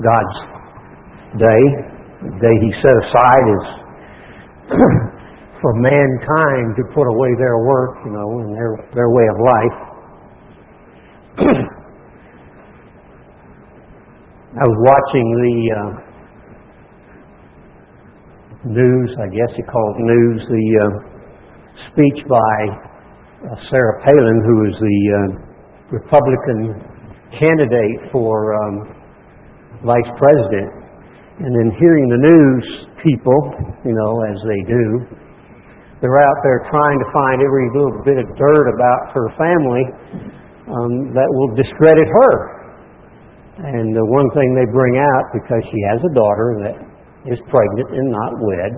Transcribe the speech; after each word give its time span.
God's 0.00 0.36
day, 1.36 1.62
the 2.24 2.32
day 2.40 2.56
He 2.64 2.72
set 2.80 2.96
aside 2.96 3.46
is 3.52 3.66
for 5.60 5.72
mankind 5.76 6.76
to 6.76 6.84
put 6.94 7.04
away 7.04 7.36
their 7.36 7.58
work, 7.60 8.00
you 8.04 8.12
know, 8.12 8.40
and 8.40 8.56
their 8.56 8.76
their 8.94 9.10
way 9.12 9.26
of 9.28 9.36
life. 9.38 9.76
I 14.50 14.64
was 14.66 14.78
watching 14.82 15.26
the 15.46 15.56
uh, 15.78 16.10
news, 18.64 19.14
I 19.20 19.28
guess 19.28 19.56
you 19.56 19.64
call 19.64 19.94
it 19.94 20.02
news, 20.02 20.42
the 20.48 20.66
uh, 20.82 20.90
speech 21.92 22.26
by 22.26 22.66
uh, 23.46 23.56
Sarah 23.70 24.02
Palin, 24.04 24.42
who 24.44 24.64
is 24.68 24.74
the 24.80 25.00
uh, 25.14 25.28
Republican 25.92 26.82
candidate 27.38 28.10
for 28.12 28.54
um, 28.54 28.99
vice 29.84 30.10
president. 30.18 30.70
And 31.40 31.50
then 31.56 31.68
hearing 31.80 32.06
the 32.12 32.20
news 32.20 32.64
people, 33.00 33.38
you 33.84 33.96
know, 33.96 34.12
as 34.28 34.36
they 34.44 34.60
do, 34.68 34.84
they're 36.00 36.20
out 36.20 36.38
there 36.44 36.68
trying 36.68 36.98
to 37.00 37.08
find 37.12 37.40
every 37.40 37.68
little 37.72 38.00
bit 38.04 38.16
of 38.20 38.26
dirt 38.36 38.66
about 38.72 39.00
her 39.12 39.28
family 39.36 39.84
um, 40.68 40.92
that 41.12 41.28
will 41.28 41.52
discredit 41.56 42.08
her. 42.08 42.34
And 43.60 43.92
the 43.92 44.04
one 44.08 44.28
thing 44.32 44.56
they 44.56 44.68
bring 44.72 44.96
out, 44.96 45.24
because 45.36 45.60
she 45.68 45.80
has 45.92 46.00
a 46.00 46.12
daughter 46.16 46.48
that 46.64 46.76
is 47.28 47.40
pregnant 47.52 47.88
and 47.92 48.08
not 48.08 48.32
wed, 48.40 48.72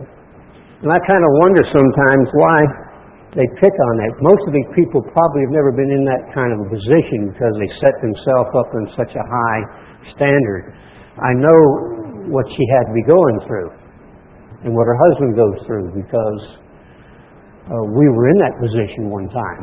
and 0.83 0.91
I 0.91 0.99
kind 1.07 1.23
of 1.23 1.31
wonder 1.39 1.63
sometimes 1.71 2.27
why 2.35 2.59
they 3.39 3.47
pick 3.63 3.71
on 3.71 3.95
that. 4.03 4.11
Most 4.19 4.43
of 4.51 4.53
these 4.53 4.67
people 4.75 4.99
probably 5.15 5.47
have 5.47 5.55
never 5.55 5.71
been 5.71 5.95
in 5.95 6.03
that 6.03 6.35
kind 6.35 6.51
of 6.51 6.59
a 6.67 6.69
position 6.75 7.31
because 7.31 7.55
they 7.63 7.71
set 7.79 7.95
themselves 8.03 8.51
up 8.59 8.71
in 8.75 8.85
such 8.99 9.15
a 9.15 9.23
high 9.23 9.63
standard. 10.11 10.75
I 11.21 11.33
know 11.37 11.61
what 12.33 12.47
she 12.49 12.65
had 12.79 12.89
to 12.89 12.95
be 12.95 13.05
going 13.05 13.37
through 13.45 13.71
and 14.65 14.73
what 14.73 14.87
her 14.87 14.99
husband 15.11 15.37
goes 15.37 15.59
through 15.67 15.93
because 15.93 16.41
uh, 17.67 17.83
we 17.93 18.09
were 18.09 18.27
in 18.31 18.39
that 18.41 18.55
position 18.63 19.11
one 19.11 19.29
time. 19.29 19.63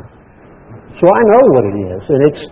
So 1.00 1.06
I 1.08 1.22
know 1.24 1.44
what 1.56 1.66
it 1.66 1.78
is, 1.90 2.02
and 2.10 2.22
it's 2.30 2.44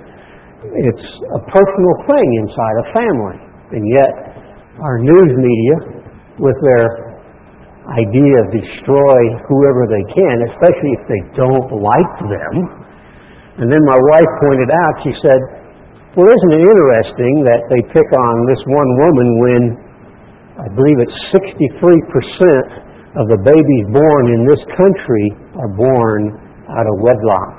it's 0.58 1.08
a 1.38 1.42
personal 1.54 1.94
thing 2.10 2.28
inside 2.42 2.76
a 2.82 2.88
family. 2.92 3.40
And 3.78 3.84
yet, 3.94 4.12
our 4.82 4.98
news 5.00 5.32
media, 5.38 5.76
with 6.40 6.58
their 6.64 7.08
idea 7.88 8.34
of 8.44 8.48
destroy 8.52 9.20
whoever 9.48 9.88
they 9.88 10.06
can, 10.12 10.36
especially 10.52 10.94
if 10.98 11.04
they 11.08 11.22
don't 11.40 11.70
like 11.80 12.14
them. 12.28 12.54
And 13.58 13.72
then 13.72 13.82
my 13.86 14.00
wife 14.12 14.32
pointed 14.44 14.70
out, 14.70 14.94
she 15.04 15.14
said, 15.24 15.40
Well, 16.18 16.26
isn't 16.26 16.54
it 16.58 16.66
interesting 16.66 17.46
that 17.46 17.62
they 17.70 17.78
pick 17.94 18.10
on 18.10 18.34
this 18.50 18.58
one 18.66 18.90
woman 19.06 19.28
when 19.38 19.62
I 20.58 20.68
believe 20.74 20.98
it's 21.06 21.14
63% 21.30 23.22
of 23.22 23.30
the 23.30 23.38
babies 23.46 23.86
born 23.94 24.24
in 24.34 24.42
this 24.50 24.58
country 24.74 25.26
are 25.62 25.70
born 25.78 26.34
out 26.74 26.90
of 26.90 26.96
wedlock? 27.06 27.54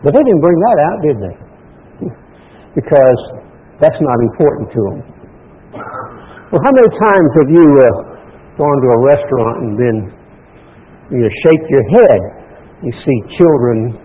But 0.00 0.16
they 0.16 0.24
didn't 0.24 0.40
bring 0.40 0.58
that 0.64 0.78
out, 0.80 0.98
did 1.04 1.16
they? 1.20 1.36
because 2.80 3.20
that's 3.84 4.00
not 4.00 4.18
important 4.32 4.72
to 4.72 4.80
them. 4.88 4.98
Well, 6.56 6.62
how 6.64 6.72
many 6.72 6.88
times 7.04 7.28
have 7.36 7.50
you 7.52 7.68
uh, 7.68 7.88
gone 8.56 8.78
to 8.80 8.88
a 8.96 9.00
restaurant 9.12 9.56
and 9.60 9.72
then 9.76 9.96
you 11.20 11.28
shake 11.44 11.64
your 11.68 11.84
head? 12.00 12.20
You 12.80 12.96
see 12.96 13.36
children 13.36 14.00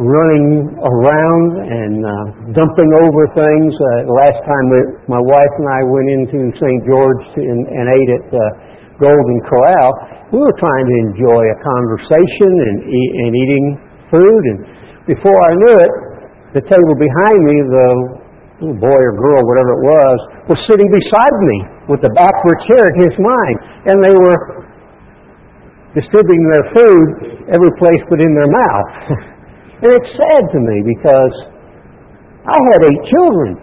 running 0.00 0.72
around 0.80 1.48
and 1.60 1.94
uh, 2.00 2.12
dumping 2.56 2.90
over 3.04 3.22
things. 3.36 3.70
Uh, 3.76 4.08
last 4.08 4.40
time 4.48 4.64
we, 4.72 4.80
my 5.12 5.20
wife 5.20 5.54
and 5.60 5.68
I 5.68 5.80
went 5.84 6.08
into 6.08 6.38
St. 6.56 6.80
George 6.88 7.24
and, 7.36 7.68
and 7.68 7.84
ate 7.84 8.10
at 8.16 8.26
uh, 8.32 8.40
Golden 8.96 9.38
Corral, 9.44 9.90
we 10.32 10.40
were 10.40 10.56
trying 10.56 10.86
to 10.88 10.96
enjoy 11.08 11.42
a 11.52 11.58
conversation 11.60 12.52
and, 12.64 12.76
and 12.88 13.30
eating 13.36 13.66
food. 14.08 14.42
And 14.48 14.58
before 15.04 15.36
I 15.36 15.52
knew 15.52 15.76
it, 15.76 15.92
the 16.56 16.64
table 16.64 16.94
behind 16.96 17.38
me, 17.44 17.56
the 17.60 17.88
little 18.60 18.80
boy 18.80 19.00
or 19.00 19.14
girl, 19.20 19.40
whatever 19.44 19.72
it 19.76 19.84
was, 19.84 20.16
was 20.52 20.58
sitting 20.64 20.88
beside 20.88 21.36
me 21.44 21.58
with 21.92 22.00
the 22.00 22.12
backward 22.16 22.58
chair 22.68 22.88
at 22.88 22.96
his 23.04 23.14
mind. 23.20 23.56
And 23.84 23.96
they 24.00 24.16
were 24.16 24.40
distributing 25.92 26.44
their 26.48 26.66
food 26.72 27.06
every 27.52 27.72
place 27.76 28.00
but 28.08 28.20
in 28.20 28.32
their 28.32 28.48
mouth. 28.48 28.88
and 29.80 29.88
it's 29.96 30.12
sad 30.12 30.42
to 30.52 30.58
me 30.60 30.76
because 30.84 31.34
I 32.44 32.58
had 32.72 32.80
eight 32.84 33.02
children. 33.08 33.56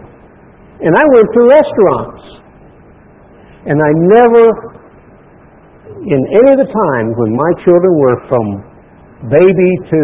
And 0.78 0.94
I 0.94 1.04
went 1.14 1.28
to 1.34 1.40
restaurants. 1.50 2.24
And 3.66 3.78
I 3.82 3.90
never, 4.14 4.44
in 6.06 6.20
any 6.38 6.50
of 6.54 6.58
the 6.62 6.70
times 6.70 7.10
when 7.18 7.34
my 7.34 7.52
children 7.66 7.92
were 7.98 8.18
from 8.30 8.46
baby 9.26 9.72
to 9.90 10.02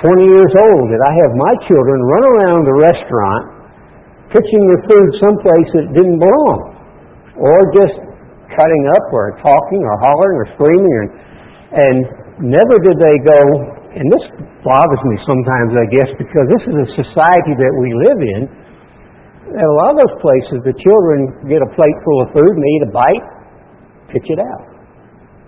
20 0.00 0.28
years 0.28 0.52
old 0.56 0.84
that 0.92 1.02
I 1.04 1.12
have 1.24 1.32
my 1.36 1.54
children 1.68 1.96
run 2.04 2.24
around 2.24 2.60
the 2.64 2.76
restaurant 2.76 3.56
pitching 4.32 4.62
their 4.68 4.82
food 4.88 5.08
someplace 5.20 5.68
that 5.76 5.86
didn't 5.94 6.18
belong, 6.18 6.60
or 7.38 7.56
just 7.72 7.94
cutting 8.52 8.84
up 8.96 9.06
or 9.12 9.38
talking 9.38 9.80
or 9.84 9.94
hollering 10.00 10.36
or 10.40 10.46
screaming, 10.56 10.94
or, 11.00 11.06
and 11.76 11.96
never 12.42 12.80
did 12.82 12.96
they 12.98 13.16
go. 13.22 13.40
And 13.96 14.12
this 14.12 14.24
bothers 14.60 15.02
me 15.08 15.16
sometimes, 15.24 15.72
I 15.72 15.86
guess, 15.88 16.10
because 16.20 16.46
this 16.52 16.64
is 16.68 16.76
a 16.84 16.88
society 17.00 17.54
that 17.56 17.72
we 17.80 17.88
live 17.96 18.20
in. 18.20 18.40
At 19.56 19.64
a 19.64 19.76
lot 19.80 19.96
of 19.96 20.04
those 20.04 20.16
places, 20.20 20.60
the 20.68 20.76
children 20.76 21.48
get 21.48 21.64
a 21.64 21.70
plate 21.72 21.98
full 22.04 22.18
of 22.20 22.28
food 22.36 22.52
and 22.52 22.60
they 22.60 22.72
eat 22.76 22.84
a 22.84 22.92
bite, 22.92 23.26
pitch 24.12 24.28
it 24.28 24.36
out. 24.36 24.76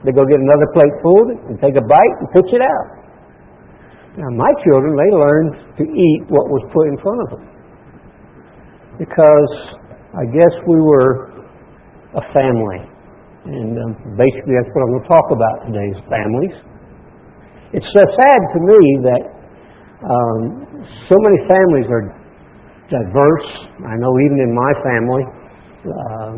They 0.00 0.16
go 0.16 0.24
get 0.24 0.40
another 0.40 0.64
plate 0.72 0.96
full 1.04 1.28
and 1.28 1.60
take 1.60 1.76
a 1.76 1.84
bite 1.84 2.14
and 2.24 2.26
pitch 2.32 2.48
it 2.56 2.64
out. 2.64 2.88
Now, 4.16 4.32
my 4.32 4.48
children, 4.64 4.96
they 4.96 5.10
learned 5.12 5.52
to 5.76 5.84
eat 5.84 6.20
what 6.32 6.48
was 6.48 6.64
put 6.72 6.88
in 6.88 6.96
front 7.04 7.20
of 7.20 7.28
them. 7.36 7.44
Because 8.96 9.52
I 10.16 10.24
guess 10.24 10.54
we 10.64 10.80
were 10.80 11.36
a 12.16 12.24
family. 12.32 12.80
And 13.44 13.76
um, 13.76 13.92
basically, 14.16 14.56
that's 14.56 14.72
what 14.72 14.88
I'm 14.88 14.90
going 14.96 15.04
to 15.04 15.12
talk 15.12 15.26
about 15.36 15.56
today 15.68 15.86
is 15.92 16.00
families. 16.08 16.56
It's 17.68 17.84
so 17.92 18.00
sad 18.00 18.40
to 18.56 18.58
me 18.64 18.80
that 19.04 19.22
um, 20.00 20.40
so 21.04 21.16
many 21.20 21.36
families 21.44 21.84
are 21.92 22.16
diverse. 22.88 23.48
I 23.84 23.92
know 24.00 24.12
even 24.24 24.40
in 24.40 24.52
my 24.56 24.72
family, 24.80 25.24
uh, 25.84 26.32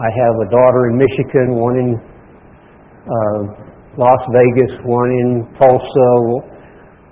I 0.00 0.08
have 0.08 0.34
a 0.40 0.48
daughter 0.48 0.88
in 0.88 0.96
Michigan, 0.96 1.60
one 1.60 1.76
in 1.76 1.90
uh, 2.00 3.40
Las 4.00 4.22
Vegas, 4.32 4.72
one 4.88 5.10
in 5.12 5.28
Tulsa, 5.60 6.12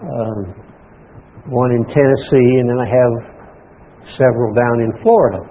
um, 0.00 0.40
one 1.52 1.72
in 1.76 1.84
Tennessee, 1.92 2.50
and 2.56 2.72
then 2.72 2.80
I 2.80 2.88
have 2.88 3.12
several 4.16 4.54
down 4.56 4.80
in 4.80 4.92
Florida. 5.02 5.44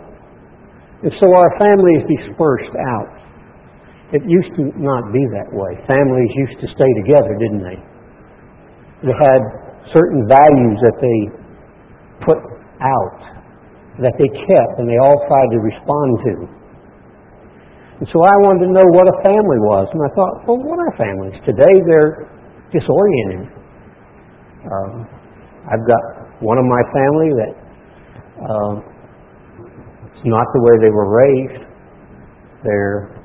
And 1.04 1.14
so 1.22 1.30
our 1.30 1.52
family 1.62 1.94
is 2.02 2.06
dispersed 2.18 2.74
out. 2.98 3.14
It 4.14 4.24
used 4.26 4.58
to 4.58 4.74
not 4.82 5.14
be 5.14 5.22
that 5.38 5.54
way. 5.54 5.78
Families 5.86 6.32
used 6.50 6.60
to 6.62 6.68
stay 6.68 6.92
together, 7.06 7.38
didn't 7.38 7.62
they? 7.62 7.91
They 9.02 9.16
had 9.18 9.42
certain 9.94 10.30
values 10.30 10.78
that 10.86 10.98
they 11.02 11.20
put 12.22 12.38
out, 12.82 13.20
that 13.98 14.14
they 14.18 14.30
kept, 14.30 14.74
and 14.78 14.86
they 14.86 14.98
all 15.02 15.18
tried 15.26 15.50
to 15.54 15.60
respond 15.60 16.10
to. 16.26 16.34
And 18.02 18.10
so 18.10 18.18
I 18.26 18.34
wanted 18.42 18.66
to 18.66 18.72
know 18.74 18.86
what 18.98 19.06
a 19.06 19.18
family 19.22 19.62
was. 19.62 19.86
And 19.94 20.02
I 20.02 20.10
thought, 20.18 20.34
well, 20.50 20.58
what 20.58 20.82
are 20.82 20.94
families? 20.98 21.38
Today 21.46 21.76
they're 21.86 22.30
disoriented. 22.74 23.46
Um, 24.66 25.06
I've 25.70 25.86
got 25.86 26.04
one 26.42 26.58
of 26.58 26.66
my 26.66 26.82
family 26.94 27.30
that 27.38 27.54
uh, 28.42 28.74
it's 30.14 30.26
not 30.26 30.46
the 30.54 30.62
way 30.66 30.74
they 30.82 30.90
were 30.90 31.10
raised. 31.10 31.62
Their 32.66 33.18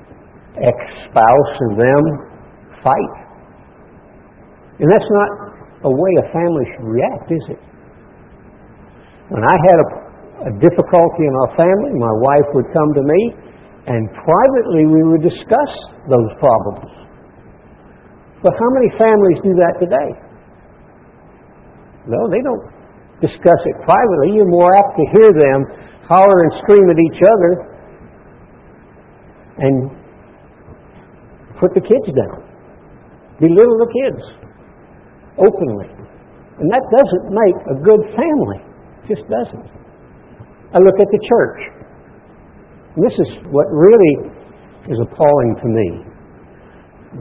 ex-spouse 0.61 1.53
and 1.61 1.81
them 1.81 2.05
fight. 2.85 3.17
And 4.81 4.93
that's 4.93 5.09
not 5.09 5.46
a 5.87 5.91
way 5.91 6.13
a 6.19 6.27
family 6.35 6.67
should 6.75 6.87
react, 6.91 7.31
is 7.31 7.45
it? 7.55 7.61
When 9.31 9.43
I 9.47 9.55
had 9.55 9.79
a, 9.79 9.89
a 10.51 10.53
difficulty 10.59 11.23
in 11.23 11.35
our 11.47 11.51
family, 11.55 11.95
my 11.95 12.15
wife 12.23 12.49
would 12.59 12.67
come 12.75 12.91
to 12.99 13.05
me, 13.07 13.21
and 13.87 14.11
privately 14.19 14.83
we 14.91 15.03
would 15.07 15.23
discuss 15.23 15.73
those 16.11 16.31
problems. 16.43 16.91
But 18.43 18.55
how 18.59 18.71
many 18.75 18.91
families 18.99 19.39
do 19.47 19.55
that 19.63 19.75
today? 19.79 20.11
No, 22.07 22.31
they 22.31 22.43
don't 22.43 22.67
discuss 23.23 23.61
it 23.67 23.77
privately. 23.87 24.35
You're 24.35 24.51
more 24.51 24.71
apt 24.75 24.99
to 24.99 25.07
hear 25.15 25.31
them 25.35 25.59
holler 26.07 26.39
and 26.47 26.53
scream 26.63 26.87
at 26.91 26.99
each 26.99 27.21
other 27.23 27.51
and 29.59 29.75
put 31.59 31.75
the 31.75 31.81
kids 31.81 32.07
down, 32.15 32.43
belittle 33.41 33.79
the 33.79 33.91
kids 33.91 34.46
openly. 35.39 35.89
And 36.59 36.67
that 36.73 36.85
doesn't 36.89 37.27
make 37.29 37.57
a 37.69 37.77
good 37.85 38.03
family. 38.17 38.61
It 39.05 39.17
just 39.17 39.29
doesn't. 39.29 39.69
I 40.75 40.79
look 40.81 40.99
at 41.01 41.09
the 41.09 41.21
church. 41.29 41.61
this 42.97 43.13
is 43.13 43.29
what 43.53 43.67
really 43.71 44.33
is 44.89 44.99
appalling 45.05 45.53
to 45.61 45.69
me. 45.69 45.89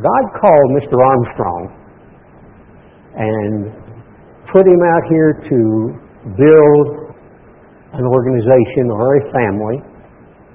God 0.02 0.24
called 0.40 0.70
Mr. 0.76 0.96
Armstrong 1.00 1.64
and 3.16 3.72
put 4.52 4.68
him 4.68 4.82
out 4.92 5.04
here 5.08 5.32
to 5.50 5.60
build 6.36 6.88
an 7.96 8.04
organization 8.04 8.92
or 8.92 9.16
a 9.16 9.24
family, 9.32 9.80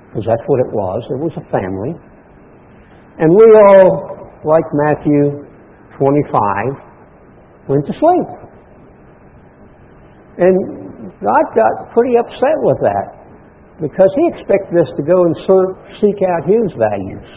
because 0.08 0.24
that's 0.26 0.44
what 0.46 0.60
it 0.60 0.70
was. 0.72 1.00
It 1.08 1.20
was 1.24 1.32
a 1.40 1.46
family. 1.48 1.96
And 3.16 3.32
we 3.32 3.44
all, 3.64 4.28
like 4.44 4.64
Matthew 4.88 5.48
25, 5.96 6.89
went 7.68 7.84
to 7.86 7.94
sleep. 7.96 8.28
And 10.40 10.56
God 11.20 11.44
got 11.52 11.92
pretty 11.92 12.16
upset 12.16 12.56
with 12.64 12.80
that 12.80 13.06
because 13.80 14.10
He 14.16 14.24
expected 14.36 14.76
us 14.80 14.90
to 14.96 15.02
go 15.02 15.16
and 15.24 15.34
seek 16.00 16.18
out 16.24 16.48
His 16.48 16.68
values. 16.76 17.28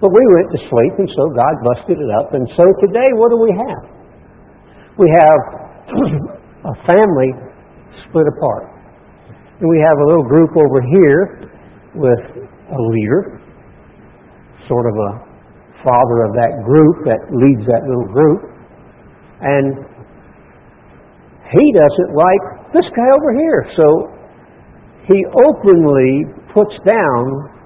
But 0.00 0.12
we 0.12 0.22
went 0.34 0.48
to 0.52 0.60
sleep, 0.68 0.94
and 0.98 1.08
so 1.08 1.22
God 1.32 1.54
busted 1.64 1.96
it 1.96 2.10
up. 2.20 2.34
And 2.34 2.44
so 2.52 2.64
today, 2.84 3.08
what 3.16 3.32
do 3.32 3.38
we 3.40 3.52
have? 3.54 3.82
We 5.00 5.08
have 5.08 5.40
a 6.72 6.74
family 6.84 7.30
split 8.04 8.28
apart. 8.28 8.76
And 9.60 9.70
we 9.70 9.80
have 9.80 9.96
a 9.96 10.06
little 10.06 10.28
group 10.28 10.52
over 10.52 10.80
here 10.84 11.20
with 11.96 12.22
a 12.44 12.80
leader, 12.92 13.40
sort 14.68 14.84
of 14.84 14.92
a 14.92 15.12
father 15.80 16.28
of 16.28 16.32
that 16.36 16.60
group 16.60 16.96
that 17.08 17.20
leads 17.32 17.64
that 17.64 17.80
little 17.88 18.10
group. 18.12 18.55
And 19.40 19.84
he 21.52 21.64
doesn't 21.72 22.10
like 22.16 22.72
this 22.72 22.86
guy 22.96 23.08
over 23.14 23.32
here. 23.36 23.70
So 23.76 24.16
he 25.06 25.18
openly 25.46 26.24
puts 26.52 26.74
down 26.84 27.56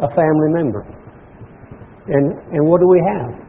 a 0.00 0.08
family 0.14 0.50
member. 0.54 0.86
And, 2.08 2.32
and 2.54 2.64
what 2.64 2.80
do 2.80 2.88
we 2.88 3.02
have? 3.04 3.48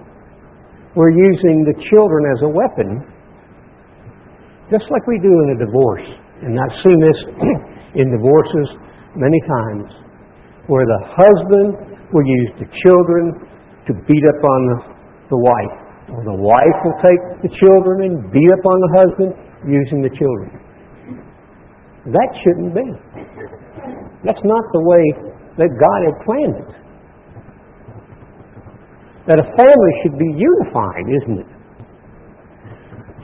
We're 0.96 1.16
using 1.16 1.64
the 1.64 1.78
children 1.88 2.26
as 2.34 2.42
a 2.44 2.50
weapon, 2.50 2.90
just 4.72 4.84
like 4.92 5.06
we 5.08 5.20
do 5.22 5.32
in 5.32 5.56
a 5.56 5.66
divorce. 5.66 6.08
And 6.42 6.60
I've 6.60 6.76
seen 6.84 7.00
this 7.00 7.20
in 7.96 8.12
divorces 8.12 8.68
many 9.16 9.40
times, 9.48 9.88
where 10.68 10.86
the 10.86 11.02
husband 11.16 12.00
will 12.12 12.26
use 12.26 12.52
the 12.60 12.68
children 12.84 13.48
to 13.88 13.94
beat 14.08 14.26
up 14.28 14.42
on 14.44 14.62
the, 14.68 14.78
the 15.30 15.40
wife, 15.40 15.89
or 16.14 16.26
the 16.26 16.40
wife 16.42 16.78
will 16.84 17.00
take 17.06 17.22
the 17.46 17.52
children 17.62 18.10
and 18.10 18.32
beat 18.32 18.50
up 18.50 18.66
on 18.66 18.78
the 18.82 18.92
husband 18.98 19.32
using 19.68 20.02
the 20.02 20.10
children. 20.18 20.50
That 22.10 22.30
shouldn't 22.42 22.74
be. 22.74 22.88
That's 24.26 24.42
not 24.44 24.64
the 24.74 24.84
way 24.84 25.04
that 25.62 25.70
God 25.70 26.00
had 26.08 26.16
planned 26.26 26.58
it. 26.66 26.72
That 29.28 29.38
a 29.38 29.48
family 29.54 29.94
should 30.02 30.18
be 30.18 30.32
unified, 30.34 31.06
isn't 31.22 31.38
it? 31.46 31.52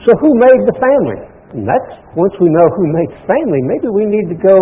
So 0.06 0.14
who 0.22 0.30
made 0.38 0.62
the 0.70 0.76
family? 0.78 1.20
And 1.58 1.66
that's, 1.66 1.90
once 2.14 2.34
we 2.38 2.48
know 2.48 2.68
who 2.76 2.86
makes 2.94 3.16
family, 3.26 3.60
maybe 3.64 3.88
we 3.90 4.04
need 4.06 4.28
to 4.30 4.38
go 4.38 4.58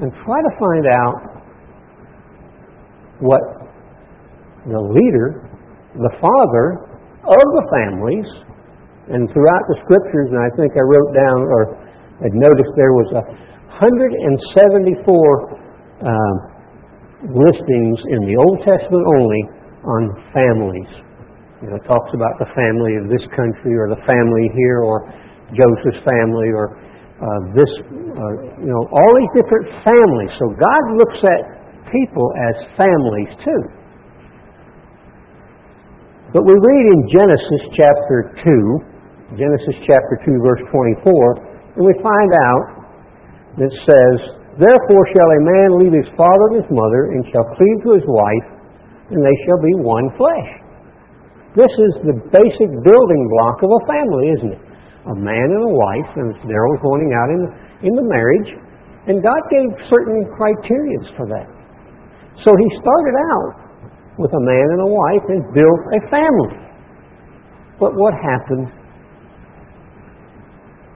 and 0.00 0.12
try 0.24 0.38
to 0.38 0.52
find 0.60 0.86
out 0.86 1.18
what 3.18 3.40
the 4.66 4.78
leader, 4.78 5.48
the 5.96 6.12
father 6.20 6.89
of 7.30 7.46
the 7.54 7.64
families, 7.70 8.28
and 9.10 9.30
throughout 9.30 9.64
the 9.70 9.78
scriptures, 9.86 10.30
and 10.30 10.38
I 10.38 10.50
think 10.58 10.74
I 10.74 10.82
wrote 10.82 11.10
down 11.14 11.38
or 11.46 11.62
had 12.22 12.34
noticed 12.34 12.70
there 12.76 12.94
was 12.94 13.10
a 13.16 13.22
174 13.80 15.00
um, 16.04 16.36
listings 17.32 17.98
in 18.06 18.20
the 18.28 18.36
Old 18.38 18.58
Testament 18.62 19.04
only 19.16 19.42
on 19.82 20.02
families. 20.36 20.90
You 21.64 21.68
know, 21.72 21.76
it 21.76 21.84
talks 21.88 22.12
about 22.12 22.36
the 22.40 22.48
family 22.56 22.96
of 23.00 23.08
this 23.08 23.24
country 23.36 23.76
or 23.76 23.88
the 23.88 24.00
family 24.04 24.46
here 24.56 24.80
or 24.84 25.08
Joseph's 25.52 26.00
family 26.04 26.48
or 26.52 26.76
uh, 27.20 27.40
this, 27.52 27.68
uh, 27.84 28.32
you 28.64 28.72
know, 28.72 28.82
all 28.88 29.12
these 29.16 29.32
different 29.44 29.68
families. 29.84 30.32
So 30.40 30.56
God 30.56 30.82
looks 30.96 31.20
at 31.20 31.42
people 31.92 32.32
as 32.48 32.54
families 32.80 33.32
too. 33.44 33.62
But 36.30 36.46
we 36.46 36.54
read 36.54 36.84
in 36.94 37.00
Genesis 37.10 37.62
chapter 37.74 38.34
2, 38.46 39.34
Genesis 39.34 39.76
chapter 39.82 40.14
2, 40.22 40.38
verse 40.46 40.62
24, 40.70 41.74
and 41.74 41.82
we 41.82 41.94
find 41.98 42.30
out 42.50 42.64
that 43.58 43.72
says, 43.82 44.16
Therefore 44.58 45.04
shall 45.10 45.30
a 45.30 45.42
man 45.42 45.68
leave 45.82 45.94
his 45.94 46.10
father 46.14 46.46
and 46.54 46.62
his 46.62 46.70
mother, 46.70 47.18
and 47.18 47.26
shall 47.34 47.46
cleave 47.58 47.78
to 47.82 47.90
his 47.98 48.06
wife, 48.06 48.46
and 49.10 49.18
they 49.18 49.36
shall 49.46 49.58
be 49.58 49.74
one 49.82 50.06
flesh. 50.14 50.50
This 51.58 51.72
is 51.74 51.92
the 52.06 52.16
basic 52.30 52.70
building 52.86 53.22
block 53.34 53.58
of 53.66 53.70
a 53.70 53.82
family, 53.90 54.26
isn't 54.38 54.52
it? 54.54 54.62
a 55.08 55.16
man 55.16 55.48
and 55.48 55.64
a 55.64 55.72
wife, 55.72 56.10
and 56.20 56.28
there 56.44 56.60
was 56.68 56.78
pointing 56.84 57.12
out 57.16 57.28
in, 57.32 57.42
in 57.88 57.92
the 57.96 58.04
marriage, 58.04 58.50
and 59.08 59.24
God 59.24 59.40
gave 59.48 59.88
certain 59.88 60.28
criteria 60.36 61.00
for 61.16 61.24
that. 61.24 61.48
So 62.44 62.52
he 62.52 62.68
started 62.76 63.16
out 63.32 63.69
with 64.20 64.32
a 64.36 64.44
man 64.44 64.66
and 64.76 64.80
a 64.84 64.90
wife 64.92 65.24
and 65.32 65.40
built 65.56 65.80
a 65.96 66.00
family. 66.12 66.60
But 67.80 67.96
what 67.96 68.12
happened? 68.12 68.68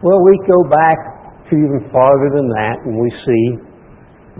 Well, 0.04 0.20
we 0.20 0.36
go 0.44 0.68
back 0.68 1.00
to 1.48 1.56
even 1.56 1.88
farther 1.88 2.28
than 2.36 2.48
that, 2.52 2.76
and 2.84 2.92
we 3.00 3.08
see 3.24 3.44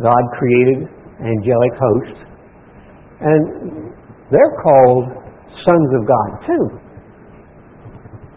God 0.05 0.23
created 0.37 0.85
angelic 1.25 1.73
hosts, 1.81 2.21
and 3.25 3.43
they're 4.29 4.57
called 4.61 5.09
sons 5.65 5.91
of 5.97 6.03
God 6.05 6.29
too. 6.45 6.65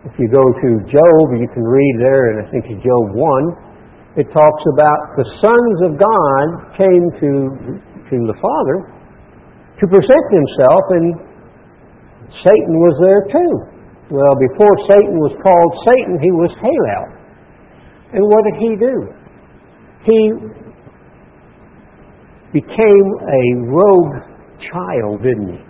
If 0.08 0.16
you 0.16 0.32
go 0.32 0.48
to 0.48 0.70
Job, 0.88 1.24
you 1.36 1.50
can 1.52 1.64
read 1.68 1.96
there, 2.00 2.32
and 2.32 2.48
I 2.48 2.52
think 2.52 2.64
it's 2.72 2.80
Job 2.80 3.12
1, 3.12 4.24
it 4.24 4.32
talks 4.32 4.64
about 4.72 5.00
the 5.20 5.28
sons 5.44 5.78
of 5.84 6.00
God 6.00 6.46
came 6.80 7.06
to, 7.20 7.30
to 8.08 8.16
the 8.24 8.38
Father 8.40 8.97
to 9.80 9.86
present 9.86 10.26
himself, 10.34 10.84
and 10.90 11.06
Satan 12.42 12.76
was 12.82 12.96
there 13.02 13.24
too. 13.30 13.54
Well, 14.10 14.36
before 14.40 14.74
Satan 14.88 15.20
was 15.20 15.36
called 15.44 15.72
Satan, 15.84 16.18
he 16.22 16.32
was 16.32 16.52
Halel. 16.64 17.06
And 18.14 18.24
what 18.24 18.42
did 18.48 18.58
he 18.58 18.72
do? 18.80 18.96
He 20.08 20.20
became 22.54 23.08
a 23.22 23.44
rogue 23.68 24.16
child, 24.72 25.22
didn't 25.22 25.60
he? 25.60 25.62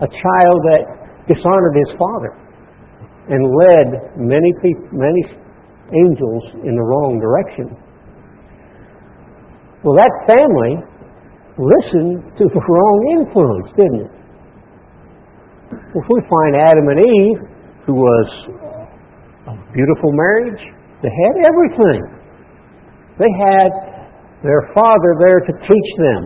A 0.00 0.08
child 0.08 0.58
that 0.70 0.82
dishonored 1.26 1.76
his 1.76 1.92
father 1.98 2.32
and 3.28 3.42
led 3.44 3.86
many 4.16 4.52
people, 4.62 4.88
many 4.92 5.22
angels 5.92 6.42
in 6.64 6.74
the 6.74 6.82
wrong 6.82 7.18
direction. 7.20 7.76
Well, 9.84 9.98
that 9.98 10.12
family 10.30 10.91
listened 11.62 12.34
to 12.38 12.44
the 12.50 12.60
wrong 12.60 12.98
influence, 13.18 13.68
didn't 13.78 14.00
it? 14.06 14.12
If 15.94 16.04
we 16.08 16.18
find 16.26 16.52
Adam 16.58 16.86
and 16.90 17.00
Eve, 17.00 17.40
who 17.86 17.94
was 17.94 18.28
a 19.48 19.54
beautiful 19.72 20.10
marriage, 20.12 20.62
they 21.02 21.10
had 21.10 21.34
everything. 21.46 22.00
They 23.18 23.32
had 23.38 23.70
their 24.42 24.70
father 24.74 25.10
there 25.22 25.40
to 25.40 25.52
teach 25.62 25.90
them, 25.98 26.20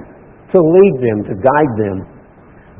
to 0.52 0.58
lead 0.58 0.94
them, 1.02 1.18
to 1.28 1.34
guide 1.36 1.72
them. 1.78 1.96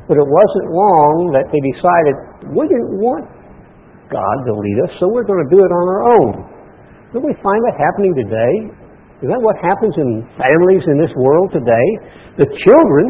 But 0.07 0.17
it 0.17 0.27
wasn't 0.27 0.67
long 0.71 1.35
that 1.35 1.51
they 1.51 1.61
decided 1.75 2.13
we 2.55 2.63
didn't 2.67 2.95
want 3.03 3.27
God 4.07 4.37
to 4.47 4.53
lead 4.55 4.77
us, 4.87 4.91
so 4.99 5.11
we're 5.11 5.27
going 5.27 5.43
to 5.43 5.51
do 5.51 5.59
it 5.59 5.71
on 5.71 5.85
our 5.91 6.03
own. 6.15 6.31
Don't 7.11 7.27
we 7.27 7.35
find 7.43 7.59
that 7.67 7.75
happening 7.75 8.15
today? 8.15 8.86
Is 9.17 9.27
that 9.33 9.41
what 9.41 9.57
happens 9.57 9.97
in 9.97 10.21
families 10.37 10.85
in 10.85 11.01
this 11.01 11.09
world 11.17 11.49
today? 11.49 11.87
The 12.37 12.45
children 12.45 13.05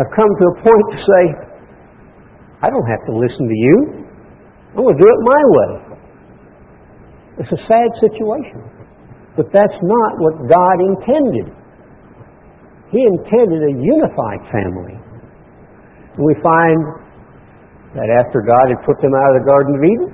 have 0.00 0.08
come 0.16 0.30
to 0.32 0.44
a 0.48 0.54
point 0.64 0.86
to 0.96 0.98
say, 1.04 1.22
I 2.64 2.72
don't 2.72 2.88
have 2.88 3.04
to 3.06 3.14
listen 3.14 3.44
to 3.44 3.58
you. 3.68 3.76
I'm 4.72 4.82
going 4.82 4.96
to 4.96 5.02
do 5.02 5.10
it 5.12 5.20
my 5.28 5.42
way. 5.44 5.70
It's 7.44 7.52
a 7.52 7.62
sad 7.68 7.88
situation. 8.00 8.64
But 9.36 9.52
that's 9.52 9.78
not 9.84 10.10
what 10.18 10.48
God 10.48 10.76
intended. 10.80 11.52
He 12.90 13.04
intended 13.04 13.60
a 13.68 13.74
unified 13.76 14.42
family. 14.50 14.96
And 16.16 16.22
we 16.24 16.34
find 16.42 16.80
that 17.94 18.08
after 18.24 18.40
God 18.40 18.72
had 18.72 18.80
put 18.88 18.96
them 19.04 19.12
out 19.12 19.36
of 19.36 19.44
the 19.44 19.46
Garden 19.46 19.72
of 19.76 19.82
Eden, 19.84 20.10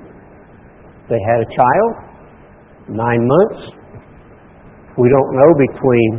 they 1.09 1.21
had 1.31 1.39
a 1.41 1.49
child, 1.55 1.91
nine 2.91 3.23
months. 3.25 3.73
We 4.97 5.11
don't 5.11 5.31
know 5.35 5.51
between 5.59 6.11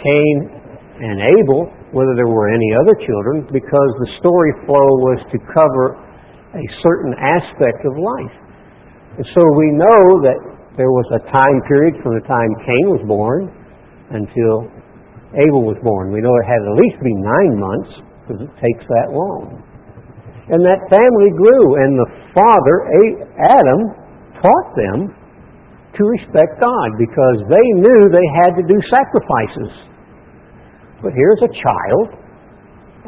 Cain 0.00 0.36
and 1.00 1.20
Abel 1.20 1.68
whether 1.92 2.14
there 2.14 2.30
were 2.30 2.48
any 2.48 2.70
other 2.78 2.94
children 3.02 3.50
because 3.50 3.90
the 4.06 4.10
story 4.22 4.52
flow 4.64 4.88
was 5.02 5.18
to 5.34 5.38
cover 5.50 5.98
a 6.54 6.64
certain 6.82 7.14
aspect 7.18 7.82
of 7.82 7.98
life. 7.98 8.36
And 9.18 9.26
so 9.34 9.42
we 9.58 9.68
know 9.74 10.22
that 10.22 10.38
there 10.78 10.90
was 10.90 11.06
a 11.18 11.22
time 11.34 11.58
period 11.66 11.98
from 12.02 12.14
the 12.14 12.24
time 12.30 12.50
Cain 12.62 12.86
was 12.94 13.02
born 13.10 13.50
until 14.14 14.70
Abel 15.34 15.66
was 15.66 15.78
born. 15.82 16.14
We 16.14 16.22
know 16.22 16.30
it 16.38 16.46
had 16.46 16.62
at 16.62 16.74
least 16.78 16.98
be 17.02 17.14
nine 17.14 17.54
months 17.58 17.90
because 18.22 18.40
it 18.46 18.52
takes 18.62 18.86
that 18.86 19.10
long. 19.10 19.62
And 20.50 20.62
that 20.66 20.82
family 20.90 21.30
grew, 21.34 21.78
and 21.78 21.94
the 21.94 22.10
father, 22.34 22.76
Adam, 23.38 23.80
taught 24.42 24.68
them 24.74 25.14
to 25.96 26.02
respect 26.06 26.60
God 26.60 26.88
because 26.98 27.38
they 27.50 27.66
knew 27.80 27.98
they 28.10 28.28
had 28.42 28.54
to 28.54 28.64
do 28.66 28.78
sacrifices. 28.86 29.90
But 31.02 31.12
here's 31.16 31.42
a 31.42 31.50
child, 31.50 32.06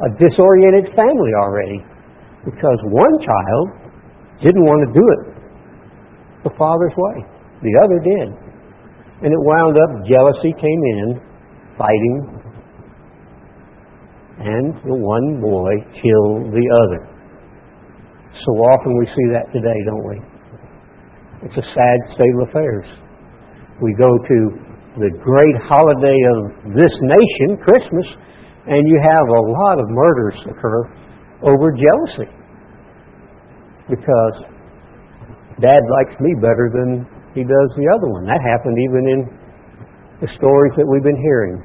a 0.03 0.09
disoriented 0.19 0.91
family 0.97 1.33
already, 1.39 1.85
because 2.45 2.79
one 2.91 3.15
child 3.23 3.67
didn't 4.43 4.65
want 4.65 4.83
to 4.83 4.91
do 4.91 5.05
it 5.15 5.23
the 6.43 6.51
father's 6.59 6.95
way. 6.97 7.23
The 7.63 7.75
other 7.85 7.99
did. 8.03 8.29
And 9.23 9.31
it 9.31 9.43
wound 9.47 9.79
up, 9.79 10.03
jealousy 10.09 10.51
came 10.59 10.83
in, 10.99 11.21
fighting, 11.79 12.43
and 14.43 14.75
the 14.83 14.99
one 14.99 15.41
boy 15.41 15.71
killed 15.95 16.51
the 16.51 16.67
other. 16.67 17.07
So 18.45 18.51
often 18.59 18.99
we 18.99 19.07
see 19.07 19.29
that 19.31 19.53
today, 19.53 19.79
don't 19.87 20.09
we? 20.09 20.32
It's 21.43 21.59
a 21.59 21.67
sad 21.75 21.99
state 22.15 22.35
of 22.39 22.49
affairs. 22.49 22.87
We 23.83 23.95
go 23.99 24.07
to 24.07 24.39
the 24.99 25.11
great 25.25 25.57
holiday 25.67 26.19
of 26.37 26.75
this 26.77 26.95
nation, 27.03 27.59
Christmas, 27.59 28.07
and 28.67 28.87
you 28.87 29.01
have 29.03 29.27
a 29.27 29.43
lot 29.51 29.81
of 29.81 29.87
murders 29.91 30.39
occur 30.47 30.87
over 31.43 31.75
jealousy. 31.75 32.31
Because 33.91 34.37
dad 35.59 35.83
likes 35.99 36.15
me 36.21 36.31
better 36.39 36.71
than 36.71 37.07
he 37.35 37.43
does 37.43 37.71
the 37.75 37.89
other 37.91 38.07
one. 38.07 38.25
That 38.27 38.39
happened 38.39 38.79
even 38.79 39.03
in 39.11 39.21
the 40.21 40.29
stories 40.39 40.73
that 40.79 40.87
we've 40.87 41.03
been 41.03 41.19
hearing. 41.19 41.59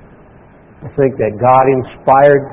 I 0.81 0.89
think 0.97 1.13
that 1.21 1.37
God 1.37 1.65
inspired 1.69 2.43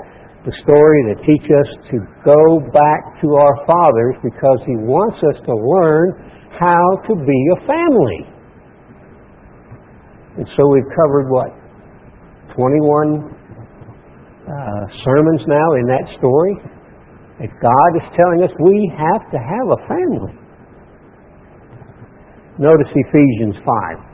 the 0.45 0.53
story 0.61 1.01
to 1.09 1.15
teach 1.25 1.49
us 1.49 1.69
to 1.89 1.97
go 2.21 2.61
back 2.69 3.01
to 3.25 3.33
our 3.33 3.57
fathers 3.65 4.17
because 4.21 4.61
He 4.69 4.77
wants 4.77 5.17
us 5.33 5.41
to 5.49 5.55
learn 5.57 6.13
how 6.61 6.85
to 7.09 7.13
be 7.17 7.41
a 7.57 7.59
family. 7.65 8.21
And 10.37 10.47
so 10.57 10.69
we've 10.69 10.91
covered 10.93 11.33
what? 11.33 11.49
21 12.57 13.35
uh, 14.45 14.85
sermons 15.05 15.43
now 15.49 15.69
in 15.81 15.87
that 15.89 16.13
story. 16.19 16.55
That 17.41 17.51
God 17.61 17.91
is 17.99 18.07
telling 18.15 18.45
us 18.45 18.51
we 18.61 18.93
have 18.95 19.27
to 19.33 19.39
have 19.39 19.67
a 19.73 19.81
family. 19.89 20.39
Notice 22.59 22.87
Ephesians 22.95 23.57
5. 23.65 24.14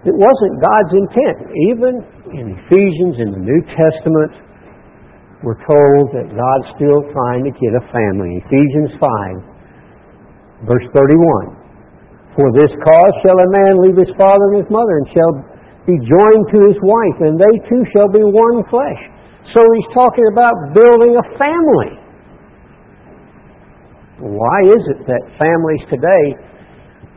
It 0.00 0.16
wasn't 0.16 0.54
God's 0.64 0.92
intent. 0.96 1.38
Even 1.68 1.92
in 2.32 2.44
Ephesians, 2.56 3.20
in 3.20 3.28
the 3.36 3.42
New 3.44 3.60
Testament, 3.68 4.32
we're 5.44 5.60
told 5.64 6.12
that 6.16 6.32
God's 6.32 6.68
still 6.76 7.04
trying 7.12 7.44
to 7.44 7.52
get 7.52 7.72
a 7.76 7.84
family. 7.92 8.40
Ephesians 8.48 8.96
5, 8.96 10.68
verse 10.68 10.88
31. 10.92 11.60
For 12.32 12.48
this 12.56 12.72
cause 12.80 13.14
shall 13.20 13.38
a 13.44 13.48
man 13.52 13.72
leave 13.84 13.98
his 14.00 14.12
father 14.16 14.56
and 14.56 14.64
his 14.64 14.70
mother, 14.72 15.04
and 15.04 15.06
shall 15.12 15.32
be 15.84 15.96
joined 16.00 16.44
to 16.48 16.58
his 16.72 16.78
wife, 16.80 17.18
and 17.20 17.36
they 17.36 17.54
two 17.68 17.84
shall 17.92 18.08
be 18.08 18.24
one 18.24 18.64
flesh. 18.72 19.02
So 19.52 19.60
he's 19.60 19.90
talking 19.92 20.24
about 20.32 20.52
building 20.72 21.12
a 21.16 21.24
family. 21.36 21.92
Why 24.20 24.58
is 24.64 24.82
it 24.96 25.00
that 25.08 25.22
families 25.40 25.84
today, 25.88 26.24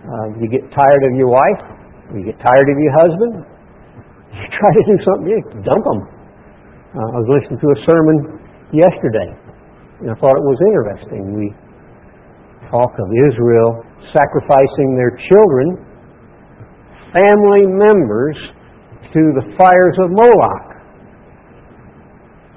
uh, 0.03 0.27
you 0.39 0.47
get 0.47 0.63
tired 0.71 1.03
of 1.03 1.15
your 1.15 1.27
wife, 1.27 1.61
you 2.13 2.29
get 2.29 2.37
tired 2.37 2.67
of 2.69 2.77
your 2.77 2.93
husband, 3.01 3.33
you 4.33 4.45
try 4.53 4.69
to 4.69 4.83
do 4.85 4.97
something, 5.01 5.27
you 5.29 5.39
dump 5.65 5.81
them. 5.81 5.99
Uh, 6.93 7.01
I 7.01 7.17
was 7.25 7.29
listening 7.41 7.57
to 7.57 7.69
a 7.73 7.79
sermon 7.89 8.17
yesterday, 8.69 9.29
and 10.01 10.13
I 10.13 10.15
thought 10.21 10.37
it 10.37 10.45
was 10.45 10.59
interesting. 10.61 11.21
We 11.33 11.49
talk 12.69 12.93
of 12.93 13.09
Israel 13.33 13.81
sacrificing 14.13 14.93
their 14.93 15.17
children, 15.17 15.65
family 17.13 17.65
members, 17.65 18.37
to 19.13 19.21
the 19.37 19.45
fires 19.57 19.97
of 20.01 20.09
Moloch. 20.09 20.69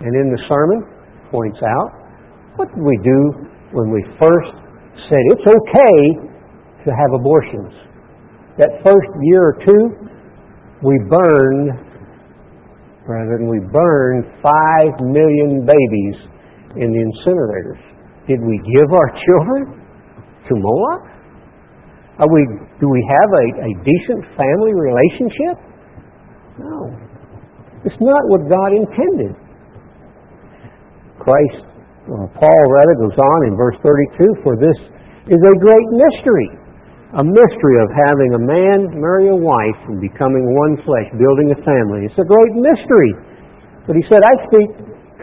And 0.01 0.13
in 0.13 0.33
the 0.33 0.41
sermon, 0.49 0.85
points 1.31 1.61
out, 1.65 1.91
what 2.57 2.69
did 2.73 2.85
we 2.85 2.97
do 3.05 3.21
when 3.73 3.93
we 3.93 4.05
first 4.21 4.53
said 5.09 5.21
it's 5.33 5.45
okay 5.45 5.97
to 6.85 6.91
have 6.93 7.11
abortions? 7.13 7.73
That 8.59 8.81
first 8.81 9.11
year 9.23 9.53
or 9.53 9.57
two, 9.61 9.83
we 10.83 10.97
burned, 11.09 11.77
than 13.07 13.49
we 13.49 13.61
burned 13.73 14.25
five 14.43 14.93
million 15.01 15.65
babies 15.65 16.17
in 16.77 16.89
the 16.93 17.01
incinerators. 17.01 17.81
Did 18.27 18.41
we 18.41 18.59
give 18.65 18.89
our 18.93 19.11
children 19.25 19.83
to 20.49 20.53
Moloch? 20.57 21.05
Are 22.19 22.31
we, 22.33 22.43
do 22.81 22.89
we 22.89 23.03
have 23.21 23.29
a, 23.29 23.47
a 23.61 23.73
decent 23.85 24.25
family 24.41 24.73
relationship? 24.73 25.57
No. 26.59 26.97
It's 27.85 28.01
not 28.01 28.23
what 28.33 28.49
God 28.49 28.73
intended. 28.73 29.37
Christ, 31.21 31.61
or 32.09 32.25
Paul 32.33 32.63
rather, 32.73 32.95
goes 33.05 33.19
on 33.19 33.39
in 33.49 33.57
verse 33.57 33.77
32 33.85 34.41
For 34.43 34.57
this 34.57 34.79
is 35.29 35.41
a 35.45 35.55
great 35.61 35.89
mystery 35.93 36.66
a 37.15 37.23
mystery 37.23 37.77
of 37.79 37.89
having 37.95 38.35
a 38.35 38.43
man 38.43 38.79
marry 38.99 39.31
a 39.31 39.39
wife 39.39 39.79
and 39.87 40.03
becoming 40.03 40.43
one 40.43 40.75
flesh, 40.83 41.07
building 41.15 41.55
a 41.55 41.59
family. 41.63 42.03
It's 42.03 42.19
a 42.19 42.27
great 42.27 42.55
mystery. 42.59 43.13
But 43.87 43.95
he 43.95 44.03
said, 44.11 44.27
I 44.27 44.35
speak 44.51 44.69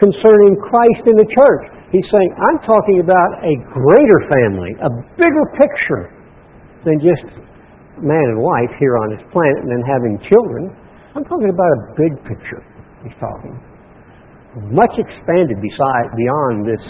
concerning 0.00 0.56
Christ 0.64 1.04
in 1.04 1.16
the 1.20 1.28
church. 1.28 1.64
He's 1.92 2.08
saying, 2.08 2.30
I'm 2.40 2.58
talking 2.64 3.04
about 3.04 3.44
a 3.44 3.54
greater 3.68 4.20
family, 4.32 4.72
a 4.80 4.90
bigger 5.20 5.44
picture 5.60 6.08
than 6.88 7.04
just 7.04 7.28
man 8.00 8.26
and 8.32 8.40
wife 8.40 8.72
here 8.80 8.96
on 9.04 9.12
this 9.12 9.22
planet 9.30 9.60
and 9.62 9.70
then 9.70 9.84
having 9.84 10.16
children. 10.24 10.72
I'm 11.14 11.22
talking 11.28 11.52
about 11.52 11.68
a 11.68 11.80
big 12.00 12.12
picture, 12.24 12.64
he's 13.04 13.14
talking. 13.20 13.54
Much 14.72 14.96
expanded 14.96 15.60
beside, 15.60 16.06
beyond 16.16 16.64
this 16.64 16.82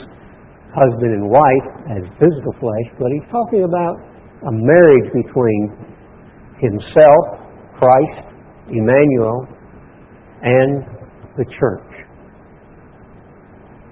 husband 0.73 1.13
and 1.19 1.27
wife 1.29 1.69
as 1.99 2.03
physical 2.17 2.55
flesh, 2.63 2.89
but 2.97 3.11
he's 3.13 3.27
talking 3.29 3.67
about 3.67 4.13
a 4.45 4.53
marriage 4.53 5.09
between 5.13 5.73
himself, 6.61 7.25
Christ, 7.81 8.29
Emmanuel, 8.69 9.49
and 10.43 10.85
the 11.37 11.45
church. 11.59 11.91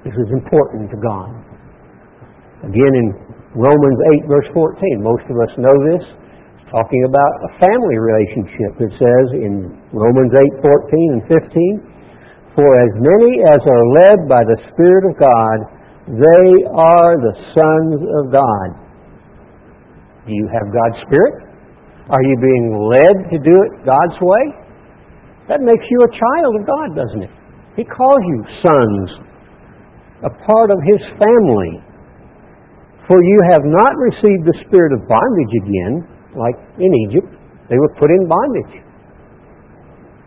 This 0.05 0.15
is 0.15 0.29
important 0.33 0.91
to 0.91 0.99
God. 1.01 1.31
Again, 2.69 2.93
in 2.93 3.09
Romans 3.55 3.99
8, 4.25 4.29
verse 4.29 4.49
14, 4.53 5.03
most 5.03 5.25
of 5.31 5.37
us 5.41 5.53
know 5.57 5.77
this, 5.95 6.05
it's 6.05 6.69
talking 6.71 7.03
about 7.09 7.33
a 7.49 7.51
family 7.59 7.97
relationship. 7.97 8.77
It 8.83 8.93
says 8.99 9.27
in 9.41 9.73
Romans 9.93 10.33
8, 10.37 10.61
14 10.61 11.17
and 11.17 11.23
15, 11.29 12.59
For 12.59 12.67
as 12.67 12.93
many 13.01 13.41
as 13.47 13.61
are 13.65 13.87
led 14.05 14.19
by 14.29 14.43
the 14.45 14.59
Spirit 14.69 15.05
of 15.09 15.15
God, 15.17 15.59
they 16.13 16.47
are 16.67 17.13
the 17.23 17.37
sons 17.55 17.99
of 18.03 18.33
God. 18.35 18.82
Do 20.27 20.33
you 20.33 20.47
have 20.53 20.71
God's 20.71 20.99
Spirit? 21.07 21.35
Are 22.11 22.23
you 22.23 22.37
being 22.39 22.67
led 22.79 23.17
to 23.31 23.39
do 23.43 23.55
it 23.67 23.87
God's 23.87 24.19
way? 24.21 24.45
That 25.49 25.61
makes 25.63 25.83
you 25.91 25.99
a 26.07 26.11
child 26.15 26.53
of 26.59 26.63
God, 26.67 26.89
doesn't 26.95 27.23
it? 27.27 27.33
He 27.75 27.85
calls 27.85 28.23
you 28.27 28.39
sons, 28.63 29.07
a 30.23 30.31
part 30.47 30.71
of 30.71 30.79
His 30.87 31.03
family. 31.19 31.83
For 33.09 33.19
you 33.19 33.39
have 33.51 33.67
not 33.67 33.93
received 33.99 34.47
the 34.47 34.55
spirit 34.67 34.95
of 34.95 35.09
bondage 35.09 35.55
again, 35.67 36.07
like 36.39 36.55
in 36.79 36.93
Egypt. 37.11 37.27
They 37.69 37.79
were 37.79 37.91
put 37.99 38.11
in 38.11 38.29
bondage. 38.29 38.79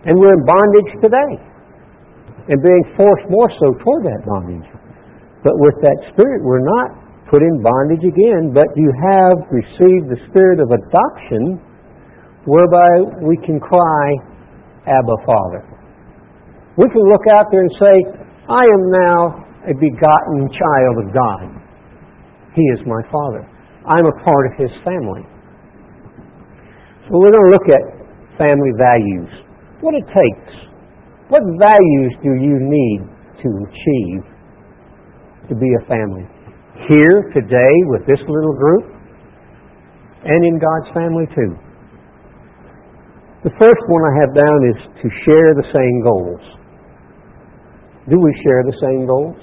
And 0.06 0.20
we're 0.20 0.36
in 0.36 0.46
bondage 0.46 0.92
today. 1.00 1.32
And 2.52 2.62
being 2.62 2.86
forced 2.98 3.26
more 3.30 3.50
so 3.58 3.74
toward 3.80 4.04
that 4.06 4.22
bondage. 4.28 4.68
But 5.44 5.54
with 5.56 5.78
that 5.82 5.98
spirit, 6.12 6.44
we're 6.44 6.66
not 6.66 7.05
put 7.30 7.42
in 7.42 7.62
bondage 7.62 8.06
again, 8.06 8.54
but 8.54 8.70
you 8.76 8.92
have 9.02 9.38
received 9.50 10.10
the 10.14 10.20
spirit 10.30 10.62
of 10.62 10.70
adoption, 10.70 11.58
whereby 12.46 13.20
we 13.26 13.38
can 13.46 13.60
cry, 13.60 14.06
Abba, 14.86 15.18
Father. 15.26 15.66
We 16.78 16.86
can 16.90 17.02
look 17.10 17.26
out 17.34 17.48
there 17.52 17.62
and 17.62 17.76
say, 17.80 17.96
I 18.50 18.62
am 18.62 18.84
now 18.94 19.20
a 19.66 19.74
begotten 19.74 20.50
child 20.54 20.96
of 21.02 21.08
God. 21.14 21.50
He 22.54 22.62
is 22.78 22.80
my 22.86 23.02
Father. 23.10 23.50
I'm 23.88 24.06
a 24.06 24.16
part 24.24 24.46
of 24.52 24.54
His 24.62 24.72
family. 24.84 25.26
So 27.06 27.18
we're 27.18 27.32
going 27.32 27.50
to 27.50 27.54
look 27.54 27.68
at 27.70 27.84
family 28.38 28.74
values. 28.78 29.30
What 29.82 29.94
it 29.94 30.06
takes. 30.06 30.54
What 31.30 31.42
values 31.58 32.14
do 32.22 32.30
you 32.38 32.58
need 32.62 33.00
to 33.42 33.50
achieve 33.66 34.22
to 35.50 35.56
be 35.56 35.70
a 35.82 35.86
family? 35.88 36.35
Here 36.88 37.32
today 37.34 37.76
with 37.88 38.06
this 38.06 38.20
little 38.28 38.54
group 38.54 38.96
and 40.26 40.46
in 40.46 40.60
God's 40.60 40.90
family 40.94 41.26
too. 41.34 41.54
The 43.44 43.54
first 43.62 43.84
one 43.88 44.04
I 44.10 44.14
have 44.26 44.34
down 44.34 44.60
is 44.74 44.80
to 45.02 45.08
share 45.24 45.54
the 45.54 45.68
same 45.72 46.02
goals. 46.02 46.42
Do 48.10 48.18
we 48.20 48.34
share 48.44 48.64
the 48.66 48.78
same 48.82 49.06
goals? 49.06 49.38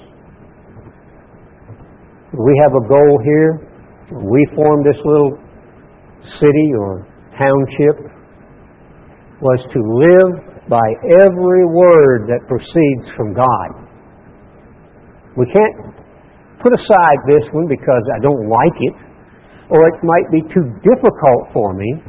We 2.33 2.53
have 2.63 2.75
a 2.75 2.83
goal 2.87 3.19
here. 3.23 3.69
We 4.11 4.47
formed 4.55 4.85
this 4.85 4.99
little 5.05 5.37
city 6.39 6.69
or 6.77 7.07
township 7.37 8.13
was 9.41 9.59
to 9.71 9.79
live 9.79 10.69
by 10.69 10.87
every 11.19 11.65
word 11.65 12.27
that 12.27 12.39
proceeds 12.47 13.15
from 13.15 13.33
God. 13.33 13.69
We 15.35 15.45
can't 15.51 16.02
put 16.63 16.71
aside 16.71 17.19
this 17.27 17.43
one 17.51 17.67
because 17.67 18.03
I 18.15 18.23
don't 18.23 18.47
like 18.47 18.77
it, 18.79 18.95
or 19.67 19.83
it 19.91 19.99
might 20.01 20.31
be 20.31 20.41
too 20.47 20.65
difficult 20.79 21.51
for 21.51 21.75
me, 21.75 21.99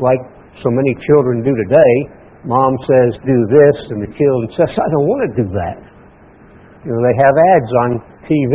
like 0.00 0.20
so 0.64 0.72
many 0.72 0.96
children 1.06 1.44
do 1.44 1.52
today. 1.52 1.94
Mom 2.48 2.72
says, 2.88 3.20
do 3.20 3.36
this, 3.52 3.76
and 3.92 4.00
the 4.00 4.08
children 4.16 4.48
says, 4.56 4.72
I 4.72 4.88
don't 4.88 5.04
want 5.04 5.20
to 5.28 5.32
do 5.44 5.46
that. 5.52 5.76
You 6.88 6.96
know, 6.96 7.00
they 7.04 7.16
have 7.20 7.34
ads 7.36 7.72
on 7.84 7.90
TV. 8.24 8.54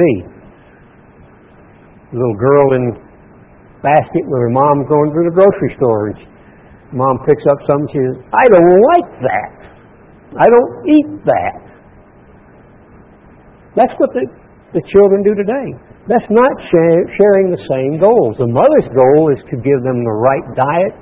A 2.10 2.16
little 2.18 2.40
girl 2.42 2.74
in 2.74 2.98
basket 3.86 4.26
with 4.26 4.42
her 4.42 4.50
mom 4.50 4.90
going 4.90 5.14
to 5.14 5.30
the 5.30 5.36
grocery 5.38 5.72
store, 5.78 6.10
and 6.10 6.18
mom 6.98 7.22
picks 7.30 7.46
up 7.46 7.62
something, 7.70 7.86
she 7.94 8.02
says, 8.02 8.18
I 8.34 8.50
don't 8.50 8.74
like 8.98 9.12
that. 9.22 9.54
I 10.42 10.50
don't 10.50 10.74
eat 10.90 11.10
that. 11.30 11.62
That's 13.78 13.94
what 14.02 14.10
the 14.18 14.26
the 14.76 14.84
children 14.92 15.24
do 15.24 15.32
today. 15.40 15.72
That's 16.12 16.28
not 16.28 16.52
sharing 16.70 17.48
the 17.50 17.64
same 17.66 17.98
goals. 17.98 18.36
The 18.36 18.52
mother's 18.52 18.92
goal 18.92 19.32
is 19.32 19.42
to 19.48 19.56
give 19.64 19.80
them 19.82 20.04
the 20.04 20.18
right 20.20 20.48
diet, 20.54 20.94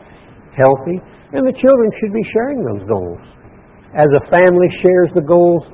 healthy, 0.53 1.01
and 1.33 1.41
the 1.41 1.57
children 1.57 1.89
should 1.97 2.13
be 2.13 2.21
sharing 2.31 2.61
those 2.61 2.85
goals. 2.85 3.19
As 3.97 4.07
a 4.13 4.23
family 4.29 4.69
shares 4.79 5.09
the 5.17 5.25
goals 5.25 5.65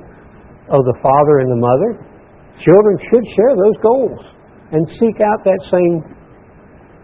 of 0.72 0.80
the 0.88 0.96
father 1.04 1.44
and 1.44 1.52
the 1.52 1.60
mother, 1.60 1.90
children 2.64 2.96
should 3.12 3.24
share 3.36 3.54
those 3.54 3.78
goals 3.84 4.20
and 4.72 4.82
seek 4.96 5.20
out 5.20 5.44
that 5.44 5.60
same 5.68 6.00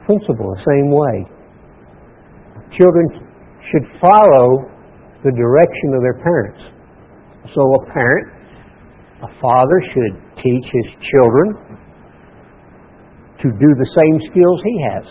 principle, 0.09 0.49
the 0.57 0.65
same 0.65 0.88
way. 0.88 1.15
Children 2.73 3.07
should 3.69 3.87
follow 4.00 4.65
the 5.23 5.33
direction 5.33 5.88
of 5.93 6.00
their 6.00 6.19
parents. 6.25 6.62
So 7.53 7.61
a 7.61 7.81
parent 7.93 8.36
a 9.23 9.30
father 9.40 9.78
should 9.94 10.14
teach 10.37 10.66
his 10.68 10.88
children 11.08 11.46
to 13.40 13.49
do 13.49 13.68
the 13.76 13.90
same 13.96 14.16
skills 14.32 14.58
he 14.64 14.76
has. 14.92 15.06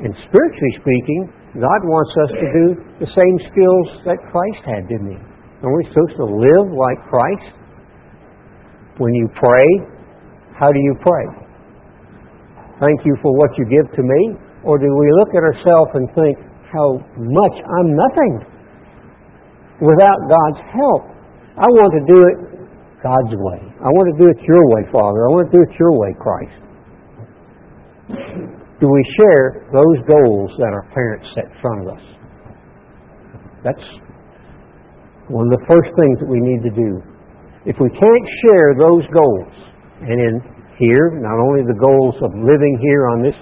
And 0.00 0.14
spiritually 0.28 0.74
speaking, 0.80 1.20
God 1.60 1.80
wants 1.84 2.12
us 2.24 2.30
to 2.38 2.46
do 2.54 2.66
the 3.02 3.10
same 3.10 3.36
skills 3.50 3.86
that 4.06 4.18
Christ 4.30 4.62
had, 4.64 4.88
didn't 4.88 5.16
he? 5.16 5.20
Are 5.64 5.74
we 5.74 5.82
supposed 5.90 6.16
to 6.22 6.28
live 6.28 6.66
like 6.70 7.00
Christ? 7.10 7.56
When 8.96 9.12
you 9.14 9.28
pray, 9.34 9.66
how 10.54 10.70
do 10.70 10.78
you 10.78 10.94
pray? 11.02 11.26
Thank 12.80 13.02
you 13.04 13.16
for 13.22 13.34
what 13.34 13.50
you 13.58 13.66
give 13.66 13.90
to 13.96 14.02
me? 14.02 14.38
Or 14.62 14.78
do 14.78 14.86
we 14.86 15.08
look 15.18 15.34
at 15.34 15.42
ourselves 15.42 15.90
and 15.94 16.06
think 16.14 16.36
how 16.70 17.02
much 17.16 17.56
I'm 17.78 17.90
nothing 17.94 18.32
without 19.82 20.18
God's 20.30 20.62
help? 20.70 21.02
I 21.58 21.66
want 21.66 21.90
to 21.98 22.02
do 22.06 22.18
it 22.22 22.57
God's 23.02 23.30
way. 23.30 23.60
I 23.78 23.88
want 23.94 24.10
to 24.10 24.16
do 24.18 24.26
it 24.30 24.38
your 24.42 24.64
way, 24.74 24.82
Father. 24.90 25.26
I 25.26 25.30
want 25.30 25.46
to 25.50 25.54
do 25.54 25.62
it 25.62 25.72
your 25.78 25.94
way, 25.94 26.10
Christ. 26.18 26.58
Do 28.80 28.86
we 28.90 29.02
share 29.18 29.66
those 29.70 29.98
goals 30.06 30.50
that 30.58 30.70
our 30.74 30.86
parents 30.94 31.26
set 31.34 31.46
in 31.46 31.56
front 31.62 31.82
of 31.82 31.94
us? 31.94 32.04
That's 33.62 33.86
one 35.28 35.50
of 35.50 35.58
the 35.58 35.64
first 35.66 35.90
things 35.98 36.18
that 36.22 36.30
we 36.30 36.40
need 36.40 36.62
to 36.62 36.74
do. 36.74 37.02
If 37.66 37.76
we 37.78 37.90
can't 37.90 38.26
share 38.46 38.74
those 38.78 39.02
goals, 39.10 39.52
and 40.00 40.14
in 40.14 40.34
here, 40.78 41.18
not 41.18 41.42
only 41.42 41.66
the 41.66 41.78
goals 41.78 42.14
of 42.22 42.30
living 42.38 42.78
here 42.80 43.10
on 43.10 43.22
this 43.22 43.34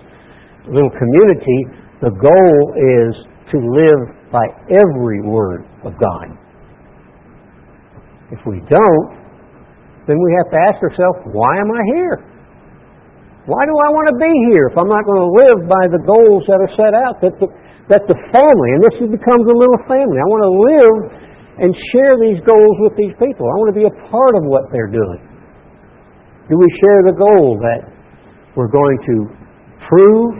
little 0.68 0.90
community, 0.90 1.60
the 2.00 2.12
goal 2.16 2.56
is 2.76 3.12
to 3.52 3.56
live 3.60 4.32
by 4.32 4.44
every 4.72 5.20
word 5.20 5.64
of 5.84 5.92
God. 6.00 6.32
If 8.32 8.40
we 8.44 8.60
don't, 8.68 9.25
then 10.06 10.22
we 10.22 10.30
have 10.38 10.48
to 10.54 10.58
ask 10.70 10.78
ourselves, 10.82 11.18
why 11.34 11.50
am 11.58 11.70
I 11.70 11.82
here? 11.98 12.16
Why 13.46 13.62
do 13.62 13.74
I 13.78 13.90
want 13.94 14.10
to 14.10 14.16
be 14.18 14.32
here 14.50 14.70
if 14.70 14.74
I'm 14.74 14.90
not 14.90 15.06
going 15.06 15.22
to 15.22 15.30
live 15.30 15.58
by 15.70 15.84
the 15.86 16.02
goals 16.02 16.42
that 16.50 16.58
are 16.58 16.72
set 16.74 16.94
out? 16.98 17.22
That 17.22 17.34
the, 17.38 17.46
that 17.90 18.02
the 18.10 18.18
family, 18.34 18.70
and 18.74 18.80
this 18.82 18.98
becomes 19.06 19.46
a 19.46 19.54
little 19.54 19.78
family, 19.86 20.18
I 20.18 20.26
want 20.26 20.42
to 20.42 20.54
live 20.66 20.96
and 21.62 21.70
share 21.94 22.18
these 22.18 22.42
goals 22.42 22.74
with 22.82 22.98
these 22.98 23.14
people. 23.22 23.46
I 23.46 23.54
want 23.62 23.70
to 23.70 23.78
be 23.78 23.86
a 23.86 23.96
part 24.10 24.34
of 24.34 24.42
what 24.50 24.66
they're 24.74 24.90
doing. 24.90 25.22
Do 26.50 26.58
we 26.58 26.66
share 26.82 27.00
the 27.06 27.16
goal 27.18 27.58
that 27.62 27.86
we're 28.58 28.70
going 28.70 28.98
to 29.14 29.16
prove 29.86 30.30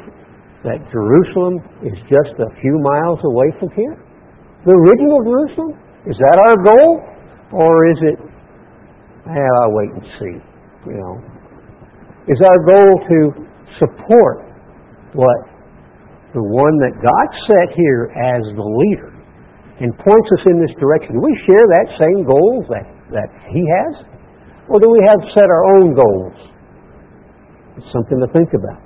that 0.67 0.83
Jerusalem 0.91 1.63
is 1.87 1.95
just 2.11 2.35
a 2.43 2.51
few 2.59 2.75
miles 2.83 3.23
away 3.23 3.55
from 3.63 3.71
here? 3.75 4.03
The 4.67 4.75
original 4.75 5.23
Jerusalem? 5.23 5.79
Is 6.11 6.19
that 6.19 6.37
our 6.51 6.59
goal? 6.59 6.91
Or 7.55 7.87
is 7.91 7.99
it 8.03 8.19
well, 9.27 9.55
I'll 9.63 9.75
wait 9.75 9.91
and 9.91 10.07
see. 10.19 10.37
You 10.87 10.97
know, 11.03 11.15
is 12.29 12.41
our 12.43 12.61
goal 12.63 12.91
to 13.11 13.19
support 13.79 14.47
what 15.15 15.39
the 16.35 16.43
one 16.43 16.77
that 16.85 16.95
God 17.01 17.29
set 17.47 17.75
here 17.75 18.13
as 18.13 18.43
the 18.55 18.67
leader 18.67 19.17
and 19.81 19.93
points 19.99 20.29
us 20.39 20.45
in 20.47 20.61
this 20.61 20.75
direction. 20.81 21.17
Do 21.17 21.23
we 21.23 21.37
share 21.45 21.67
that 21.81 21.87
same 22.01 22.25
goals 22.25 22.65
that, 22.69 22.87
that 23.13 23.29
He 23.53 23.61
has? 23.61 24.05
Or 24.69 24.81
do 24.81 24.89
we 24.91 25.01
have 25.07 25.21
set 25.33 25.47
our 25.47 25.65
own 25.79 25.95
goals? 25.95 26.37
It's 27.79 27.91
something 27.93 28.19
to 28.19 28.29
think 28.33 28.51
about. 28.57 28.83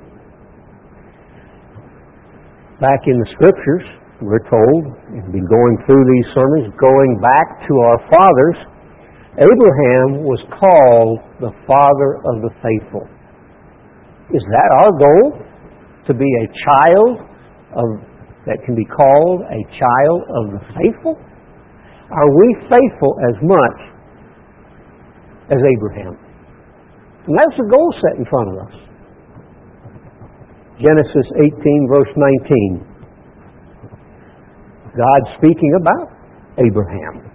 Back 2.81 3.07
in 3.07 3.17
the 3.21 3.29
scriptures, 3.37 3.87
we're 4.21 4.45
told, 4.51 4.83
and 5.15 5.33
been 5.33 5.49
going 5.49 5.77
through 5.87 6.05
these 6.05 6.29
sermons, 6.35 6.75
going 6.77 7.21
back 7.23 7.65
to 7.69 7.73
our 7.89 7.99
fathers, 8.09 8.59
Abraham 9.41 10.21
was 10.21 10.45
called 10.53 11.25
the 11.41 11.49
father 11.65 12.21
of 12.29 12.45
the 12.45 12.53
faithful. 12.61 13.09
Is 14.37 14.45
that 14.45 14.69
our 14.85 14.93
goal? 15.01 15.41
To 16.09 16.13
be 16.13 16.29
a 16.29 16.47
child 16.69 17.25
of, 17.73 17.89
that 18.45 18.61
can 18.67 18.77
be 18.77 18.85
called 18.85 19.41
a 19.49 19.61
child 19.81 20.21
of 20.29 20.45
the 20.53 20.63
faithful? 20.77 21.17
Are 22.13 22.31
we 22.37 22.49
faithful 22.69 23.17
as 23.33 23.37
much 23.41 23.81
as 25.57 25.61
Abraham? 25.65 26.21
And 27.25 27.33
that's 27.39 27.57
the 27.57 27.69
goal 27.71 27.95
set 27.97 28.19
in 28.21 28.27
front 28.29 28.49
of 28.53 28.57
us. 28.69 28.77
Genesis 30.85 31.27
18, 31.65 31.89
verse 31.89 32.13
19. 32.13 32.85
God 34.99 35.21
speaking 35.39 35.73
about 35.81 36.13
Abraham 36.59 37.30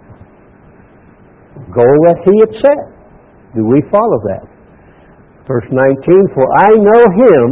goal 1.72 1.96
that 2.08 2.18
he 2.24 2.34
had 2.44 2.52
set. 2.60 2.80
Do 3.54 3.64
we 3.64 3.80
follow 3.90 4.18
that? 4.28 4.44
Verse 5.46 5.66
19, 5.70 6.34
For 6.34 6.46
I 6.58 6.70
know 6.74 7.02
him, 7.14 7.46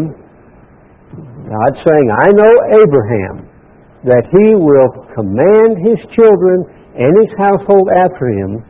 God 1.47 1.73
saying, 1.87 2.07
I 2.11 2.29
know 2.35 2.53
Abraham, 2.83 3.47
that 4.05 4.27
he 4.29 4.59
will 4.59 4.91
command 5.15 5.81
his 5.81 5.97
children 6.13 6.67
and 6.93 7.13
his 7.25 7.33
household 7.39 7.89
after 7.97 8.29
him. 8.29 8.61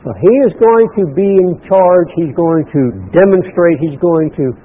So 0.00 0.08
he 0.16 0.34
is 0.48 0.56
going 0.56 0.88
to 0.96 1.04
be 1.12 1.28
in 1.28 1.60
charge, 1.68 2.08
he's 2.16 2.32
going 2.32 2.64
to 2.72 2.82
demonstrate, 3.12 3.76
he's 3.84 4.00
going 4.00 4.32
to 4.40 4.56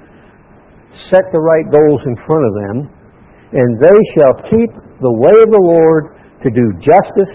set 1.12 1.28
the 1.28 1.42
right 1.42 1.68
goals 1.68 2.00
in 2.08 2.16
front 2.24 2.44
of 2.46 2.52
them, 2.64 2.76
and 3.52 3.76
they 3.76 4.00
shall 4.16 4.34
keep 4.48 4.72
the 5.04 5.12
way 5.12 5.36
of 5.44 5.50
the 5.52 5.60
Lord 5.60 6.16
to 6.40 6.48
do 6.48 6.64
justice, 6.80 7.34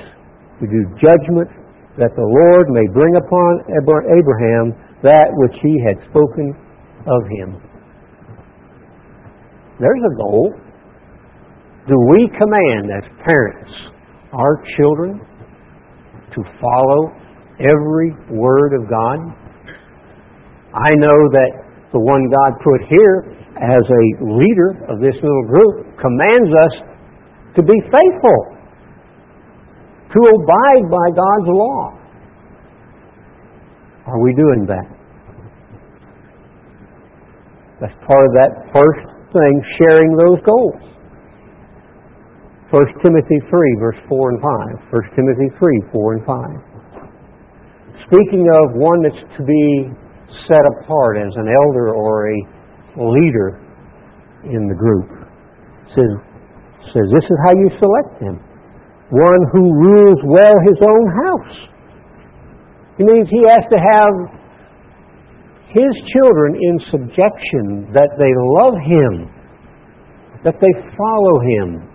to 0.58 0.66
do 0.66 0.82
judgment, 0.98 1.50
that 1.98 2.16
the 2.16 2.24
Lord 2.24 2.70
may 2.72 2.88
bring 2.94 3.16
upon 3.20 3.68
Abraham 3.68 4.72
that 5.04 5.28
which 5.34 5.58
he 5.62 5.76
had 5.84 5.98
spoken 6.10 6.56
of 7.08 7.22
him. 7.28 7.60
There's 9.80 10.04
a 10.06 10.16
goal. 10.16 10.54
Do 11.88 11.98
we 12.14 12.30
command 12.38 12.94
as 12.94 13.04
parents 13.26 13.72
our 14.32 14.64
children 14.78 15.20
to 16.32 16.42
follow 16.62 17.12
every 17.60 18.14
word 18.30 18.74
of 18.78 18.88
God? 18.88 19.18
I 20.74 20.96
know 20.96 21.18
that 21.34 21.52
the 21.92 22.00
one 22.00 22.30
God 22.30 22.56
put 22.64 22.88
here 22.88 23.36
as 23.58 23.84
a 23.84 24.06
leader 24.24 24.86
of 24.88 25.02
this 25.02 25.16
little 25.20 25.48
group 25.50 26.00
commands 26.00 26.54
us 26.56 26.74
to 27.56 27.62
be 27.62 27.76
faithful 27.92 28.51
to 30.14 30.20
abide 30.20 30.86
by 30.92 31.08
God's 31.16 31.48
law. 31.48 31.98
Are 34.08 34.20
we 34.22 34.34
doing 34.34 34.66
that? 34.68 34.88
That's 37.80 37.96
part 38.06 38.22
of 38.22 38.34
that 38.38 38.52
first 38.74 39.06
thing, 39.34 39.54
sharing 39.80 40.14
those 40.18 40.38
goals. 40.46 40.92
1 42.72 43.04
Timothy 43.04 43.40
3, 43.50 43.76
verse 43.80 43.98
4 44.08 44.30
and 44.32 44.42
5. 44.42 44.52
1 44.92 45.16
Timothy 45.16 45.50
3, 45.60 45.82
4 45.92 46.14
and 46.14 46.24
5. 46.26 46.72
Speaking 48.08 48.48
of 48.48 48.76
one 48.76 49.02
that's 49.04 49.24
to 49.38 49.44
be 49.44 49.92
set 50.48 50.64
apart 50.64 51.18
as 51.18 51.34
an 51.36 51.48
elder 51.48 51.96
or 51.96 52.28
a 52.28 52.38
leader 52.96 53.60
in 54.44 54.68
the 54.68 54.76
group, 54.76 55.08
says, 55.96 56.12
says 56.92 57.08
this 57.12 57.24
is 57.24 57.38
how 57.48 57.54
you 57.56 57.70
select 57.80 58.22
him. 58.22 58.51
One 59.12 59.42
who 59.52 59.64
rules 59.76 60.20
well 60.24 60.56
his 60.64 60.80
own 60.80 61.06
house. 61.28 61.56
It 62.98 63.06
means 63.06 63.28
he 63.28 63.44
has 63.44 63.64
to 63.68 63.80
have 63.80 64.14
his 65.68 65.94
children 66.16 66.56
in 66.56 66.80
subjection, 66.92 67.92
that 67.92 68.12
they 68.20 68.32
love 68.60 68.76
him, 68.80 69.32
that 70.44 70.60
they 70.60 70.74
follow 70.96 71.40
him, 71.40 71.88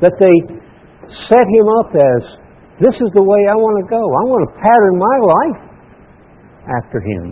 that 0.00 0.12
they 0.20 0.36
set 1.28 1.46
him 1.48 1.66
up 1.80 1.92
as 1.96 2.20
this 2.80 2.94
is 2.94 3.10
the 3.12 3.24
way 3.24 3.48
I 3.48 3.56
want 3.56 3.80
to 3.80 3.86
go. 3.88 3.98
I 3.98 4.24
want 4.28 4.42
to 4.44 4.52
pattern 4.60 4.94
my 5.00 5.16
life 5.24 5.60
after 6.68 7.00
him. 7.00 7.24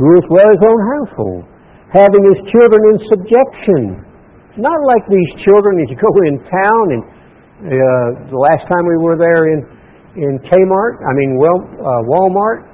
Rules 0.00 0.26
well 0.28 0.48
his 0.48 0.64
own 0.64 0.80
household, 0.96 1.44
having 1.92 2.22
his 2.32 2.40
children 2.48 2.80
in 2.92 2.96
subjection. 3.08 4.05
Not 4.56 4.78
like 4.88 5.04
these 5.08 5.44
children 5.44 5.84
as 5.84 5.88
you 5.92 5.98
go 6.00 6.12
in 6.28 6.40
town 6.48 6.84
and 6.96 7.02
uh, 7.56 8.32
the 8.32 8.40
last 8.40 8.68
time 8.68 8.84
we 8.84 8.96
were 9.00 9.16
there 9.16 9.52
in 9.52 9.64
in 10.16 10.40
Kmart, 10.48 10.94
I 11.04 11.12
mean 11.12 11.36
well, 11.36 11.60
uh, 11.60 12.00
Walmart, 12.08 12.64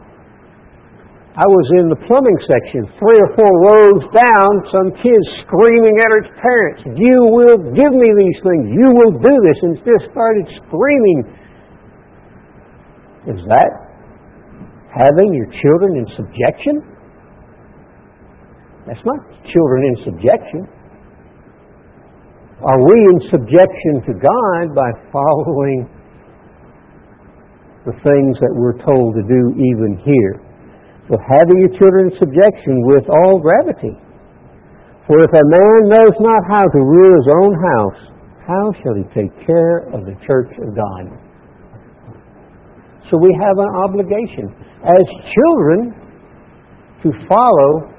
I 1.35 1.49
was 1.49 1.66
in 1.81 1.88
the 1.88 1.97
plumbing 2.05 2.38
section, 2.45 2.87
three 3.01 3.18
or 3.18 3.31
four 3.35 3.51
rows 3.66 4.05
down, 4.12 4.51
some 4.68 4.92
kids 5.01 5.27
screaming 5.42 5.97
at 5.97 6.11
its 6.21 6.31
parents, 6.37 6.81
You 6.92 7.18
will 7.25 7.59
give 7.73 7.88
me 7.88 8.09
these 8.21 8.38
things, 8.45 8.68
you 8.68 8.88
will 8.92 9.16
do 9.16 9.35
this, 9.49 9.59
and 9.64 9.73
just 9.81 10.12
started 10.12 10.45
screaming. 10.61 11.18
Is 13.33 13.40
that 13.49 13.71
having 14.92 15.33
your 15.33 15.49
children 15.57 16.05
in 16.05 16.07
subjection? 16.14 16.85
That's 18.85 19.03
not 19.09 19.18
children 19.49 19.81
in 19.88 19.97
subjection. 20.05 20.68
Are 22.62 22.79
we 22.79 22.94
in 22.94 23.18
subjection 23.27 24.07
to 24.07 24.12
God 24.22 24.70
by 24.70 24.87
following 25.11 25.83
the 27.83 27.90
things 28.07 28.38
that 28.38 28.55
we're 28.55 28.79
told 28.87 29.18
to 29.18 29.25
do 29.27 29.42
even 29.59 29.98
here? 30.07 30.38
So 31.11 31.18
having 31.18 31.59
your 31.59 31.75
children 31.75 32.14
in 32.14 32.18
subjection 32.22 32.87
with 32.87 33.11
all 33.11 33.42
gravity. 33.42 33.98
For 35.11 35.18
if 35.18 35.33
a 35.35 35.42
man 35.42 35.90
knows 35.90 36.14
not 36.22 36.38
how 36.46 36.62
to 36.62 36.79
rule 36.79 37.12
his 37.18 37.29
own 37.42 37.53
house, 37.59 38.01
how 38.46 38.64
shall 38.79 38.94
he 38.94 39.07
take 39.11 39.35
care 39.42 39.90
of 39.90 40.07
the 40.07 40.14
church 40.22 40.55
of 40.62 40.70
God? 40.79 41.18
So 43.11 43.18
we 43.18 43.35
have 43.42 43.59
an 43.59 43.75
obligation 43.75 44.55
as 44.87 45.05
children 45.35 45.98
to 47.03 47.11
follow 47.27 47.90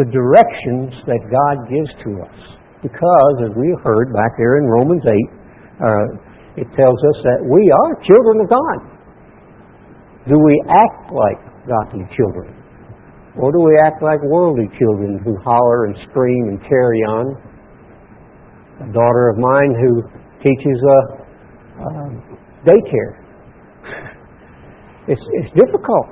the 0.00 0.08
directions 0.08 0.96
that 1.04 1.20
God 1.28 1.68
gives 1.68 1.92
to 2.04 2.24
us. 2.24 2.56
Because, 2.86 3.50
as 3.50 3.52
we 3.58 3.66
heard 3.82 4.14
back 4.14 4.38
there 4.38 4.62
in 4.62 4.64
Romans 4.70 5.02
8, 5.02 5.10
uh, 5.10 6.06
it 6.54 6.68
tells 6.78 6.94
us 7.10 7.18
that 7.26 7.42
we 7.42 7.66
are 7.66 7.90
children 8.06 8.46
of 8.46 8.48
God. 8.48 8.78
Do 10.30 10.38
we 10.38 10.54
act 10.70 11.10
like 11.10 11.42
godly 11.66 12.06
children? 12.14 12.54
Or 13.34 13.50
do 13.50 13.58
we 13.58 13.74
act 13.84 14.02
like 14.02 14.22
worldly 14.22 14.70
children 14.78 15.18
who 15.24 15.36
holler 15.42 15.86
and 15.86 15.96
scream 16.08 16.54
and 16.54 16.60
carry 16.62 17.02
on? 17.10 17.34
A 18.86 18.92
daughter 18.92 19.34
of 19.34 19.38
mine 19.38 19.74
who 19.74 20.06
teaches 20.38 20.78
a, 20.78 20.98
uh, 21.82 22.08
daycare. 22.64 23.22
It's, 25.08 25.22
it's 25.38 25.54
difficult. 25.54 26.10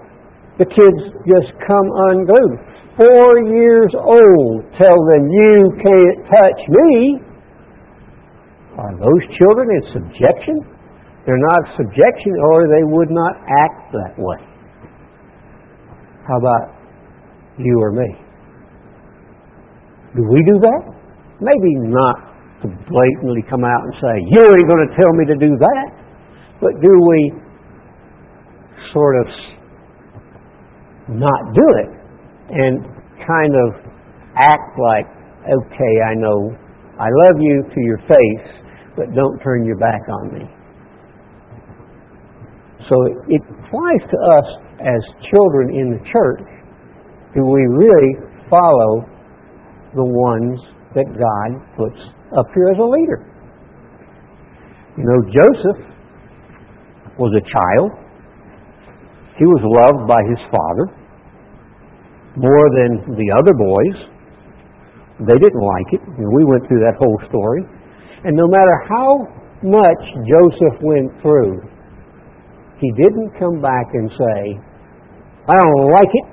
The 0.57 0.67
kids 0.67 1.01
just 1.27 1.51
come 1.67 1.89
unglued. 2.15 2.74
Four 2.97 3.39
years 3.51 3.91
old, 3.99 4.63
tell 4.79 4.99
them, 5.11 5.27
you 5.27 5.73
can't 5.83 6.27
touch 6.31 6.61
me. 6.69 7.19
Are 8.79 8.95
those 8.95 9.37
children 9.37 9.69
in 9.71 9.83
subjection? 9.93 10.55
They're 11.27 11.43
not 11.51 11.75
subjection, 11.77 12.33
or 12.43 12.69
they 12.69 12.85
would 12.85 13.11
not 13.11 13.35
act 13.49 13.93
that 13.93 14.15
way. 14.17 14.39
How 16.29 16.39
about 16.39 16.75
you 17.59 17.79
or 17.81 17.93
me? 17.93 18.15
Do 20.15 20.23
we 20.31 20.43
do 20.47 20.61
that? 20.61 20.83
Maybe 21.41 21.75
not 21.91 22.17
to 22.63 22.69
blatantly 22.89 23.43
come 23.51 23.65
out 23.65 23.83
and 23.83 23.95
say, 23.95 24.15
You 24.31 24.41
ain't 24.55 24.69
going 24.69 24.87
to 24.87 24.95
tell 24.95 25.13
me 25.15 25.27
to 25.27 25.35
do 25.35 25.57
that. 25.59 25.87
But 26.61 26.81
do 26.81 26.89
we 27.11 27.33
sort 28.93 29.17
of 29.27 29.27
not 31.09 31.55
do 31.55 31.67
it 31.83 32.04
and 32.51 32.85
kind 33.27 33.55
of 33.55 33.69
act 34.37 34.79
like, 34.79 35.07
Okay, 35.45 35.95
I 36.09 36.15
know 36.15 36.57
I 36.99 37.09
love 37.27 37.37
you 37.39 37.63
to 37.75 37.81
your 37.81 37.99
face, 38.09 38.49
but 38.97 39.15
don't 39.15 39.39
turn 39.41 39.67
your 39.67 39.77
back 39.77 40.01
on 40.09 40.33
me? 40.33 40.45
So 42.89 42.97
it 43.29 43.43
applies 43.43 44.03
to 44.09 44.17
us 44.17 44.49
as 44.81 45.29
children 45.31 45.77
in 45.77 45.91
the 45.93 46.01
church, 46.11 46.49
do 47.35 47.45
we 47.45 47.61
really 47.61 48.15
follow 48.49 49.05
the 49.95 50.05
ones 50.05 50.61
that 50.95 51.07
God 51.13 51.49
puts 51.77 52.01
up 52.39 52.47
here 52.55 52.69
as 52.73 52.79
a 52.79 52.89
leader? 52.89 53.21
You 54.97 55.05
know, 55.05 55.21
Joseph 55.29 55.81
was 57.19 57.35
a 57.37 57.45
child. 57.45 57.91
He 59.37 59.45
was 59.45 59.61
loved 59.61 60.07
by 60.09 60.23
his 60.31 60.39
father 60.51 61.04
more 62.37 62.67
than 62.83 63.15
the 63.15 63.29
other 63.39 63.55
boys. 63.55 63.99
They 65.23 65.39
didn't 65.39 65.63
like 65.63 65.89
it. 65.95 66.03
We 66.19 66.43
went 66.45 66.67
through 66.67 66.83
that 66.83 66.99
whole 66.99 67.19
story. 67.31 67.63
And 68.25 68.35
no 68.35 68.49
matter 68.49 68.77
how 68.91 69.29
much 69.63 70.03
Joseph 70.27 70.83
went 70.83 71.15
through, 71.23 71.63
he 72.81 72.91
didn't 72.99 73.31
come 73.39 73.63
back 73.63 73.87
and 73.95 74.11
say, 74.11 74.59
I 75.47 75.55
don't 75.55 75.91
like 75.93 76.11
it. 76.11 76.27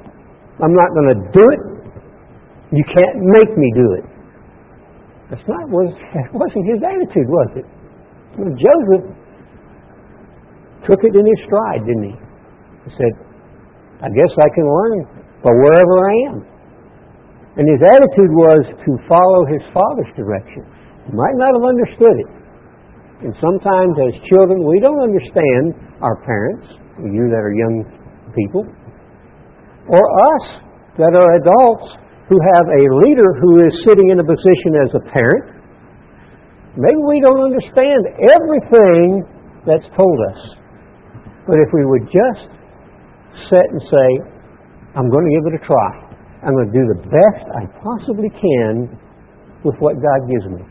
I'm 0.63 0.73
not 0.73 0.89
going 0.93 1.09
to 1.13 1.19
do 1.31 1.43
it. 1.45 1.61
You 2.73 2.83
can't 2.95 3.17
make 3.21 3.51
me 3.57 3.71
do 3.75 3.87
it. 3.99 4.05
That's 5.29 5.47
not 5.47 5.69
was 5.69 5.95
that 6.13 6.27
wasn't 6.33 6.65
his 6.67 6.79
attitude, 6.83 7.27
was 7.27 7.49
it? 7.55 7.67
Joseph 8.35 9.05
took 10.87 10.99
it 11.03 11.13
in 11.15 11.23
his 11.23 11.39
stride, 11.47 11.83
didn't 11.85 12.03
he? 12.11 12.15
He 12.87 12.91
said, 12.97 13.13
I 14.01 14.09
guess 14.09 14.31
I 14.39 14.49
can 14.55 14.65
learn 14.65 15.20
by 15.41 15.51
wherever 15.51 15.95
I 16.05 16.13
am. 16.29 16.37
And 17.57 17.65
his 17.67 17.81
attitude 17.83 18.31
was 18.31 18.63
to 18.71 18.91
follow 19.11 19.41
his 19.51 19.63
father's 19.75 20.11
direction. 20.15 20.63
He 21.09 21.13
might 21.17 21.35
not 21.35 21.51
have 21.51 21.65
understood 21.67 22.15
it. 22.23 22.31
And 23.27 23.33
sometimes 23.37 23.93
as 24.01 24.13
children, 24.29 24.65
we 24.65 24.79
don't 24.79 25.01
understand 25.01 25.77
our 26.01 26.17
parents, 26.25 26.65
you 26.97 27.29
that 27.29 27.41
are 27.43 27.53
young 27.53 27.85
people, 28.33 28.65
or 29.89 30.01
us 30.01 30.45
that 30.97 31.13
are 31.13 31.29
adults 31.37 32.01
who 32.29 32.39
have 32.39 32.65
a 32.71 32.83
leader 33.03 33.29
who 33.43 33.67
is 33.67 33.73
sitting 33.83 34.09
in 34.09 34.17
a 34.21 34.25
position 34.25 34.71
as 34.79 34.89
a 34.95 35.03
parent. 35.11 35.45
Maybe 36.79 37.01
we 37.03 37.19
don't 37.19 37.43
understand 37.43 38.07
everything 38.31 39.27
that's 39.67 39.85
told 39.93 40.17
us. 40.31 40.41
But 41.45 41.59
if 41.59 41.69
we 41.73 41.83
would 41.83 42.07
just 42.07 42.47
sit 43.51 43.65
and 43.69 43.81
say, 43.91 44.07
I'm 44.95 45.07
going 45.09 45.25
to 45.25 45.33
give 45.39 45.45
it 45.53 45.55
a 45.59 45.63
try. 45.63 45.91
I'm 46.43 46.53
going 46.57 46.71
to 46.71 46.75
do 46.75 46.85
the 46.97 47.01
best 47.07 47.43
I 47.55 47.63
possibly 47.79 48.29
can 48.33 48.91
with 49.63 49.75
what 49.79 49.95
God 50.01 50.19
gives 50.27 50.47
me. 50.51 50.63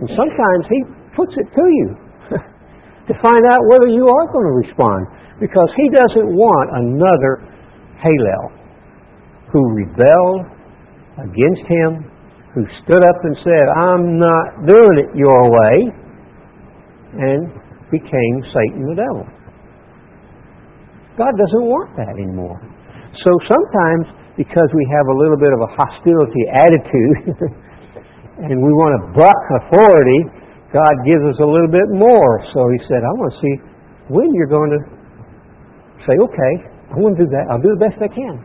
And 0.00 0.08
sometimes 0.12 0.62
He 0.68 0.80
puts 1.16 1.32
it 1.38 1.48
to 1.54 1.64
you 1.64 1.88
to 3.08 3.14
find 3.22 3.42
out 3.46 3.60
whether 3.70 3.88
you 3.88 4.04
are 4.08 4.26
going 4.32 4.46
to 4.46 4.56
respond. 4.68 5.06
Because 5.40 5.68
he 5.76 5.90
doesn't 5.90 6.30
want 6.30 6.70
another 6.78 7.42
Halel 7.98 8.54
who 9.50 9.60
rebelled 9.74 10.46
against 11.18 11.66
him, 11.66 12.10
who 12.54 12.62
stood 12.84 13.02
up 13.02 13.18
and 13.24 13.36
said, 13.42 13.64
I'm 13.76 14.18
not 14.18 14.66
doing 14.66 14.98
it 15.02 15.16
your 15.16 15.50
way, 15.50 15.90
and 17.18 17.50
became 17.90 18.42
Satan 18.54 18.86
the 18.90 18.94
devil. 18.94 19.26
God 21.18 21.32
doesn't 21.38 21.66
want 21.66 21.96
that 21.96 22.14
anymore. 22.18 22.60
So 23.22 23.30
sometimes, 23.46 24.10
because 24.34 24.66
we 24.74 24.82
have 24.90 25.06
a 25.06 25.14
little 25.14 25.38
bit 25.38 25.54
of 25.54 25.60
a 25.62 25.70
hostility 25.70 26.44
attitude, 26.50 27.38
and 28.50 28.58
we 28.58 28.72
want 28.74 28.98
to 28.98 29.02
buck 29.14 29.42
authority, 29.62 30.26
God 30.74 30.94
gives 31.06 31.22
us 31.22 31.38
a 31.38 31.46
little 31.46 31.70
bit 31.70 31.86
more. 31.94 32.42
So 32.50 32.66
he 32.74 32.82
said, 32.90 33.06
I 33.06 33.12
want 33.14 33.30
to 33.30 33.38
see 33.38 33.54
when 34.10 34.26
you're 34.34 34.50
going 34.50 34.74
to 34.74 34.82
say, 36.02 36.18
okay, 36.18 36.52
I 36.90 36.98
want 36.98 37.16
to 37.16 37.24
do 37.24 37.30
that. 37.30 37.46
I'll 37.46 37.62
do 37.62 37.70
the 37.78 37.82
best 37.86 38.02
I 38.02 38.10
can. 38.10 38.42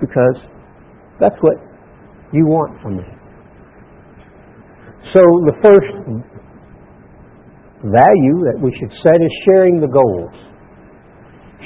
Because 0.00 0.36
that's 1.18 1.36
what 1.40 1.56
you 2.32 2.44
want 2.44 2.76
from 2.82 3.00
me. 3.00 3.08
So 5.16 5.24
the 5.48 5.56
first 5.64 5.88
value 7.80 8.38
that 8.44 8.60
we 8.60 8.68
should 8.76 8.92
set 9.00 9.16
is 9.16 9.32
sharing 9.48 9.80
the 9.80 9.88
goals. 9.88 10.36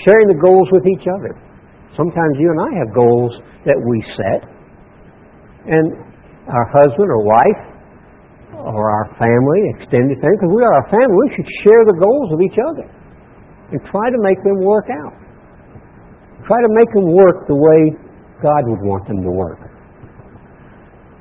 Sharing 0.07 0.31
the 0.31 0.39
goals 0.39 0.69
with 0.71 0.87
each 0.87 1.11
other. 1.11 1.35
Sometimes 1.97 2.35
you 2.41 2.49
and 2.49 2.61
I 2.61 2.71
have 2.81 2.89
goals 2.95 3.33
that 3.69 3.77
we 3.77 4.01
set, 4.17 4.41
and 5.69 5.93
our 6.49 6.67
husband 6.73 7.09
or 7.09 7.23
wife 7.23 7.63
or 8.57 8.85
our 8.91 9.07
family, 9.19 9.61
extended 9.77 10.17
family, 10.21 10.37
because 10.41 10.55
we 10.55 10.63
are 10.63 10.77
a 10.81 10.87
family, 10.89 11.17
we 11.29 11.31
should 11.37 11.51
share 11.65 11.83
the 11.85 11.99
goals 11.99 12.29
of 12.33 12.41
each 12.41 12.59
other 12.59 12.87
and 13.73 13.81
try 13.91 14.07
to 14.13 14.21
make 14.21 14.39
them 14.45 14.61
work 14.61 14.87
out. 14.89 15.17
Try 16.47 16.61
to 16.61 16.73
make 16.75 16.91
them 16.93 17.13
work 17.13 17.47
the 17.47 17.55
way 17.57 17.81
God 18.43 18.63
would 18.67 18.83
want 18.83 19.07
them 19.07 19.23
to 19.23 19.31
work. 19.31 19.61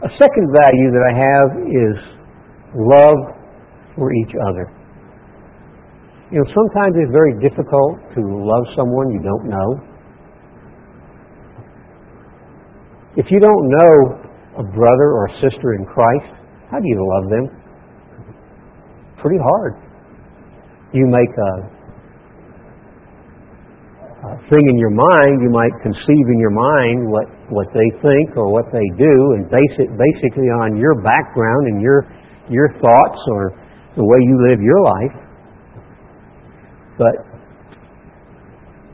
A 0.01 0.09
second 0.17 0.45
value 0.49 0.89
that 0.91 1.03
I 1.05 1.13
have 1.13 1.49
is 1.69 1.95
love 2.73 3.19
for 3.95 4.11
each 4.13 4.33
other. 4.49 4.65
You 6.31 6.41
know, 6.41 6.47
sometimes 6.49 6.95
it's 6.97 7.11
very 7.13 7.37
difficult 7.37 8.01
to 8.15 8.21
love 8.23 8.65
someone 8.75 9.11
you 9.13 9.21
don't 9.21 9.45
know. 9.45 9.69
If 13.17 13.25
you 13.29 13.39
don't 13.41 13.67
know 13.67 14.23
a 14.59 14.63
brother 14.63 15.07
or 15.11 15.27
a 15.27 15.33
sister 15.43 15.75
in 15.75 15.85
Christ, 15.85 16.31
how 16.71 16.79
do 16.79 16.87
you 16.87 16.95
love 17.15 17.29
them? 17.29 17.45
Pretty 19.19 19.39
hard. 19.43 19.75
You 20.93 21.07
make 21.07 21.27
a, 21.27 21.51
a 24.31 24.37
thing 24.47 24.63
in 24.63 24.77
your 24.79 24.91
mind, 24.95 25.43
you 25.43 25.51
might 25.51 25.75
conceive 25.83 26.25
in 26.31 26.39
your 26.39 26.55
mind 26.55 27.11
what, 27.11 27.27
what 27.49 27.67
they 27.73 27.91
think 27.99 28.37
or 28.37 28.51
what 28.51 28.71
they 28.71 28.87
do 28.97 29.35
and 29.35 29.49
base 29.51 29.75
it 29.79 29.89
basically 29.91 30.47
on 30.63 30.77
your 30.77 30.95
background 31.03 31.67
and 31.67 31.81
your, 31.81 32.07
your 32.49 32.71
thoughts 32.79 33.19
or 33.27 33.51
the 33.97 34.03
way 34.03 34.17
you 34.21 34.39
live 34.49 34.61
your 34.61 34.81
life. 34.83 35.15
But 36.97 37.15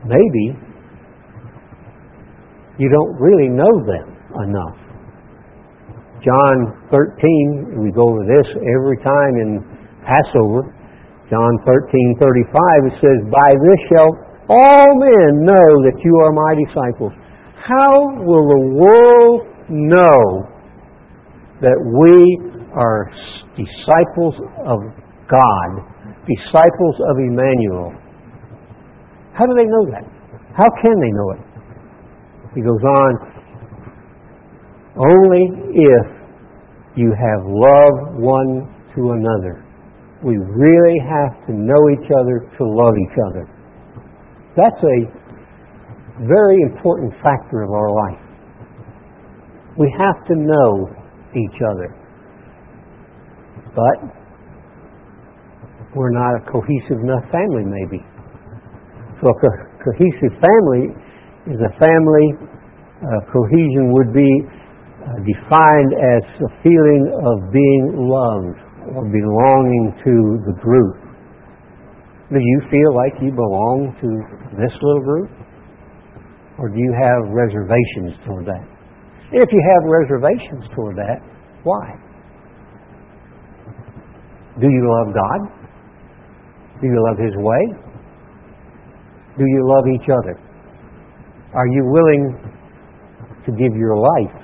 maybe 0.06 0.66
you 2.78 2.90
don't 2.90 3.16
really 3.20 3.50
know 3.50 3.74
them 3.86 4.08
enough. 4.46 4.78
John 6.24 6.56
13, 6.92 7.82
we 7.82 7.92
go 7.92 8.10
over 8.10 8.26
this 8.26 8.48
every 8.50 8.98
time 9.04 9.34
in 9.38 9.62
Passover. 10.02 10.74
John 11.30 11.54
13, 11.66 12.16
35, 12.20 12.54
it 12.88 12.96
says, 13.02 13.20
By 13.30 13.50
this 13.54 13.80
shall 13.90 14.12
all 14.50 14.88
men 14.98 15.46
know 15.46 15.70
that 15.84 15.98
you 16.04 16.13
are 16.24 16.32
my 16.32 16.54
disciples. 16.68 17.13
How 17.60 18.24
will 18.24 18.48
the 18.48 18.63
world 18.80 19.42
know 19.70 20.48
that 21.62 21.76
we 21.76 22.16
are 22.74 23.12
disciples 23.58 24.36
of 24.66 24.80
God, 25.28 25.70
disciples 26.26 26.96
of 27.10 27.18
Emmanuel? 27.18 27.92
How 29.34 29.46
do 29.46 29.54
they 29.54 29.66
know 29.66 29.86
that? 29.92 30.06
How 30.56 30.70
can 30.82 30.96
they 31.02 31.12
know 31.12 31.32
it? 31.32 31.47
He 32.58 32.63
goes 32.63 32.82
on, 32.82 33.13
only 34.98 35.46
if 35.78 36.08
you 36.96 37.13
have 37.13 37.46
love 37.46 38.17
one 38.17 38.65
to 38.96 39.12
another. 39.12 39.63
We 40.26 40.38
really 40.41 40.98
have 41.06 41.46
to 41.46 41.54
know 41.54 41.78
each 41.93 42.10
other 42.20 42.50
to 42.58 42.63
love 42.65 42.96
each 42.98 43.17
other. 43.30 43.46
That's 44.58 44.82
a 44.82 46.26
very 46.26 46.58
important 46.63 47.13
factor 47.22 47.62
of 47.62 47.70
our 47.70 47.93
life. 47.93 48.26
We 49.78 49.93
have 50.00 50.26
to 50.26 50.34
know 50.34 50.89
each 51.38 51.62
other. 51.62 51.93
But 53.76 54.17
we're 55.96 56.10
not 56.10 56.41
a 56.41 56.52
cohesive 56.52 57.04
enough 57.04 57.22
family, 57.32 57.65
maybe. 57.70 58.04
So 59.22 59.30
a 59.30 59.34
co- 59.34 59.70
cohesive 59.86 60.34
family 60.41 61.07
a 61.56 61.72
family, 61.80 62.28
uh, 63.00 63.08
cohesion 63.32 63.94
would 63.96 64.12
be 64.12 64.28
uh, 64.28 65.16
defined 65.24 65.92
as 65.96 66.24
a 66.44 66.50
feeling 66.60 67.04
of 67.08 67.54
being 67.56 67.96
loved 67.96 68.60
or 68.92 69.08
belonging 69.08 69.96
to 70.04 70.14
the 70.44 70.56
group. 70.60 71.08
Do 72.28 72.40
you 72.40 72.62
feel 72.70 72.92
like 72.92 73.14
you 73.22 73.32
belong 73.32 73.96
to 74.04 74.08
this 74.60 74.74
little 74.82 75.04
group? 75.04 75.32
Or 76.60 76.68
do 76.68 76.76
you 76.76 76.92
have 76.92 77.32
reservations 77.32 78.20
toward 78.26 78.46
that? 78.48 78.66
If 79.32 79.48
you 79.52 79.62
have 79.62 79.84
reservations 79.88 80.66
toward 80.76 80.98
that, 80.98 81.20
why? 81.64 81.96
Do 84.60 84.68
you 84.68 84.84
love 84.90 85.14
God? 85.14 85.40
Do 86.82 86.88
you 86.88 87.00
love 87.08 87.18
His 87.18 87.36
way? 87.38 87.64
Do 89.38 89.46
you 89.46 89.62
love 89.68 89.86
each 89.94 90.10
other? 90.10 90.47
Are 91.54 91.68
you 91.68 91.84
willing 91.86 92.38
to 93.46 93.52
give 93.52 93.76
your 93.76 93.96
life 93.98 94.36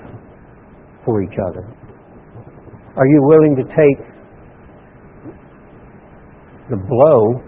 for 1.04 1.22
each 1.22 1.38
other? 1.50 1.68
Are 2.96 3.06
you 3.06 3.20
willing 3.22 3.56
to 3.56 3.64
take 3.64 4.06
the 6.70 6.76
blow 6.76 7.42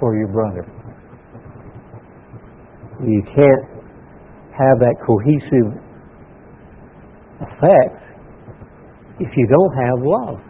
for 0.00 0.16
your 0.16 0.28
brother? 0.28 0.66
You 3.06 3.22
can't 3.22 3.64
have 4.56 4.80
that 4.80 4.96
cohesive 5.06 5.76
effect 7.40 8.02
if 9.20 9.28
you 9.36 9.46
don't 9.46 9.74
have 9.76 9.98
love. 10.00 10.40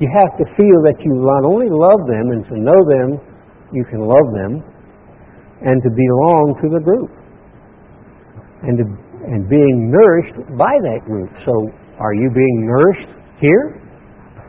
You 0.00 0.08
have 0.14 0.38
to 0.38 0.44
feel 0.56 0.78
that 0.86 0.94
you 1.04 1.12
not 1.12 1.44
only 1.44 1.66
love 1.68 2.06
them 2.06 2.30
and 2.30 2.44
to 2.46 2.56
know 2.56 2.80
them, 2.86 3.20
you 3.72 3.84
can 3.90 4.00
love 4.00 4.32
them, 4.32 4.62
and 5.60 5.82
to 5.82 5.90
belong 5.90 6.54
to 6.62 6.68
the 6.70 6.80
group. 6.80 7.17
And 8.62 8.78
and 9.28 9.48
being 9.48 9.90
nourished 9.90 10.36
by 10.56 10.72
that 10.88 11.04
group. 11.04 11.28
So, 11.44 11.52
are 12.00 12.14
you 12.14 12.30
being 12.30 12.58
nourished 12.64 13.10
here? 13.40 13.82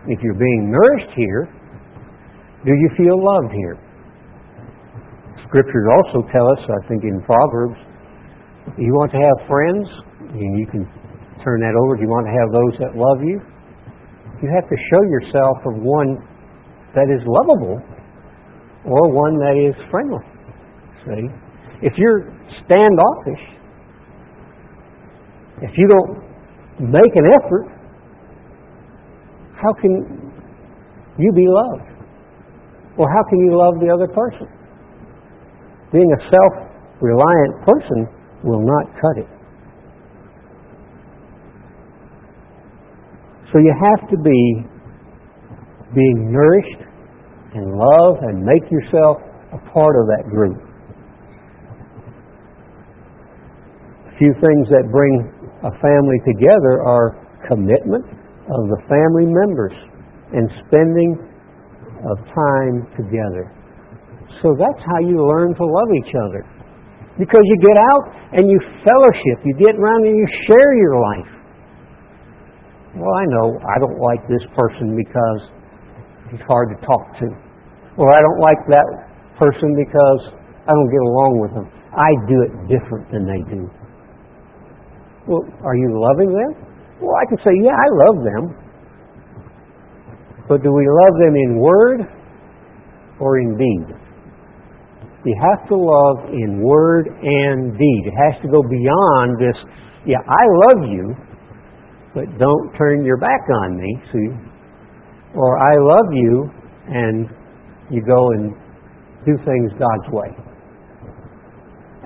If 0.08 0.22
you're 0.24 0.38
being 0.38 0.72
nourished 0.72 1.12
here, 1.16 1.50
do 2.66 2.72
you 2.72 2.90
feel 2.96 3.18
loved 3.18 3.54
here? 3.54 3.78
Scriptures 5.48 5.88
also 5.90 6.28
tell 6.32 6.48
us, 6.48 6.62
I 6.64 6.88
think 6.88 7.04
in 7.04 7.22
Proverbs, 7.26 7.78
you 8.78 8.94
want 8.94 9.12
to 9.12 9.20
have 9.20 9.38
friends, 9.50 9.88
and 10.38 10.60
you 10.60 10.68
can 10.70 10.86
turn 11.44 11.60
that 11.62 11.74
over. 11.74 11.98
Do 11.98 12.04
you 12.04 12.12
want 12.12 12.30
to 12.30 12.36
have 12.38 12.50
those 12.54 12.74
that 12.86 12.94
love 12.94 13.20
you? 13.26 13.42
You 14.42 14.48
have 14.54 14.70
to 14.70 14.78
show 14.94 15.02
yourself 15.04 15.58
of 15.66 15.82
one 15.82 16.22
that 16.96 17.10
is 17.10 17.20
lovable 17.26 17.82
or 18.86 19.12
one 19.12 19.36
that 19.42 19.58
is 19.58 19.76
friendly. 19.92 20.24
See? 21.04 21.28
If 21.82 21.94
you're 21.98 22.32
standoffish, 22.64 23.59
if 25.62 25.72
you 25.78 25.88
don't 25.88 26.92
make 26.92 27.14
an 27.16 27.26
effort, 27.40 27.80
how 29.62 29.74
can 29.74 30.32
you 31.18 31.32
be 31.34 31.46
loved? 31.48 31.90
Or 32.98 33.10
how 33.12 33.24
can 33.24 33.40
you 33.40 33.58
love 33.58 33.76
the 33.80 33.92
other 33.94 34.08
person? 34.08 34.48
Being 35.92 36.10
a 36.20 36.22
self 36.30 36.70
reliant 37.02 37.66
person 37.66 38.08
will 38.44 38.64
not 38.64 38.86
cut 38.96 39.18
it. 39.18 39.28
So 43.52 43.58
you 43.60 43.74
have 43.74 44.10
to 44.12 44.18
be 44.18 44.64
being 45.96 46.32
nourished 46.32 46.86
and 47.56 47.66
love 47.76 48.18
and 48.22 48.46
make 48.46 48.70
yourself 48.70 49.18
a 49.54 49.58
part 49.74 49.96
of 49.98 50.06
that 50.08 50.30
group. 50.30 50.62
A 54.08 54.18
few 54.20 54.34
things 54.40 54.70
that 54.70 54.92
bring 54.92 55.39
a 55.64 55.72
family 55.84 56.20
together 56.24 56.84
are 56.88 57.20
commitment 57.48 58.06
of 58.06 58.62
the 58.72 58.80
family 58.88 59.28
members 59.28 59.76
and 60.32 60.48
spending 60.66 61.20
of 62.00 62.18
time 62.32 62.88
together. 62.96 63.52
So 64.42 64.56
that's 64.56 64.80
how 64.80 65.00
you 65.04 65.20
learn 65.20 65.52
to 65.56 65.66
love 65.66 65.92
each 66.00 66.14
other. 66.16 66.48
Because 67.20 67.44
you 67.44 67.58
get 67.60 67.76
out 67.76 68.04
and 68.32 68.48
you 68.48 68.58
fellowship, 68.88 69.44
you 69.44 69.54
get 69.60 69.76
around 69.76 70.08
and 70.08 70.16
you 70.16 70.28
share 70.48 70.72
your 70.80 70.96
life. 70.96 71.32
Well, 72.96 73.14
I 73.14 73.26
know 73.28 73.60
I 73.60 73.78
don't 73.84 74.00
like 74.00 74.24
this 74.32 74.46
person 74.56 74.96
because 74.96 75.40
he's 76.32 76.42
hard 76.48 76.72
to 76.72 76.78
talk 76.86 77.20
to. 77.20 77.28
Or 77.98 78.08
I 78.08 78.22
don't 78.24 78.40
like 78.40 78.62
that 78.72 78.88
person 79.38 79.76
because 79.76 80.22
I 80.64 80.72
don't 80.72 80.90
get 80.90 81.04
along 81.04 81.32
with 81.44 81.52
them. 81.52 81.68
I 81.92 82.10
do 82.32 82.38
it 82.48 82.52
different 82.72 83.12
than 83.12 83.28
they 83.28 83.44
do. 83.52 83.68
Well, 85.30 85.46
are 85.62 85.78
you 85.78 85.94
loving 85.94 86.34
them? 86.34 86.58
Well, 87.00 87.14
I 87.14 87.26
can 87.30 87.38
say, 87.46 87.54
yeah, 87.62 87.78
I 87.78 87.88
love 88.10 88.18
them. 88.26 88.44
But 90.50 90.64
do 90.64 90.74
we 90.74 90.88
love 90.90 91.16
them 91.22 91.36
in 91.38 91.60
word 91.60 92.02
or 93.22 93.38
in 93.38 93.56
deed? 93.56 93.96
You 95.26 95.36
have 95.52 95.68
to 95.70 95.76
love 95.76 96.34
in 96.34 96.64
word 96.64 97.06
and 97.08 97.78
deed. 97.78 98.02
It 98.08 98.18
has 98.18 98.42
to 98.42 98.50
go 98.50 98.64
beyond 98.64 99.38
this, 99.38 99.56
yeah, 100.08 100.18
I 100.26 100.44
love 100.66 100.90
you, 100.90 101.14
but 102.16 102.26
don't 102.40 102.74
turn 102.76 103.06
your 103.06 103.18
back 103.18 103.46
on 103.62 103.78
me. 103.78 104.02
See, 104.12 104.34
or 105.36 105.60
I 105.60 105.78
love 105.78 106.10
you, 106.12 106.50
and 106.88 107.30
you 107.92 108.02
go 108.02 108.32
and 108.32 108.56
do 109.28 109.38
things 109.46 109.72
God's 109.78 110.10
way. 110.12 110.34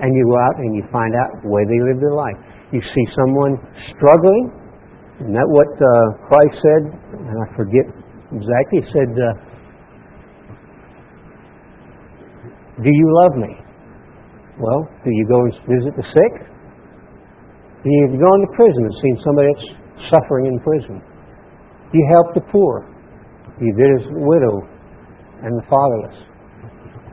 And 0.00 0.14
you 0.14 0.26
go 0.28 0.36
out 0.36 0.58
and 0.58 0.76
you 0.76 0.82
find 0.92 1.14
out 1.14 1.30
the 1.42 1.48
way 1.48 1.62
they 1.64 1.80
live 1.80 2.00
their 2.00 2.12
life. 2.12 2.36
You 2.74 2.82
see 2.82 3.06
someone 3.14 3.54
struggling, 3.94 4.50
and 5.22 5.30
that 5.30 5.46
what 5.46 5.70
uh, 5.78 6.26
Christ 6.26 6.58
said, 6.58 6.82
and 7.22 7.36
I 7.38 7.46
forget 7.54 7.86
exactly, 8.34 8.82
he 8.82 8.86
said, 8.90 9.14
uh, 9.14 9.30
Do 12.82 12.90
you 12.90 13.08
love 13.22 13.38
me? 13.38 13.54
Well, 14.58 14.90
do 15.06 15.10
you 15.14 15.26
go 15.30 15.38
and 15.46 15.54
visit 15.70 15.94
the 15.94 16.02
sick? 16.02 16.34
Do 17.86 17.90
you 17.90 18.18
go 18.18 18.30
into 18.42 18.50
prison 18.58 18.90
and 18.90 18.94
see 18.98 19.22
somebody 19.22 19.46
that's 19.54 20.10
suffering 20.10 20.50
in 20.50 20.58
prison? 20.58 20.98
Do 20.98 21.94
you 21.94 22.06
help 22.10 22.34
the 22.34 22.42
poor? 22.50 22.90
Do 23.54 23.62
you 23.62 23.74
visit 23.78 24.10
the 24.10 24.18
widow 24.18 24.66
and 25.46 25.54
the 25.54 25.66
fatherless? 25.70 26.18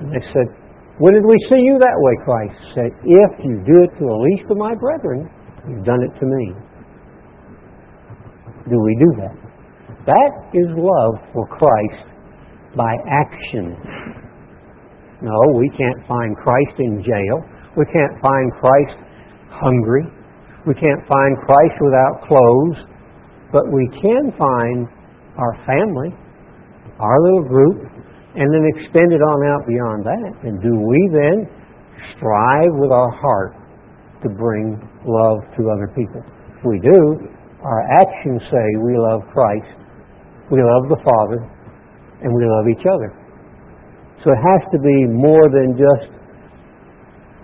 And 0.02 0.10
they 0.10 0.26
said, 0.34 0.50
When 0.98 1.14
did 1.14 1.22
we 1.22 1.38
see 1.54 1.62
you 1.62 1.78
that 1.78 1.98
way? 2.02 2.14
Christ 2.26 2.58
said, 2.74 2.90
If 3.06 3.46
you 3.46 3.62
do 3.62 3.86
it 3.86 3.94
to 4.02 4.04
the 4.10 4.20
least 4.26 4.50
of 4.50 4.58
my 4.58 4.74
brethren, 4.74 5.30
you've 5.70 5.86
done 5.86 6.02
it 6.02 6.14
to 6.20 6.26
me. 6.26 6.54
Do 8.70 8.80
we 8.80 8.96
do 9.00 9.10
that? 9.22 9.36
That 10.06 10.32
is 10.54 10.68
love 10.78 11.22
for 11.34 11.46
Christ 11.48 12.08
by 12.76 12.96
action. 13.10 13.76
No, 15.22 15.38
we 15.58 15.70
can't 15.78 16.08
find 16.08 16.36
Christ 16.38 16.80
in 16.80 17.04
jail. 17.04 17.38
We 17.78 17.86
can't 17.86 18.22
find 18.22 18.52
Christ 18.60 18.98
hungry. 19.50 20.06
We 20.66 20.74
can't 20.74 21.06
find 21.08 21.38
Christ 21.46 21.78
without 21.82 22.28
clothes. 22.28 22.78
But 23.52 23.64
we 23.72 23.88
can 24.02 24.32
find 24.38 24.88
our 25.38 25.54
family, 25.68 26.10
our 27.00 27.18
little 27.22 27.44
group, 27.44 27.92
and 28.36 28.48
then 28.54 28.64
extend 28.76 29.12
it 29.12 29.22
on 29.22 29.52
out 29.52 29.68
beyond 29.68 30.06
that. 30.06 30.32
And 30.48 30.62
do 30.62 30.72
we 30.72 31.10
then 31.12 31.50
strive 32.16 32.72
with 32.80 32.92
our 32.92 33.12
heart 33.12 33.54
to 34.24 34.30
bring 34.30 34.80
love 35.06 35.44
to 35.58 35.62
other 35.70 35.88
people? 35.96 36.22
If 36.58 36.66
we 36.66 36.80
do, 36.80 37.32
our 37.64 37.82
actions 38.02 38.42
say 38.50 38.66
we 38.82 38.98
love 38.98 39.22
Christ, 39.34 39.70
we 40.52 40.62
love 40.62 40.90
the 40.90 41.02
Father, 41.02 41.40
and 42.22 42.30
we 42.34 42.46
love 42.46 42.70
each 42.70 42.86
other. 42.86 43.18
So 44.24 44.30
it 44.30 44.42
has 44.42 44.62
to 44.72 44.80
be 44.80 45.10
more 45.10 45.50
than 45.50 45.74
just 45.74 46.14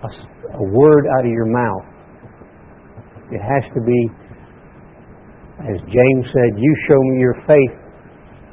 a, 0.02 0.10
a 0.54 0.64
word 0.70 1.06
out 1.18 1.26
of 1.26 1.30
your 1.30 1.50
mouth. 1.50 1.86
It 3.30 3.42
has 3.42 3.64
to 3.74 3.80
be, 3.82 4.00
as 5.66 5.78
James 5.90 6.24
said, 6.32 6.54
you 6.56 6.72
show 6.86 7.00
me 7.10 7.20
your 7.20 7.34
faith 7.46 7.74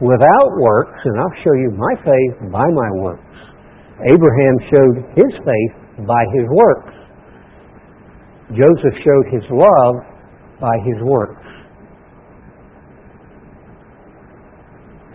without 0.01 0.49
works, 0.59 0.99
and 1.05 1.19
I'll 1.19 1.37
show 1.43 1.53
you 1.53 1.71
my 1.77 1.93
faith 2.03 2.51
by 2.51 2.65
my 2.65 2.89
works. 2.99 3.21
Abraham 4.03 4.55
showed 4.67 4.95
his 5.15 5.31
faith 5.39 6.05
by 6.05 6.25
his 6.33 6.49
works. 6.49 7.04
Joseph 8.53 8.95
showed 9.01 9.25
his 9.33 9.43
love 9.49 9.95
by 10.61 10.75
his 10.85 11.01
works. 11.01 11.41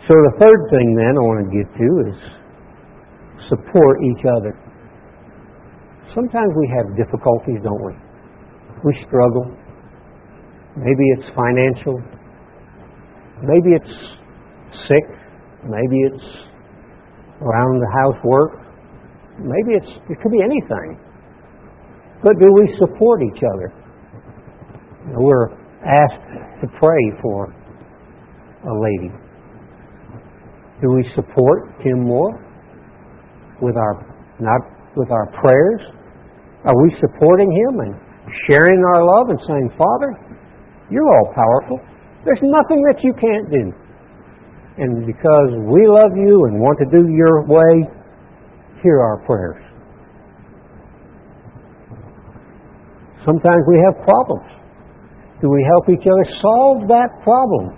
So 0.08 0.14
the 0.14 0.34
third 0.40 0.60
thing 0.70 0.96
then 0.98 1.14
I 1.14 1.22
want 1.22 1.46
to 1.46 1.50
get 1.54 1.68
to 1.70 1.88
is 2.10 2.18
support 3.48 4.02
each 4.02 4.24
other. 4.26 4.58
Sometimes 6.14 6.50
we 6.58 6.66
have 6.74 6.96
difficulties, 6.98 7.62
don't 7.62 7.84
we? 7.86 7.94
We 8.82 8.92
struggle. 9.06 9.54
Maybe 10.76 11.04
it's 11.14 11.30
financial. 11.36 12.02
Maybe 13.42 13.78
it's 13.78 13.94
sick. 14.88 15.06
Maybe 15.62 15.98
it's 16.10 16.24
around 17.42 17.78
the 17.78 17.90
house 18.02 18.18
work. 18.24 18.58
Maybe 19.38 19.78
it's 19.78 19.92
it 20.10 20.18
could 20.20 20.32
be 20.32 20.42
anything. 20.42 20.98
But 22.22 22.38
do 22.38 22.46
we 22.52 22.76
support 22.78 23.22
each 23.22 23.42
other? 23.54 23.72
We're 25.16 25.50
asked 25.84 26.60
to 26.60 26.68
pray 26.78 27.20
for 27.22 27.46
a 27.46 28.74
lady. 28.80 29.12
Do 30.82 30.92
we 30.92 31.04
support 31.14 31.78
Tim 31.82 32.04
Moore? 32.04 32.50
with 33.60 33.76
our 33.76 33.94
not 34.40 34.60
with 34.96 35.10
our 35.12 35.28
prayers? 35.40 35.80
Are 36.64 36.76
we 36.82 36.92
supporting 37.00 37.48
him 37.52 37.80
and 37.80 37.94
sharing 38.48 38.80
our 38.84 39.04
love 39.04 39.30
and 39.30 39.40
saying, 39.46 39.70
Father, 39.78 40.10
you're 40.90 41.06
all 41.06 41.32
powerful. 41.34 41.80
There's 42.24 42.42
nothing 42.42 42.82
that 42.84 43.00
you 43.02 43.12
can't 43.16 43.48
do. 43.48 43.72
And 44.76 45.06
because 45.06 45.50
we 45.72 45.88
love 45.88 46.12
you 46.16 46.44
and 46.48 46.60
want 46.60 46.78
to 46.80 46.88
do 46.92 47.08
your 47.08 47.44
way, 47.48 47.88
hear 48.82 49.00
our 49.00 49.24
prayers. 49.24 49.62
Sometimes 53.24 53.62
we 53.68 53.76
have 53.84 54.00
problems. 54.00 54.48
Do 55.40 55.48
we 55.48 55.60
help 55.72 55.88
each 55.92 56.04
other 56.08 56.26
solve 56.40 56.88
that 56.88 57.08
problem? 57.24 57.76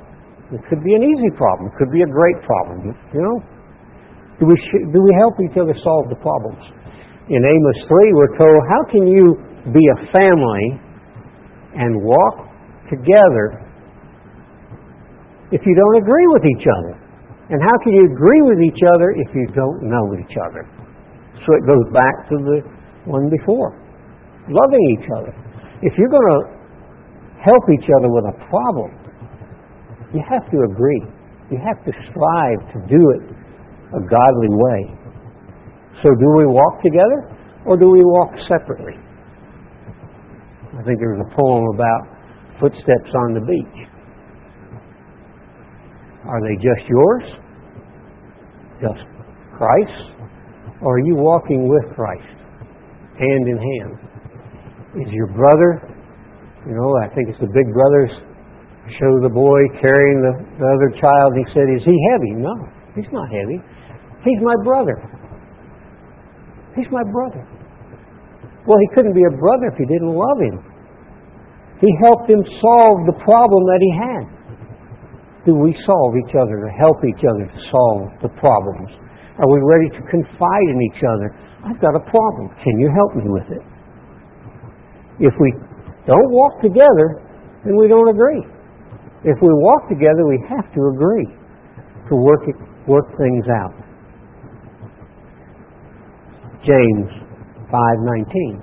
It 0.54 0.62
could 0.70 0.82
be 0.82 0.94
an 0.94 1.02
easy 1.02 1.30
problem. 1.34 1.70
It 1.70 1.76
could 1.78 1.90
be 1.90 2.02
a 2.02 2.10
great 2.10 2.38
problem. 2.46 2.94
You 3.14 3.22
know, 3.22 3.36
do 4.38 4.46
we, 4.46 4.54
do 4.90 4.98
we 5.02 5.12
help 5.18 5.34
each 5.42 5.58
other 5.58 5.74
solve 5.82 6.10
the 6.10 6.18
problems? 6.18 6.62
In 7.30 7.42
Amos 7.42 7.78
3, 7.86 8.18
we're 8.18 8.34
told, 8.38 8.58
How 8.70 8.82
can 8.90 9.06
you 9.06 9.38
be 9.70 9.82
a 9.82 9.98
family 10.10 10.64
and 11.74 12.02
walk 12.02 12.50
together 12.90 13.62
if 15.50 15.62
you 15.64 15.74
don't 15.74 15.96
agree 16.02 16.28
with 16.34 16.44
each 16.46 16.66
other? 16.66 16.98
And 17.50 17.62
how 17.62 17.76
can 17.82 17.92
you 17.94 18.06
agree 18.06 18.42
with 18.42 18.60
each 18.62 18.82
other 18.94 19.10
if 19.18 19.28
you 19.34 19.46
don't 19.54 19.82
know 19.82 20.14
each 20.18 20.36
other? 20.38 20.66
So 21.42 21.54
it 21.54 21.66
goes 21.66 21.86
back 21.94 22.28
to 22.30 22.36
the 22.38 22.58
one 23.06 23.30
before 23.30 23.81
loving 24.48 24.84
each 24.98 25.08
other. 25.18 25.32
If 25.82 25.94
you're 25.98 26.10
going 26.10 26.30
to 26.30 26.40
help 27.42 27.64
each 27.74 27.88
other 27.98 28.08
with 28.10 28.24
a 28.30 28.36
problem, 28.48 28.90
you 30.14 30.22
have 30.28 30.44
to 30.50 30.58
agree. 30.70 31.02
You 31.50 31.58
have 31.58 31.84
to 31.84 31.92
strive 32.10 32.60
to 32.72 32.78
do 32.88 33.00
it 33.18 33.22
a 33.92 34.00
godly 34.08 34.50
way. 34.50 34.80
So 36.02 36.08
do 36.18 36.26
we 36.38 36.46
walk 36.46 36.82
together 36.82 37.28
or 37.66 37.76
do 37.76 37.90
we 37.90 38.02
walk 38.02 38.32
separately? 38.48 38.94
I 40.72 40.82
think 40.84 40.98
there's 40.98 41.20
a 41.20 41.36
poem 41.36 41.64
about 41.74 42.02
footsteps 42.60 43.10
on 43.14 43.34
the 43.34 43.40
beach. 43.40 43.88
Are 46.26 46.40
they 46.40 46.56
just 46.56 46.88
yours? 46.88 47.24
Just 48.80 49.04
Christ? 49.56 50.12
Or 50.80 50.96
are 50.96 51.04
you 51.04 51.14
walking 51.14 51.68
with 51.68 51.94
Christ, 51.94 52.38
hand 53.18 53.48
in 53.48 53.58
hand? 53.58 54.12
Is 54.92 55.08
your 55.08 55.32
brother, 55.32 55.80
you 56.68 56.76
know, 56.76 56.92
I 57.00 57.08
think 57.14 57.32
it's 57.32 57.40
the 57.40 57.48
big 57.48 57.72
brothers 57.72 58.12
show 58.98 59.12
the 59.22 59.32
boy 59.32 59.60
carrying 59.80 60.20
the, 60.20 60.34
the 60.58 60.68
other 60.68 60.90
child. 61.00 61.32
He 61.38 61.46
said, 61.54 61.64
Is 61.70 61.80
he 61.86 61.96
heavy? 62.12 62.36
No, 62.36 62.52
he's 62.92 63.08
not 63.08 63.30
heavy. 63.30 63.56
He's 64.26 64.40
my 64.42 64.54
brother. 64.60 65.00
He's 66.76 66.90
my 66.90 67.04
brother. 67.08 67.46
Well, 68.66 68.78
he 68.78 68.88
couldn't 68.94 69.14
be 69.14 69.24
a 69.24 69.34
brother 69.34 69.72
if 69.72 69.76
he 69.78 69.86
didn't 69.86 70.12
love 70.12 70.38
him. 70.44 70.60
He 71.80 71.90
helped 71.98 72.30
him 72.30 72.44
solve 72.62 73.08
the 73.10 73.18
problem 73.24 73.62
that 73.66 73.80
he 73.82 73.90
had. 73.96 74.24
Do 75.48 75.58
we 75.58 75.74
solve 75.82 76.14
each 76.22 76.34
other 76.38 76.62
to 76.62 76.70
help 76.78 77.02
each 77.02 77.24
other 77.26 77.50
to 77.50 77.58
solve 77.72 78.14
the 78.22 78.30
problems? 78.38 78.94
Are 79.42 79.50
we 79.50 79.58
ready 79.58 79.90
to 79.90 80.02
confide 80.06 80.68
in 80.70 80.78
each 80.92 81.02
other? 81.02 81.34
I've 81.66 81.80
got 81.80 81.98
a 81.98 82.04
problem. 82.06 82.54
Can 82.62 82.78
you 82.78 82.92
help 82.94 83.16
me 83.18 83.26
with 83.26 83.50
it? 83.50 83.71
If 85.20 85.34
we 85.40 85.52
don't 86.06 86.30
walk 86.30 86.60
together, 86.62 87.22
then 87.64 87.76
we 87.76 87.88
don't 87.88 88.08
agree. 88.08 88.42
If 89.24 89.38
we 89.40 89.48
walk 89.62 89.88
together, 89.88 90.26
we 90.26 90.38
have 90.48 90.66
to 90.74 90.80
agree 90.94 91.26
to 92.08 92.14
work, 92.16 92.42
it, 92.48 92.56
work 92.88 93.06
things 93.16 93.46
out. 93.48 93.74
James 96.64 97.10
5:19. 97.70 98.62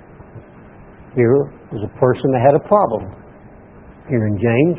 Here 1.14 1.52
was 1.72 1.82
a 1.82 1.98
person 1.98 2.32
that 2.32 2.42
had 2.44 2.54
a 2.54 2.64
problem 2.68 3.12
here 4.08 4.26
in 4.26 4.36
James. 4.38 4.78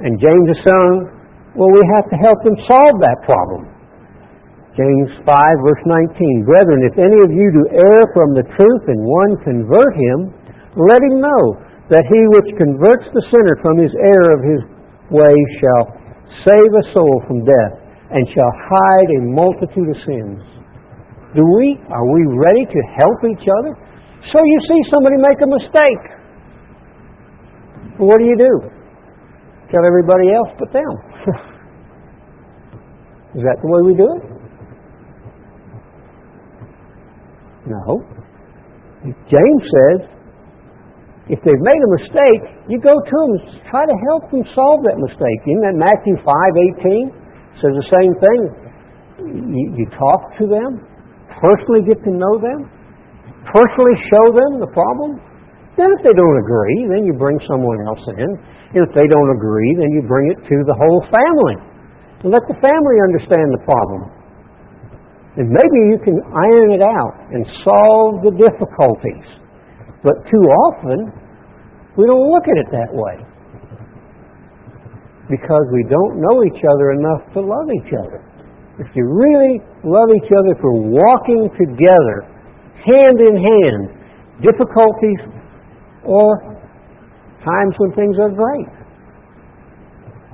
And 0.00 0.18
James 0.18 0.46
is 0.50 0.60
saying, 0.64 0.98
well, 1.54 1.70
we 1.70 1.82
have 1.94 2.08
to 2.10 2.16
help 2.16 2.38
them 2.44 2.56
solve 2.66 2.96
that 3.00 3.18
problem. 3.24 3.71
James 4.72 5.12
5, 5.20 5.28
verse 5.28 5.84
19. 5.84 6.48
Brethren, 6.48 6.80
if 6.88 6.96
any 6.96 7.20
of 7.20 7.28
you 7.28 7.44
do 7.52 7.76
err 7.76 8.08
from 8.16 8.32
the 8.32 8.48
truth 8.56 8.84
and 8.88 9.04
one 9.04 9.36
convert 9.44 9.92
him, 9.92 10.32
let 10.80 11.04
him 11.04 11.20
know 11.20 11.60
that 11.92 12.08
he 12.08 12.16
which 12.32 12.48
converts 12.56 13.04
the 13.12 13.20
sinner 13.28 13.60
from 13.60 13.76
his 13.76 13.92
error 13.92 14.32
of 14.32 14.40
his 14.40 14.64
way 15.12 15.36
shall 15.60 15.92
save 16.48 16.72
a 16.72 16.88
soul 16.96 17.20
from 17.28 17.44
death 17.44 17.84
and 18.16 18.24
shall 18.32 18.48
hide 18.48 19.10
a 19.20 19.28
multitude 19.36 19.92
of 19.92 19.98
sins. 20.08 20.40
Do 21.36 21.44
we? 21.44 21.76
Are 21.92 22.08
we 22.08 22.32
ready 22.32 22.64
to 22.64 22.80
help 22.96 23.20
each 23.28 23.44
other? 23.44 23.76
So 24.32 24.40
you 24.40 24.58
see 24.72 24.80
somebody 24.88 25.20
make 25.20 25.36
a 25.44 25.52
mistake. 25.52 26.04
What 28.00 28.16
do 28.18 28.24
you 28.24 28.40
do? 28.40 28.72
Tell 29.68 29.84
everybody 29.84 30.32
else 30.32 30.48
but 30.56 30.72
them. 30.72 30.96
Is 33.36 33.44
that 33.44 33.60
the 33.60 33.68
way 33.68 33.84
we 33.84 34.00
do 34.00 34.08
it? 34.16 34.31
No. 37.72 38.04
James 39.26 39.64
says, 39.64 40.00
if 41.30 41.38
they've 41.46 41.64
made 41.64 41.82
a 41.82 41.90
mistake, 41.96 42.42
you 42.68 42.82
go 42.82 42.92
to 42.92 43.16
them 43.16 43.32
try 43.70 43.86
to 43.86 43.96
help 44.10 44.28
them 44.28 44.44
solve 44.52 44.84
that 44.84 44.98
mistake. 44.98 45.40
Isn't 45.48 45.64
that 45.64 45.76
Matthew 45.78 46.18
5, 46.20 46.28
18? 46.84 47.08
Says 47.62 47.72
the 47.78 47.88
same 47.88 48.12
thing. 48.20 48.40
You, 49.22 49.64
you 49.78 49.86
talk 49.94 50.34
to 50.42 50.44
them, 50.50 50.82
personally 51.38 51.86
get 51.86 52.02
to 52.02 52.12
know 52.12 52.36
them, 52.42 52.66
personally 53.48 53.96
show 54.10 54.34
them 54.34 54.58
the 54.58 54.70
problem. 54.74 55.22
Then 55.78 55.88
if 55.96 56.04
they 56.04 56.12
don't 56.12 56.38
agree, 56.42 56.90
then 56.90 57.06
you 57.06 57.16
bring 57.16 57.38
someone 57.48 57.80
else 57.86 58.02
in. 58.18 58.28
And 58.76 58.80
if 58.84 58.92
they 58.92 59.08
don't 59.08 59.30
agree, 59.32 59.72
then 59.78 59.88
you 59.94 60.02
bring 60.04 60.32
it 60.32 60.40
to 60.42 60.56
the 60.68 60.76
whole 60.76 61.00
family. 61.08 61.56
And 62.24 62.34
let 62.34 62.44
the 62.50 62.58
family 62.60 62.96
understand 63.08 63.46
the 63.56 63.62
problem. 63.64 64.21
And 65.36 65.48
maybe 65.48 65.78
you 65.88 65.98
can 66.04 66.20
iron 66.28 66.76
it 66.76 66.82
out 66.84 67.14
and 67.32 67.46
solve 67.64 68.20
the 68.20 68.36
difficulties. 68.36 69.24
But 70.04 70.20
too 70.28 70.44
often, 70.68 71.08
we 71.96 72.04
don't 72.04 72.28
look 72.28 72.44
at 72.44 72.56
it 72.60 72.68
that 72.72 72.92
way. 72.92 73.16
Because 75.30 75.64
we 75.72 75.84
don't 75.88 76.20
know 76.20 76.44
each 76.44 76.60
other 76.60 76.92
enough 76.92 77.24
to 77.32 77.40
love 77.40 77.68
each 77.80 77.92
other. 77.96 78.20
If 78.78 78.88
you 78.94 79.04
really 79.08 79.60
love 79.84 80.08
each 80.16 80.28
other 80.32 80.52
for 80.60 80.72
walking 80.72 81.48
together, 81.56 82.28
hand 82.84 83.20
in 83.20 83.36
hand, 83.40 83.80
difficulties 84.42 85.20
or 86.04 86.52
times 87.44 87.74
when 87.78 87.92
things 87.92 88.16
are 88.18 88.30
great. 88.30 88.68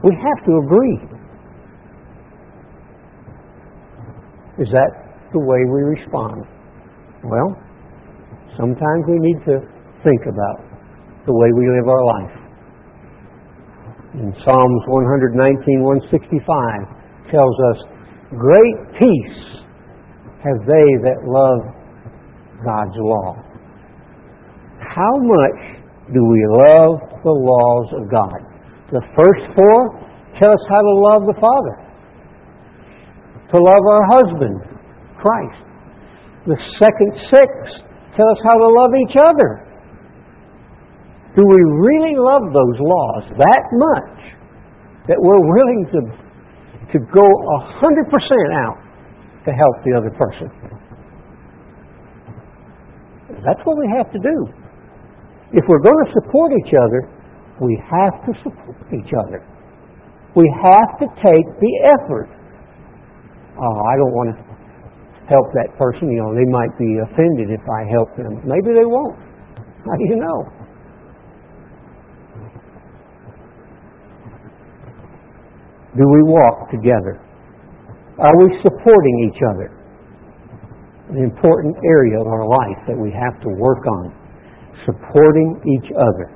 We 0.03 0.17
have 0.17 0.45
to 0.47 0.53
agree. 0.65 1.18
Is 4.59 4.69
that 4.75 4.91
the 5.33 5.39
way 5.39 5.63
we 5.71 5.81
respond? 5.99 6.43
Well, 7.23 7.55
sometimes 8.57 9.03
we 9.07 9.19
need 9.19 9.39
to 9.47 9.61
think 10.03 10.23
about 10.27 10.67
the 11.27 11.35
way 11.35 11.49
we 11.55 11.69
live 11.69 11.87
our 11.87 12.05
life. 12.19 12.37
In 14.15 14.33
Psalms 14.43 14.83
119, 14.87 15.83
165 16.11 17.31
tells 17.31 17.57
us, 17.71 17.79
Great 18.35 18.77
peace 18.99 19.63
have 20.43 20.61
they 20.67 20.89
that 21.07 21.21
love 21.25 21.61
God's 22.65 22.97
law. 22.99 23.37
How 24.81 25.15
much 25.23 25.61
do 26.13 26.25
we 26.25 26.43
love 26.51 26.99
the 27.23 27.31
laws 27.31 27.87
of 27.95 28.11
God? 28.11 28.39
The 28.91 29.05
first 29.15 29.45
four 29.55 29.79
tell 30.39 30.51
us 30.51 30.65
how 30.69 30.81
to 30.81 30.95
love 31.13 31.23
the 31.29 31.39
Father, 31.41 31.88
to 33.51 33.57
love 33.57 33.85
our 33.89 34.05
husband, 34.13 34.61
Christ. 35.17 35.65
The 36.47 36.57
second 36.79 37.11
six 37.31 37.49
tell 38.17 38.29
us 38.29 38.41
how 38.45 38.57
to 38.57 38.69
love 38.69 38.93
each 39.09 39.17
other. 39.17 39.65
Do 41.37 41.45
we 41.47 41.61
really 41.87 42.17
love 42.17 42.43
those 42.53 42.79
laws 42.81 43.25
that 43.39 43.65
much 43.73 44.19
that 45.09 45.17
we're 45.21 45.41
willing 45.41 45.87
to, 45.93 46.01
to 46.93 46.99
go 47.13 47.23
a 47.23 47.59
100% 47.81 48.11
out 48.59 48.79
to 49.45 49.53
help 49.53 49.77
the 49.85 49.95
other 49.97 50.11
person? 50.11 50.51
That's 53.45 53.61
what 53.65 53.79
we 53.79 53.87
have 53.97 54.11
to 54.13 54.19
do. 54.19 54.37
If 55.53 55.65
we're 55.69 55.81
going 55.81 56.05
to 56.07 56.13
support 56.13 56.53
each 56.53 56.75
other, 56.75 57.09
we 57.61 57.81
have 57.91 58.25
to 58.27 58.33
support 58.43 58.77
each 58.93 59.13
other. 59.27 59.47
We 60.35 60.45
have 60.63 60.99
to 61.01 61.07
take 61.23 61.47
the 61.61 61.73
effort. 61.97 62.29
Oh, 63.59 63.83
I 63.83 63.95
don't 63.99 64.15
want 64.15 64.31
to 64.31 64.39
help 65.27 65.51
that 65.53 65.75
person. 65.77 66.11
You 66.11 66.23
know, 66.23 66.33
they 66.33 66.47
might 66.47 66.73
be 66.79 67.03
offended 67.03 67.51
if 67.51 67.65
I 67.67 67.83
help 67.91 68.15
them. 68.17 68.39
Maybe 68.47 68.71
they 68.71 68.87
won't. 68.87 69.19
How 69.85 69.95
do 69.99 70.05
you 70.07 70.17
know? 70.17 70.39
Do 75.99 76.05
we 76.07 76.23
walk 76.23 76.71
together? 76.71 77.19
Are 78.19 78.37
we 78.39 78.55
supporting 78.63 79.31
each 79.31 79.41
other? 79.43 79.75
An 81.11 81.25
important 81.25 81.75
area 81.83 82.21
of 82.21 82.27
our 82.27 82.47
life 82.47 82.81
that 82.87 82.97
we 82.97 83.11
have 83.11 83.41
to 83.43 83.49
work 83.59 83.83
on 83.87 84.15
supporting 84.85 85.59
each 85.67 85.91
other. 85.91 86.31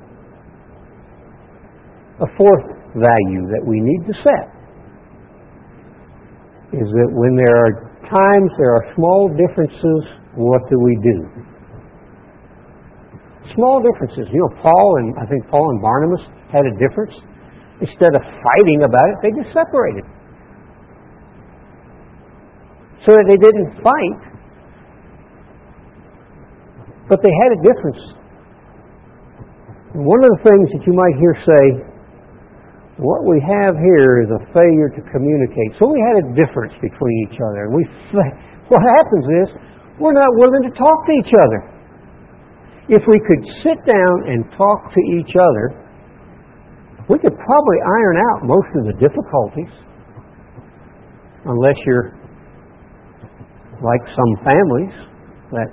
A 2.21 2.27
fourth 2.37 2.65
value 2.95 3.47
that 3.47 3.63
we 3.65 3.79
need 3.79 4.05
to 4.07 4.13
set 4.23 4.62
is 6.73 6.89
that 6.89 7.09
when 7.13 7.37
there 7.37 7.53
are 7.53 7.73
times 8.09 8.49
there 8.57 8.73
are 8.73 8.85
small 8.95 9.29
differences, 9.33 10.01
what 10.35 10.61
do 10.69 10.77
we 10.81 10.97
do? 11.01 11.17
Small 13.55 13.81
differences. 13.81 14.25
You 14.33 14.41
know, 14.41 14.51
Paul 14.61 14.89
and 14.99 15.13
I 15.21 15.25
think 15.29 15.45
Paul 15.49 15.69
and 15.69 15.81
Barnabas 15.81 16.25
had 16.49 16.65
a 16.65 16.73
difference. 16.81 17.13
Instead 17.81 18.15
of 18.15 18.21
fighting 18.21 18.83
about 18.85 19.07
it, 19.13 19.15
they 19.21 19.31
just 19.37 19.53
separated. 19.53 20.05
So 23.05 23.11
that 23.11 23.25
they 23.27 23.35
didn't 23.35 23.83
fight, 23.83 24.19
but 27.09 27.19
they 27.21 27.33
had 27.43 27.51
a 27.51 27.61
difference 27.61 27.99
one 29.93 30.25
of 30.25 30.33
the 30.33 30.41
things 30.41 30.65
that 30.73 30.81
you 30.89 30.93
might 30.97 31.13
hear 31.21 31.37
say, 31.45 31.92
what 33.03 33.27
we 33.27 33.43
have 33.43 33.75
here 33.75 34.23
is 34.23 34.31
a 34.31 34.41
failure 34.55 34.87
to 34.87 35.01
communicate. 35.11 35.75
So 35.75 35.91
we 35.91 35.99
had 35.99 36.23
a 36.23 36.25
difference 36.39 36.71
between 36.79 37.27
each 37.27 37.35
other. 37.35 37.67
We, 37.67 37.83
what 38.71 38.79
happens 38.79 39.27
is, 39.43 39.47
we're 39.99 40.15
not 40.15 40.31
willing 40.39 40.63
to 40.71 40.73
talk 40.73 40.97
to 41.05 41.13
each 41.19 41.35
other. 41.35 41.59
If 42.87 43.03
we 43.03 43.19
could 43.27 43.43
sit 43.59 43.79
down 43.83 44.15
and 44.31 44.47
talk 44.55 44.95
to 44.95 45.01
each 45.19 45.35
other, 45.35 45.83
we 47.11 47.19
could 47.19 47.35
probably 47.35 47.79
iron 47.83 48.17
out 48.31 48.47
most 48.47 48.71
of 48.79 48.87
the 48.87 48.95
difficulties. 48.95 49.73
Unless 51.43 51.75
you're 51.85 52.15
like 53.83 53.99
some 54.15 54.31
families 54.47 54.95
that 55.51 55.69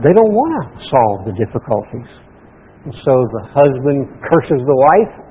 they 0.00 0.16
don't 0.16 0.32
want 0.32 0.50
to 0.64 0.88
solve 0.88 1.28
the 1.28 1.36
difficulties. 1.36 2.08
And 2.88 2.94
so 3.04 3.12
the 3.36 3.44
husband 3.52 4.08
curses 4.24 4.64
the 4.64 4.78
wife, 4.90 5.21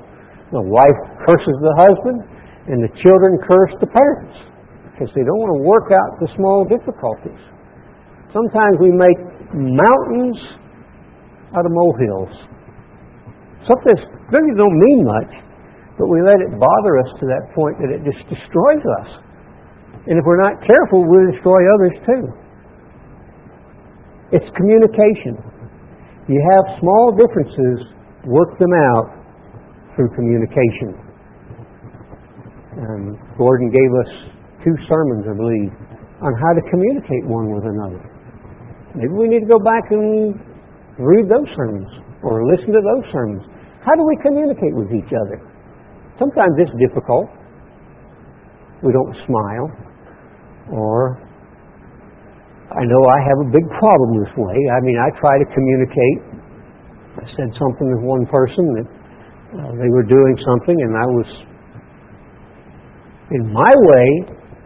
the 0.51 0.61
wife 0.61 0.99
curses 1.23 1.55
the 1.63 1.75
husband, 1.79 2.19
and 2.67 2.83
the 2.83 2.91
children 2.99 3.39
curse 3.47 3.73
the 3.79 3.89
parents 3.89 4.37
because 4.91 5.09
they 5.15 5.25
don't 5.25 5.39
want 5.39 5.51
to 5.57 5.61
work 5.65 5.89
out 5.89 6.19
the 6.21 6.29
small 6.37 6.67
difficulties. 6.67 7.41
Sometimes 8.29 8.77
we 8.77 8.93
make 8.93 9.17
mountains 9.55 10.39
out 11.57 11.65
of 11.65 11.71
molehills. 11.73 12.31
Something 13.65 13.95
that 13.95 14.03
really 14.29 14.53
don't 14.55 14.77
mean 14.77 15.01
much, 15.07 15.31
but 15.97 16.07
we 16.07 16.21
let 16.21 16.39
it 16.43 16.53
bother 16.53 16.93
us 17.01 17.09
to 17.19 17.25
that 17.27 17.49
point 17.55 17.79
that 17.81 17.89
it 17.91 18.05
just 18.05 18.21
destroys 18.29 18.83
us. 19.03 19.09
And 20.07 20.19
if 20.19 20.23
we're 20.25 20.41
not 20.41 20.59
careful, 20.63 21.07
we'll 21.07 21.31
destroy 21.31 21.59
others 21.79 21.95
too. 22.05 22.23
It's 24.31 24.47
communication. 24.55 25.39
You 26.27 26.39
have 26.39 26.79
small 26.79 27.11
differences, 27.11 27.89
work 28.25 28.57
them 28.59 28.71
out 28.95 29.20
through 29.95 30.09
communication. 30.15 30.95
And 32.71 33.19
Gordon 33.37 33.69
gave 33.69 33.91
us 34.05 34.11
two 34.63 34.75
sermons, 34.87 35.25
I 35.27 35.35
believe, 35.35 35.71
on 36.21 36.31
how 36.37 36.51
to 36.55 36.63
communicate 36.69 37.25
one 37.27 37.51
with 37.51 37.65
another. 37.65 38.01
Maybe 38.95 39.11
we 39.11 39.27
need 39.27 39.41
to 39.41 39.51
go 39.51 39.59
back 39.59 39.91
and 39.91 40.35
read 40.99 41.27
those 41.27 41.47
sermons 41.55 41.87
or 42.23 42.45
listen 42.45 42.71
to 42.71 42.81
those 42.83 43.05
sermons. 43.11 43.43
How 43.83 43.95
do 43.95 44.03
we 44.05 44.15
communicate 44.21 44.75
with 44.75 44.93
each 44.93 45.09
other? 45.09 45.41
Sometimes 46.19 46.53
it's 46.59 46.71
difficult. 46.77 47.27
We 48.83 48.93
don't 48.93 49.15
smile 49.25 49.67
or 50.71 51.17
I 52.71 52.87
know 52.87 53.01
I 53.03 53.19
have 53.27 53.39
a 53.43 53.49
big 53.51 53.67
problem 53.83 54.23
this 54.23 54.31
way. 54.37 54.55
I 54.55 54.79
mean, 54.79 54.95
I 54.95 55.11
try 55.19 55.35
to 55.35 55.47
communicate. 55.51 56.19
I 57.19 57.25
said 57.35 57.51
something 57.59 57.87
to 57.91 57.99
one 57.99 58.23
person 58.31 58.63
that 58.79 58.87
uh, 59.51 59.71
they 59.75 59.91
were 59.91 60.07
doing 60.07 60.35
something, 60.39 60.77
and 60.79 60.91
I 60.95 61.07
was, 61.11 61.29
in 63.35 63.43
my 63.51 63.73
way, 63.75 64.07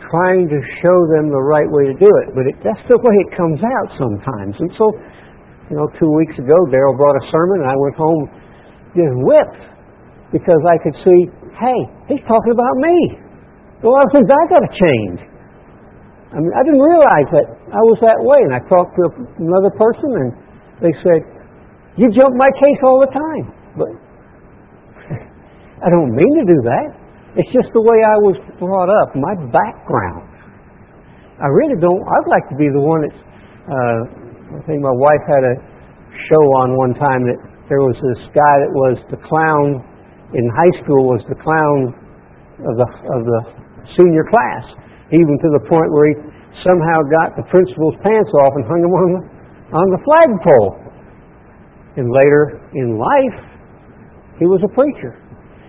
trying 0.05 0.45
to 0.45 0.59
show 0.81 0.97
them 1.17 1.33
the 1.33 1.41
right 1.41 1.65
way 1.65 1.89
to 1.89 1.95
do 1.97 2.09
it. 2.21 2.27
But 2.37 2.45
it, 2.45 2.55
that's 2.61 2.85
the 2.85 2.97
way 3.01 3.15
it 3.25 3.29
comes 3.33 3.57
out 3.65 3.89
sometimes. 3.97 4.53
And 4.61 4.69
so, 4.77 4.85
you 5.73 5.75
know, 5.81 5.89
two 5.97 6.11
weeks 6.21 6.37
ago, 6.37 6.57
Daryl 6.69 6.93
brought 6.93 7.17
a 7.17 7.25
sermon, 7.33 7.65
and 7.65 7.69
I 7.69 7.77
went 7.77 7.97
home 7.97 8.23
just 8.93 9.15
whipped 9.25 9.63
because 10.31 10.61
I 10.69 10.77
could 10.85 10.95
see, 11.01 11.19
hey, 11.57 11.79
he's 12.09 12.23
talking 12.29 12.53
about 12.53 12.75
me. 12.77 12.97
A 13.81 13.89
lot 13.89 14.05
of 14.05 14.11
things 14.13 14.29
I 14.29 14.43
got 14.49 14.61
to 14.63 14.71
change. 14.71 15.19
I 16.29 16.37
mean, 16.41 16.53
I 16.53 16.61
didn't 16.61 16.81
realize 16.81 17.29
that 17.31 17.47
I 17.73 17.81
was 17.89 17.97
that 18.05 18.19
way. 18.21 18.39
And 18.45 18.53
I 18.53 18.61
talked 18.69 18.93
to 18.97 19.05
another 19.41 19.71
person, 19.77 20.09
and 20.13 20.29
they 20.81 20.93
said, 21.01 21.21
"You 21.95 22.11
jump 22.11 22.35
my 22.35 22.49
case 22.59 22.79
all 22.83 22.99
the 22.99 23.11
time." 23.13 23.45
But 23.77 24.04
I 25.83 25.89
don't 25.91 26.15
mean 26.15 26.33
to 26.39 26.45
do 26.47 26.59
that. 26.71 26.87
It's 27.35 27.51
just 27.51 27.67
the 27.75 27.83
way 27.83 27.99
I 27.99 28.15
was 28.23 28.39
brought 28.59 28.87
up, 28.87 29.11
my 29.11 29.35
background. 29.51 30.31
I 31.35 31.51
really 31.51 31.75
don't. 31.75 31.99
I'd 31.99 32.29
like 32.31 32.47
to 32.47 32.55
be 32.55 32.71
the 32.71 32.79
one 32.79 33.03
that's. 33.03 33.21
Uh, 33.67 33.99
I 34.55 34.61
think 34.63 34.79
my 34.79 34.93
wife 34.95 35.19
had 35.27 35.43
a 35.43 35.55
show 36.31 36.43
on 36.63 36.79
one 36.79 36.95
time 36.95 37.27
that 37.27 37.39
there 37.67 37.83
was 37.83 37.97
this 37.99 38.23
guy 38.31 38.55
that 38.63 38.71
was 38.71 38.95
the 39.11 39.19
clown 39.19 39.83
in 40.31 40.43
high 40.55 40.73
school 40.79 41.11
was 41.11 41.19
the 41.27 41.35
clown 41.43 41.91
of 42.63 42.75
the 42.79 42.87
of 43.11 43.21
the 43.27 43.41
senior 43.99 44.23
class, 44.31 44.63
even 45.11 45.35
to 45.43 45.49
the 45.59 45.63
point 45.67 45.91
where 45.91 46.07
he 46.07 46.15
somehow 46.63 47.03
got 47.19 47.35
the 47.35 47.43
principal's 47.51 47.99
pants 47.99 48.31
off 48.47 48.53
and 48.55 48.63
hung 48.63 48.79
them 48.79 48.95
on 48.95 49.09
the, 49.11 49.21
on 49.75 49.87
the 49.91 50.01
flagpole. 50.07 50.71
And 51.99 52.07
later 52.07 52.63
in 52.73 52.95
life, 52.95 53.37
he 54.39 54.45
was 54.45 54.63
a 54.63 54.71
preacher. 54.71 55.19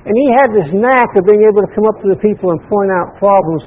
And 0.07 0.15
he 0.15 0.29
had 0.39 0.55
this 0.55 0.71
knack 0.71 1.11
of 1.19 1.27
being 1.27 1.43
able 1.43 1.67
to 1.67 1.71
come 1.75 1.87
up 1.91 1.99
to 1.99 2.09
the 2.15 2.21
people 2.23 2.55
and 2.55 2.63
point 2.71 2.95
out 2.95 3.19
problems 3.19 3.63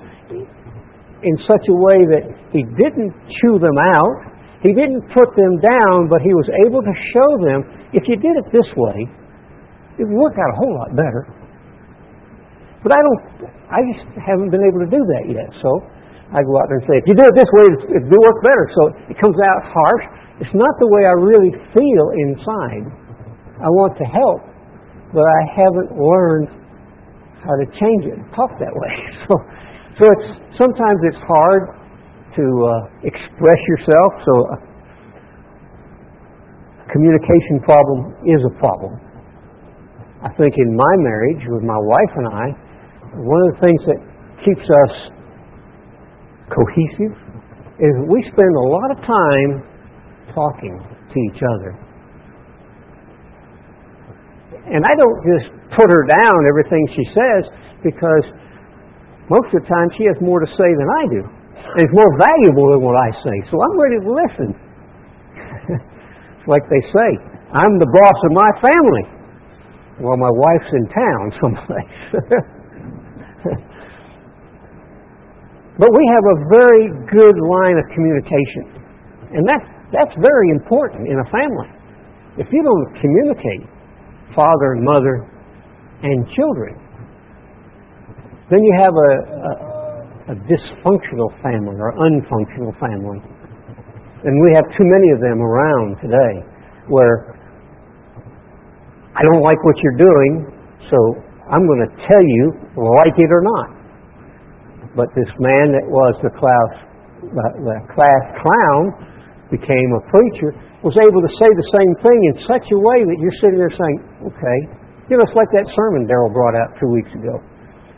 in 1.20 1.36
such 1.44 1.68
a 1.68 1.76
way 1.76 2.08
that 2.08 2.24
he 2.56 2.64
didn't 2.80 3.12
chew 3.44 3.60
them 3.60 3.76
out, 3.76 4.30
he 4.64 4.72
didn't 4.72 5.04
put 5.12 5.36
them 5.36 5.60
down, 5.60 6.08
but 6.08 6.24
he 6.24 6.32
was 6.32 6.48
able 6.68 6.80
to 6.80 6.96
show 7.12 7.30
them 7.44 7.68
if 7.92 8.08
you 8.08 8.16
did 8.16 8.36
it 8.40 8.48
this 8.56 8.68
way, 8.76 9.08
it 10.00 10.08
would 10.08 10.16
work 10.16 10.36
out 10.40 10.50
a 10.52 10.58
whole 10.64 10.76
lot 10.80 10.96
better. 10.96 11.28
But 12.84 12.96
I 12.96 13.00
don't, 13.04 13.22
I 13.68 13.80
just 13.92 14.08
haven't 14.16 14.52
been 14.52 14.64
able 14.64 14.80
to 14.84 14.92
do 14.92 15.04
that 15.04 15.24
yet. 15.28 15.52
So 15.60 15.70
I 16.32 16.40
go 16.44 16.56
out 16.56 16.72
there 16.72 16.80
and 16.80 16.88
say, 16.88 16.96
if 17.04 17.06
you 17.08 17.16
do 17.20 17.28
it 17.28 17.36
this 17.36 17.52
way, 17.52 17.68
it 18.00 18.04
will 18.08 18.24
work 18.24 18.40
better. 18.40 18.66
So 18.72 18.82
it 19.12 19.20
comes 19.20 19.36
out 19.36 19.60
harsh. 19.68 20.06
It's 20.40 20.56
not 20.56 20.72
the 20.80 20.88
way 20.88 21.04
I 21.04 21.16
really 21.20 21.52
feel 21.76 22.06
inside. 22.32 22.88
I 23.60 23.68
want 23.68 24.00
to 24.00 24.08
help, 24.08 24.40
but 25.14 25.26
I 25.26 25.42
haven't 25.56 25.98
learned 25.98 26.50
how 27.42 27.56
to 27.56 27.66
change 27.80 28.06
it 28.06 28.16
and 28.20 28.26
talk 28.36 28.52
that 28.60 28.74
way. 28.74 28.96
So, 29.30 29.36
so 30.00 30.08
it's 30.16 30.30
sometimes 30.56 31.00
it's 31.12 31.22
hard 31.28 31.76
to 32.40 32.46
uh, 32.48 32.72
express 33.04 33.60
yourself. 33.68 34.12
So 34.24 34.34
communication 36.88 37.60
problem 37.62 38.16
is 38.24 38.40
a 38.48 38.54
problem. 38.60 38.96
I 40.24 40.30
think 40.40 40.56
in 40.58 40.76
my 40.76 40.94
marriage 41.04 41.44
with 41.48 41.64
my 41.64 41.78
wife 41.78 42.14
and 42.16 42.28
I, 42.28 42.46
one 43.28 43.42
of 43.48 43.56
the 43.56 43.60
things 43.60 43.82
that 43.92 44.00
keeps 44.44 44.64
us 44.64 44.94
cohesive 46.48 47.16
is 47.80 47.92
we 48.08 48.24
spend 48.32 48.54
a 48.56 48.68
lot 48.72 48.92
of 48.92 48.98
time 49.04 49.52
talking 50.34 50.76
to 51.12 51.16
each 51.28 51.42
other. 51.44 51.89
And 54.70 54.86
I 54.86 54.94
don't 54.94 55.18
just 55.26 55.50
put 55.74 55.90
her 55.90 56.06
down 56.06 56.46
everything 56.46 56.86
she 56.94 57.06
says 57.14 57.50
because 57.82 58.26
most 59.30 59.54
of 59.54 59.62
the 59.62 59.68
time 59.70 59.90
she 59.98 60.06
has 60.06 60.18
more 60.22 60.40
to 60.42 60.48
say 60.54 60.74
than 60.78 60.90
I 60.90 61.08
do. 61.10 61.24
And 61.26 61.82
it's 61.86 61.94
more 61.94 62.18
valuable 62.18 62.72
than 62.74 62.82
what 62.82 62.98
I 62.98 63.12
say. 63.22 63.44
So 63.50 63.62
I'm 63.62 63.78
ready 63.78 64.00
to 64.02 64.10
listen. 64.10 64.58
like 66.52 66.66
they 66.70 66.82
say, 66.90 67.18
I'm 67.54 67.78
the 67.82 67.90
boss 67.90 68.18
of 68.26 68.32
my 68.34 68.50
family. 68.62 69.06
Well, 70.02 70.18
my 70.18 70.32
wife's 70.32 70.74
in 70.74 70.88
town 70.90 71.32
someplace. 71.42 72.14
but 75.82 75.90
we 75.94 76.08
have 76.14 76.26
a 76.26 76.38
very 76.50 76.90
good 77.10 77.38
line 77.42 77.78
of 77.78 77.86
communication. 77.94 78.66
And 79.34 79.46
that's, 79.46 79.66
that's 79.94 80.16
very 80.22 80.50
important 80.50 81.08
in 81.10 81.20
a 81.22 81.26
family. 81.30 81.70
If 82.38 82.52
you 82.54 82.64
don't 82.64 82.96
communicate, 83.02 83.68
father 84.36 84.74
and 84.78 84.84
mother 84.84 85.28
and 86.04 86.26
children, 86.36 86.76
then 88.50 88.64
you 88.64 88.74
have 88.82 88.94
a, 88.94 89.12
a, 89.30 89.52
a 90.34 90.36
dysfunctional 90.50 91.30
family 91.42 91.78
or 91.78 91.94
unfunctional 92.02 92.74
family. 92.80 93.22
And 94.26 94.34
we 94.44 94.52
have 94.56 94.66
too 94.76 94.84
many 94.84 95.12
of 95.14 95.20
them 95.22 95.40
around 95.40 95.96
today 96.02 96.34
where 96.88 97.40
I 99.16 99.22
don't 99.24 99.42
like 99.42 99.58
what 99.64 99.76
you're 99.84 100.00
doing, 100.00 100.48
so 100.90 100.98
I'm 101.50 101.66
going 101.66 101.84
to 101.88 101.94
tell 102.08 102.24
you, 102.24 102.44
like 102.78 103.16
it 103.18 103.30
or 103.32 103.44
not. 103.44 103.70
But 104.96 105.08
this 105.16 105.30
man 105.40 105.72
that 105.74 105.86
was 105.86 106.16
the 106.24 106.34
class, 106.34 106.72
the, 107.22 107.46
the 107.64 107.78
class 107.94 108.24
clown 108.42 108.82
became 109.50 109.90
a 109.98 110.02
preacher, 110.10 110.54
was 110.86 110.96
able 110.96 111.22
to 111.22 111.32
say 111.42 111.50
the 111.50 111.70
same 111.76 111.94
thing 112.06 112.20
in 112.32 112.36
such 112.46 112.66
a 112.70 112.80
way 112.80 113.04
that 113.04 113.18
you're 113.18 113.36
sitting 113.42 113.58
there 113.58 113.74
saying, 113.74 113.98
okay. 114.30 114.60
You 115.10 115.18
know, 115.18 115.26
it's 115.26 115.34
like 115.34 115.50
that 115.58 115.66
sermon 115.74 116.06
Daryl 116.06 116.30
brought 116.30 116.54
out 116.54 116.78
two 116.78 116.86
weeks 116.94 117.10
ago. 117.18 117.42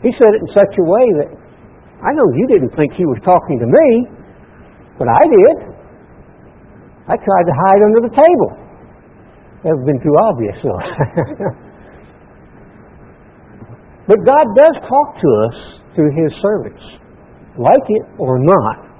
He 0.00 0.16
said 0.16 0.32
it 0.32 0.40
in 0.40 0.48
such 0.50 0.72
a 0.80 0.84
way 0.84 1.04
that 1.22 1.28
I 2.02 2.10
know 2.16 2.26
you 2.34 2.48
didn't 2.48 2.74
think 2.74 2.94
he 2.96 3.06
was 3.06 3.20
talking 3.22 3.62
to 3.62 3.68
me, 3.68 3.86
but 4.98 5.06
I 5.06 5.22
did. 5.28 5.56
I 7.06 7.14
tried 7.14 7.46
to 7.46 7.54
hide 7.68 7.82
under 7.86 8.00
the 8.02 8.10
table. 8.10 8.50
That 9.62 9.70
would 9.76 9.84
have 9.84 9.86
been 9.86 10.02
too 10.02 10.16
obvious, 10.18 10.58
though. 10.64 10.82
but 14.10 14.18
God 14.26 14.46
does 14.58 14.74
talk 14.88 15.14
to 15.22 15.28
us 15.46 15.78
through 15.94 16.10
His 16.18 16.34
servants, 16.42 16.82
like 17.54 17.86
it 17.86 18.02
or 18.18 18.42
not. 18.42 18.90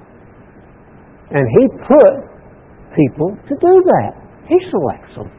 And 1.32 1.42
He 1.58 1.66
put 1.82 2.31
people 2.94 3.36
to 3.48 3.54
do 3.56 3.74
that. 3.84 4.12
He 4.48 4.58
selects 4.70 5.14
them. 5.16 5.30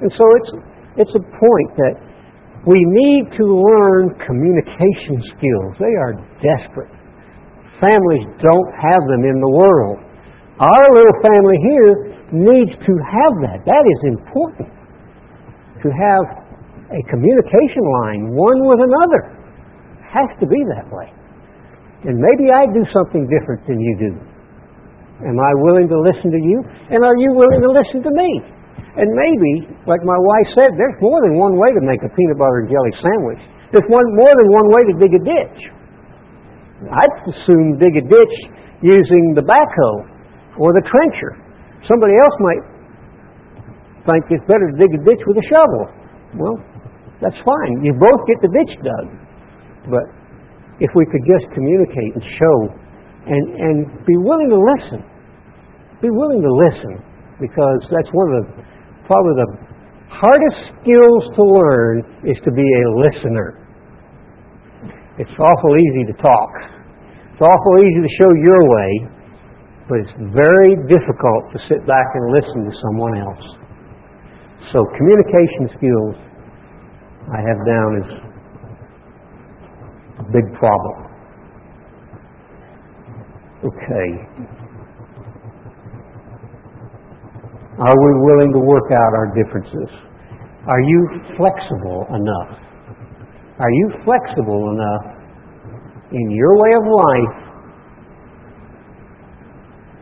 And 0.00 0.10
so 0.16 0.24
it's, 0.40 0.50
it's 0.96 1.14
a 1.14 1.24
point 1.24 1.70
that 1.76 1.94
we 2.66 2.76
need 2.76 3.32
to 3.36 3.44
learn 3.44 4.16
communication 4.20 5.20
skills. 5.36 5.72
They 5.80 5.94
are 5.96 6.16
desperate. 6.40 6.92
Families 7.80 8.28
don't 8.40 8.70
have 8.76 9.02
them 9.08 9.24
in 9.24 9.40
the 9.40 9.52
world. 9.52 9.98
Our 10.60 10.86
little 10.92 11.18
family 11.24 11.56
here 11.64 11.92
needs 12.32 12.76
to 12.76 12.92
have 13.00 13.32
that. 13.48 13.64
That 13.64 13.84
is 13.88 14.00
important. 14.12 14.68
To 15.80 15.88
have 15.88 16.24
a 16.92 17.00
communication 17.08 17.84
line, 18.04 18.36
one 18.36 18.60
with 18.68 18.80
another. 18.84 19.40
Has 20.04 20.28
to 20.40 20.46
be 20.46 20.60
that 20.76 20.84
way. 20.92 21.08
And 22.04 22.20
maybe 22.20 22.52
I 22.52 22.68
do 22.68 22.84
something 22.92 23.28
different 23.28 23.66
than 23.66 23.80
you 23.80 23.96
do. 23.96 24.29
Am 25.20 25.36
I 25.36 25.52
willing 25.68 25.88
to 25.88 25.98
listen 26.00 26.32
to 26.32 26.40
you? 26.40 26.58
And 26.88 27.04
are 27.04 27.16
you 27.20 27.30
willing 27.36 27.60
to 27.60 27.70
listen 27.76 28.00
to 28.00 28.12
me? 28.12 28.30
And 28.96 29.06
maybe, 29.06 29.70
like 29.86 30.02
my 30.02 30.16
wife 30.16 30.48
said, 30.56 30.74
there's 30.74 30.98
more 30.98 31.20
than 31.22 31.36
one 31.36 31.60
way 31.60 31.70
to 31.76 31.82
make 31.84 32.00
a 32.02 32.10
peanut 32.10 32.38
butter 32.40 32.64
and 32.64 32.68
jelly 32.72 32.94
sandwich. 32.98 33.42
There's 33.70 33.86
one, 33.86 34.02
more 34.16 34.34
than 34.34 34.48
one 34.50 34.68
way 34.72 34.82
to 34.90 34.94
dig 34.98 35.12
a 35.14 35.22
ditch. 35.22 35.60
I'd 36.88 37.14
assume 37.28 37.76
dig 37.76 37.94
a 38.00 38.04
ditch 38.04 38.36
using 38.82 39.36
the 39.36 39.44
backhoe 39.44 39.98
or 40.58 40.72
the 40.72 40.82
trencher. 40.88 41.36
Somebody 41.86 42.16
else 42.16 42.36
might 42.40 42.62
think 44.08 44.24
it's 44.32 44.46
better 44.48 44.72
to 44.72 44.76
dig 44.80 44.90
a 44.96 45.00
ditch 45.04 45.22
with 45.28 45.36
a 45.36 45.46
shovel. 45.46 45.84
Well, 46.40 46.56
that's 47.20 47.36
fine. 47.44 47.84
You 47.84 47.92
both 48.00 48.24
get 48.24 48.40
the 48.40 48.50
ditch 48.50 48.72
dug. 48.80 49.06
But 49.92 50.04
if 50.80 50.90
we 50.96 51.04
could 51.12 51.24
just 51.28 51.46
communicate 51.52 52.16
and 52.16 52.24
show 52.24 52.56
and, 53.28 53.44
and 53.54 53.76
be 54.08 54.16
willing 54.16 54.48
to 54.48 54.58
listen, 54.58 55.04
be 56.00 56.08
willing 56.08 56.40
to 56.40 56.52
listen 56.68 57.02
because 57.40 57.80
that's 57.92 58.08
one 58.12 58.28
of 58.32 58.34
the 58.40 58.46
probably 59.04 59.36
the 59.42 59.50
hardest 60.08 60.60
skills 60.80 61.22
to 61.36 61.42
learn 61.42 62.04
is 62.24 62.36
to 62.44 62.50
be 62.52 62.64
a 62.64 62.86
listener. 63.04 63.60
It's 65.18 65.32
awful 65.36 65.72
easy 65.76 66.12
to 66.12 66.16
talk. 66.22 66.52
It's 67.32 67.42
awful 67.42 67.74
easy 67.84 68.00
to 68.00 68.12
show 68.16 68.30
your 68.40 68.62
way, 68.68 68.90
but 69.88 69.96
it's 70.00 70.16
very 70.32 70.76
difficult 70.88 71.42
to 71.52 71.58
sit 71.68 71.86
back 71.86 72.06
and 72.14 72.32
listen 72.32 72.64
to 72.64 72.74
someone 72.88 73.18
else. 73.18 73.44
So 74.72 74.84
communication 74.96 75.68
skills 75.76 76.14
I 77.32 77.40
have 77.40 77.60
down 77.66 77.90
is 78.00 78.10
a 80.20 80.24
big 80.32 80.46
problem. 80.58 81.10
Okay. 83.64 84.59
Are 87.80 87.96
we 87.96 88.12
willing 88.28 88.52
to 88.52 88.60
work 88.60 88.92
out 88.92 89.12
our 89.16 89.32
differences? 89.32 89.88
Are 90.68 90.82
you 90.84 91.00
flexible 91.40 92.04
enough? 92.12 92.60
Are 93.56 93.72
you 93.72 93.86
flexible 94.04 94.76
enough 94.76 95.04
in 96.12 96.30
your 96.30 96.60
way 96.60 96.72
of 96.76 96.84
life 96.84 97.36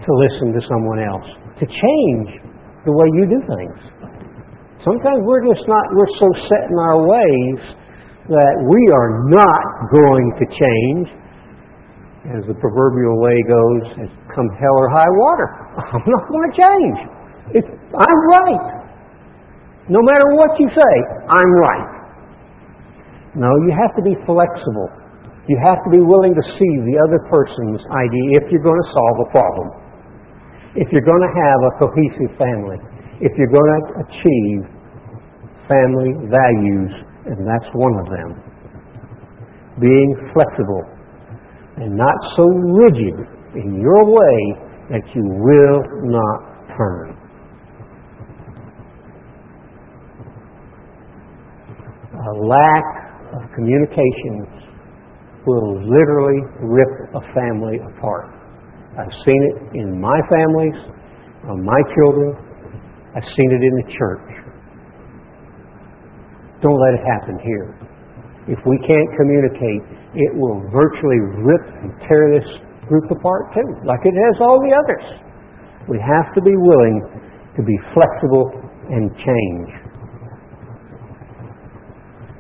to 0.02 0.10
listen 0.10 0.50
to 0.58 0.62
someone 0.66 0.98
else, 1.06 1.28
to 1.62 1.66
change 1.70 2.42
the 2.82 2.90
way 2.90 3.06
you 3.14 3.30
do 3.30 3.40
things? 3.46 3.78
Sometimes 4.82 5.22
we're 5.22 5.46
just 5.46 5.62
not, 5.68 5.82
we're 5.94 6.14
so 6.18 6.26
set 6.50 6.64
in 6.66 6.78
our 6.82 7.06
ways 7.06 7.60
that 8.26 8.54
we 8.66 8.82
are 8.90 9.22
not 9.30 9.62
going 9.94 10.26
to 10.34 10.44
change. 10.50 11.06
As 12.34 12.42
the 12.50 12.58
proverbial 12.58 13.22
way 13.22 13.38
goes, 13.46 14.10
come 14.34 14.48
hell 14.58 14.76
or 14.82 14.90
high 14.90 15.12
water. 15.14 15.48
I'm 15.94 16.02
not 16.02 16.26
going 16.26 16.50
to 16.50 16.56
change. 16.58 17.17
It's, 17.54 17.68
I'm 17.68 18.20
right. 18.28 18.64
No 19.88 20.04
matter 20.04 20.36
what 20.36 20.52
you 20.60 20.68
say, 20.68 20.94
I'm 21.32 21.52
right. 21.64 21.88
No, 23.36 23.48
you 23.64 23.72
have 23.72 23.96
to 23.96 24.02
be 24.02 24.16
flexible. 24.28 24.88
You 25.48 25.56
have 25.64 25.80
to 25.84 25.90
be 25.90 26.00
willing 26.04 26.36
to 26.36 26.44
see 26.44 26.72
the 26.84 27.00
other 27.00 27.20
person's 27.32 27.80
idea 27.88 28.44
if 28.44 28.52
you're 28.52 28.64
going 28.64 28.76
to 28.76 28.90
solve 28.92 29.16
a 29.24 29.28
problem. 29.32 29.68
If 30.76 30.92
you're 30.92 31.06
going 31.08 31.24
to 31.24 31.32
have 31.32 31.58
a 31.64 31.72
cohesive 31.80 32.36
family. 32.36 32.76
If 33.24 33.32
you're 33.40 33.48
going 33.48 33.72
to 33.72 33.82
achieve 34.04 34.60
family 35.66 36.12
values, 36.28 36.92
and 37.32 37.48
that's 37.48 37.68
one 37.72 37.96
of 37.96 38.06
them. 38.12 38.30
Being 39.80 40.10
flexible 40.34 40.84
and 41.80 41.96
not 41.96 42.16
so 42.36 42.44
rigid 42.76 43.14
in 43.54 43.80
your 43.80 44.04
way 44.04 44.38
that 44.90 45.04
you 45.14 45.22
will 45.22 45.80
not 46.10 46.76
turn. 46.76 47.07
A 52.28 52.34
lack 52.44 52.84
of 53.32 53.40
communication 53.54 54.44
will 55.46 55.80
literally 55.80 56.44
rip 56.60 56.92
a 57.16 57.22
family 57.32 57.80
apart. 57.80 58.28
I've 59.00 59.14
seen 59.24 59.40
it 59.48 59.80
in 59.80 59.98
my 59.98 60.20
families, 60.28 60.76
on 61.48 61.64
my 61.64 61.80
children. 61.96 62.36
I've 63.16 63.24
seen 63.32 63.48
it 63.48 63.62
in 63.64 63.74
the 63.80 63.86
church. 63.96 64.28
Don't 66.60 66.76
let 66.76 67.00
it 67.00 67.04
happen 67.06 67.38
here. 67.40 67.72
If 68.48 68.58
we 68.66 68.76
can't 68.84 69.10
communicate, 69.16 69.82
it 70.12 70.32
will 70.36 70.60
virtually 70.68 71.20
rip 71.40 71.64
and 71.80 71.92
tear 72.08 72.28
this 72.28 72.48
group 72.88 73.08
apart 73.08 73.54
too, 73.54 73.68
like 73.86 74.00
it 74.04 74.12
has 74.12 74.36
all 74.40 74.60
the 74.60 74.72
others. 74.76 75.06
We 75.88 75.96
have 75.96 76.34
to 76.34 76.42
be 76.42 76.56
willing 76.56 77.00
to 77.56 77.62
be 77.62 77.76
flexible 77.94 78.52
and 78.90 79.08
change. 79.16 79.87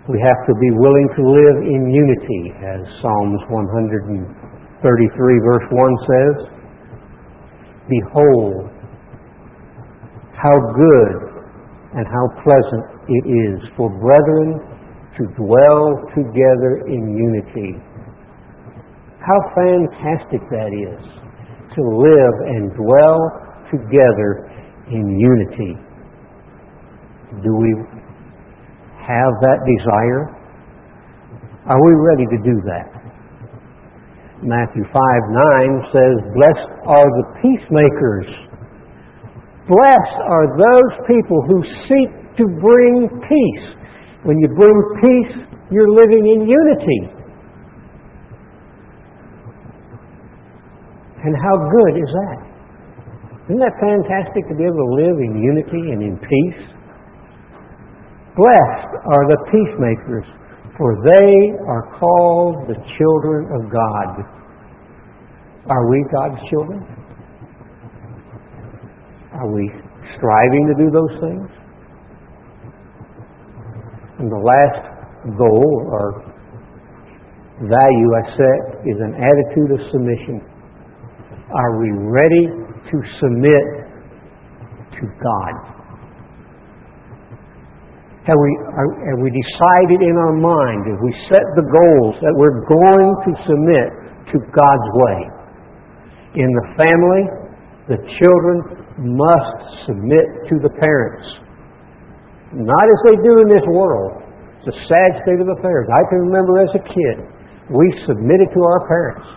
We 0.08 0.16
have 0.24 0.40
to 0.48 0.54
be 0.56 0.70
willing 0.72 1.08
to 1.16 1.22
live 1.22 1.68
in 1.68 1.92
unity, 1.92 2.48
as 2.64 2.80
Psalms 3.04 3.44
133, 3.52 4.24
verse 5.44 5.68
1 5.68 5.96
says. 6.08 6.48
Behold, 7.92 8.72
how 10.32 10.56
good 10.56 11.12
and 11.92 12.08
how 12.08 12.24
pleasant 12.40 12.84
it 13.04 13.24
is 13.28 13.60
for 13.76 13.92
brethren 14.00 14.56
to 15.20 15.28
dwell 15.36 16.00
together 16.16 16.88
in 16.88 17.12
unity. 17.12 17.76
How 19.20 19.40
fantastic 19.52 20.40
that 20.48 20.72
is 20.72 21.04
to 21.76 21.82
live 21.84 22.36
and 22.48 22.72
dwell 22.72 23.20
together 23.68 24.48
in 24.88 25.20
unity. 25.20 25.76
Do 27.44 27.52
we 27.56 27.97
have 29.08 29.32
that 29.40 29.58
desire? 29.64 30.36
Are 31.64 31.80
we 31.80 31.92
ready 32.12 32.26
to 32.28 32.38
do 32.44 32.56
that? 32.68 32.88
Matthew 34.44 34.84
5 34.84 34.92
9 34.92 35.92
says, 35.92 36.14
Blessed 36.36 36.70
are 36.86 37.08
the 37.08 37.26
peacemakers. 37.40 38.28
Blessed 39.66 40.18
are 40.24 40.46
those 40.56 40.92
people 41.08 41.40
who 41.48 41.64
seek 41.88 42.10
to 42.36 42.44
bring 42.60 43.08
peace. 43.24 43.66
When 44.22 44.38
you 44.38 44.48
bring 44.52 44.76
peace, 45.00 45.34
you're 45.72 45.90
living 45.90 46.24
in 46.24 46.48
unity. 46.48 47.00
And 51.24 51.34
how 51.34 51.56
good 51.56 51.94
is 51.98 52.10
that? 52.12 52.38
Isn't 53.48 53.58
that 53.58 53.74
fantastic 53.80 54.46
to 54.48 54.54
be 54.54 54.64
able 54.64 54.76
to 54.76 54.92
live 55.02 55.16
in 55.18 55.42
unity 55.42 55.92
and 55.92 56.00
in 56.02 56.16
peace? 56.20 56.77
Blessed 58.38 58.94
are 59.02 59.24
the 59.26 59.38
peacemakers, 59.50 60.24
for 60.78 60.94
they 61.02 61.58
are 61.66 61.90
called 61.98 62.68
the 62.68 62.78
children 62.94 63.50
of 63.50 63.66
God. 63.66 64.22
Are 65.68 65.90
we 65.90 66.04
God's 66.14 66.38
children? 66.48 66.86
Are 69.34 69.52
we 69.52 69.68
striving 70.16 70.70
to 70.70 70.74
do 70.78 70.88
those 70.88 71.18
things? 71.18 71.50
And 74.20 74.30
the 74.30 74.38
last 74.38 75.36
goal 75.36 75.82
or 75.90 76.22
value 77.58 78.08
I 78.14 78.36
set 78.38 78.86
is 78.86 79.00
an 79.02 79.14
attitude 79.18 79.72
of 79.72 79.90
submission. 79.90 80.46
Are 81.50 81.80
we 81.80 81.90
ready 81.90 82.46
to 82.86 82.96
submit 83.18 83.64
to 84.94 85.06
God? 85.22 85.77
Have 88.28 88.36
we, 88.36 88.52
have 89.08 89.20
we 89.24 89.32
decided 89.32 90.04
in 90.04 90.12
our 90.20 90.36
mind, 90.36 90.84
have 90.84 91.00
we 91.00 91.16
set 91.32 91.40
the 91.56 91.64
goals 91.64 92.20
that 92.20 92.36
we're 92.36 92.60
going 92.68 93.08
to 93.24 93.32
submit 93.48 93.88
to 94.28 94.36
God's 94.52 94.88
way? 95.00 95.18
In 96.36 96.52
the 96.52 96.66
family, 96.76 97.24
the 97.88 97.96
children 98.20 98.84
must 99.16 99.88
submit 99.88 100.44
to 100.52 100.60
the 100.60 100.68
parents. 100.76 101.40
Not 102.52 102.84
as 102.84 103.00
they 103.08 103.16
do 103.24 103.32
in 103.40 103.48
this 103.48 103.64
world. 103.72 104.20
It's 104.60 104.76
a 104.76 104.78
sad 104.92 105.24
state 105.24 105.40
of 105.40 105.48
affairs. 105.48 105.88
I 105.88 106.04
can 106.12 106.28
remember 106.28 106.60
as 106.60 106.72
a 106.76 106.84
kid, 106.84 107.16
we 107.72 107.88
submitted 108.04 108.52
to 108.52 108.60
our 108.60 108.80
parents. 108.84 109.28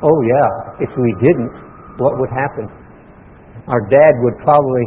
Oh, 0.00 0.18
yeah. 0.24 0.88
If 0.88 0.92
we 0.96 1.12
didn't, 1.20 1.52
what 2.00 2.16
would 2.16 2.32
happen? 2.32 2.72
Our 3.68 3.84
dad 3.92 4.12
would 4.24 4.40
probably 4.40 4.84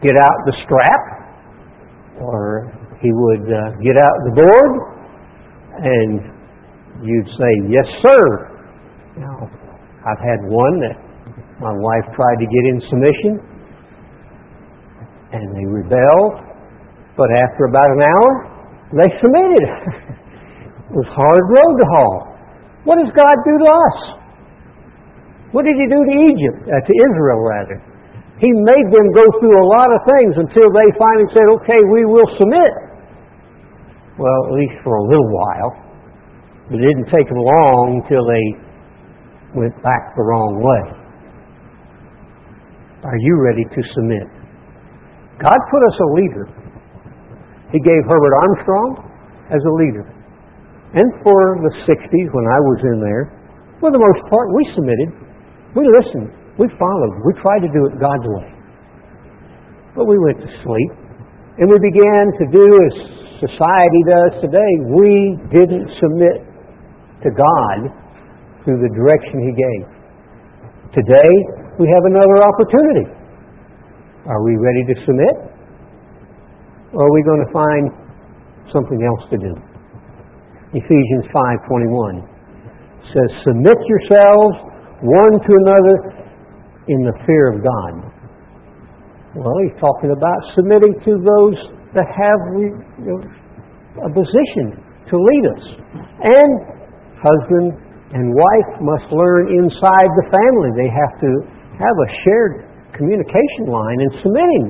get 0.00 0.16
out 0.16 0.36
the 0.48 0.56
strap 0.64 1.27
or 2.20 2.72
he 3.00 3.10
would 3.12 3.46
uh, 3.46 3.78
get 3.82 3.96
out 3.98 4.16
the 4.26 4.34
board 4.42 4.72
and 5.78 6.38
you'd 7.02 7.30
say, 7.38 7.52
Yes, 7.70 7.86
sir. 8.02 8.22
Now, 9.18 9.50
I've 10.06 10.22
had 10.22 10.40
one 10.46 10.74
that 10.82 10.96
my 11.60 11.72
wife 11.74 12.06
tried 12.14 12.38
to 12.38 12.46
get 12.46 12.64
in 12.70 12.76
submission 12.90 13.32
and 15.32 15.46
they 15.54 15.66
rebelled, 15.66 16.34
but 17.16 17.28
after 17.30 17.66
about 17.68 17.90
an 17.90 18.02
hour, 18.02 18.30
they 18.96 19.10
submitted. 19.20 19.64
it 20.90 20.94
was 20.96 21.08
hard 21.12 21.44
road 21.50 21.74
to 21.76 21.86
haul. 21.92 22.16
What 22.84 22.96
does 22.96 23.12
God 23.12 23.36
do 23.44 23.54
to 23.58 23.68
us? 23.68 23.98
What 25.52 25.64
did 25.64 25.76
He 25.76 25.86
do 25.88 26.00
to 26.00 26.14
Egypt, 26.32 26.58
uh, 26.68 26.80
to 26.80 26.92
Israel 27.10 27.40
rather? 27.44 27.78
He 28.38 28.50
made 28.54 28.86
them 28.94 29.06
go 29.14 29.26
through 29.42 29.56
a 29.58 29.66
lot 29.66 29.90
of 29.90 30.00
things 30.06 30.32
until 30.46 30.70
they 30.70 30.88
finally 30.94 31.26
said, 31.34 31.46
okay, 31.58 31.80
we 31.90 32.06
will 32.06 32.30
submit. 32.38 32.72
Well, 34.14 34.40
at 34.46 34.54
least 34.54 34.78
for 34.86 34.94
a 34.94 35.04
little 35.10 35.30
while. 35.30 35.72
But 36.70 36.78
it 36.78 36.86
didn't 36.86 37.10
take 37.10 37.26
them 37.26 37.42
long 37.42 38.02
until 38.02 38.22
they 38.22 38.44
went 39.58 39.74
back 39.82 40.14
the 40.14 40.22
wrong 40.22 40.62
way. 40.62 40.82
Are 43.02 43.18
you 43.18 43.34
ready 43.42 43.64
to 43.64 43.80
submit? 43.94 44.26
God 45.42 45.58
put 45.70 45.82
us 45.86 45.96
a 45.98 46.08
leader. 46.18 46.46
He 47.70 47.78
gave 47.82 48.02
Herbert 48.06 48.34
Armstrong 48.42 49.02
as 49.50 49.62
a 49.62 49.74
leader. 49.82 50.06
And 50.94 51.08
for 51.22 51.58
the 51.62 51.74
60s, 51.86 52.28
when 52.32 52.46
I 52.46 52.58
was 52.58 52.78
in 52.94 53.00
there, 53.02 53.34
for 53.80 53.90
the 53.90 53.98
most 53.98 54.22
part, 54.30 54.46
we 54.54 54.62
submitted. 54.74 55.10
We 55.74 55.86
listened. 56.02 56.37
We 56.58 56.66
followed. 56.74 57.14
We 57.24 57.32
tried 57.38 57.62
to 57.62 57.70
do 57.70 57.86
it 57.86 58.02
God's 58.02 58.26
way. 58.26 58.50
But 59.94 60.06
we 60.06 60.18
went 60.18 60.42
to 60.42 60.50
sleep. 60.66 60.90
And 61.58 61.70
we 61.70 61.78
began 61.78 62.22
to 62.38 62.44
do 62.50 62.66
as 62.86 62.94
society 63.46 64.02
does 64.10 64.42
today. 64.42 64.72
We 64.90 65.38
didn't 65.54 65.86
submit 66.02 66.42
to 67.22 67.30
God 67.30 67.78
through 68.62 68.82
the 68.82 68.90
direction 68.94 69.38
He 69.42 69.52
gave. 69.54 69.84
Today, 70.98 71.32
we 71.78 71.86
have 71.86 72.04
another 72.10 72.42
opportunity. 72.42 73.06
Are 74.26 74.42
we 74.42 74.58
ready 74.58 74.82
to 74.92 74.94
submit? 75.06 75.34
Or 76.92 77.06
are 77.06 77.12
we 77.12 77.22
going 77.22 77.42
to 77.46 77.52
find 77.52 77.84
something 78.72 78.98
else 79.06 79.30
to 79.30 79.38
do? 79.38 79.54
Ephesians 80.74 81.24
5:21 81.32 82.22
says, 83.14 83.30
"Submit 83.44 83.78
yourselves 83.86 84.56
one 85.00 85.40
to 85.40 85.52
another 85.54 85.94
in 86.88 87.04
the 87.04 87.12
fear 87.28 87.52
of 87.52 87.60
God. 87.60 87.92
Well, 89.36 89.52
he's 89.62 89.76
talking 89.78 90.10
about 90.10 90.40
submitting 90.56 90.96
to 91.04 91.12
those 91.20 91.56
that 91.92 92.08
have 92.08 92.40
a 94.02 94.10
position 94.10 94.80
to 95.08 95.14
lead 95.16 95.44
us. 95.52 95.64
And 96.24 96.50
husband 97.20 97.76
and 98.16 98.32
wife 98.32 98.70
must 98.80 99.12
learn 99.12 99.52
inside 99.52 100.08
the 100.16 100.26
family. 100.32 100.70
They 100.80 100.88
have 100.88 101.14
to 101.20 101.30
have 101.76 101.92
a 101.92 102.08
shared 102.24 102.52
communication 102.96 103.68
line 103.68 104.00
in 104.00 104.10
submitting. 104.24 104.64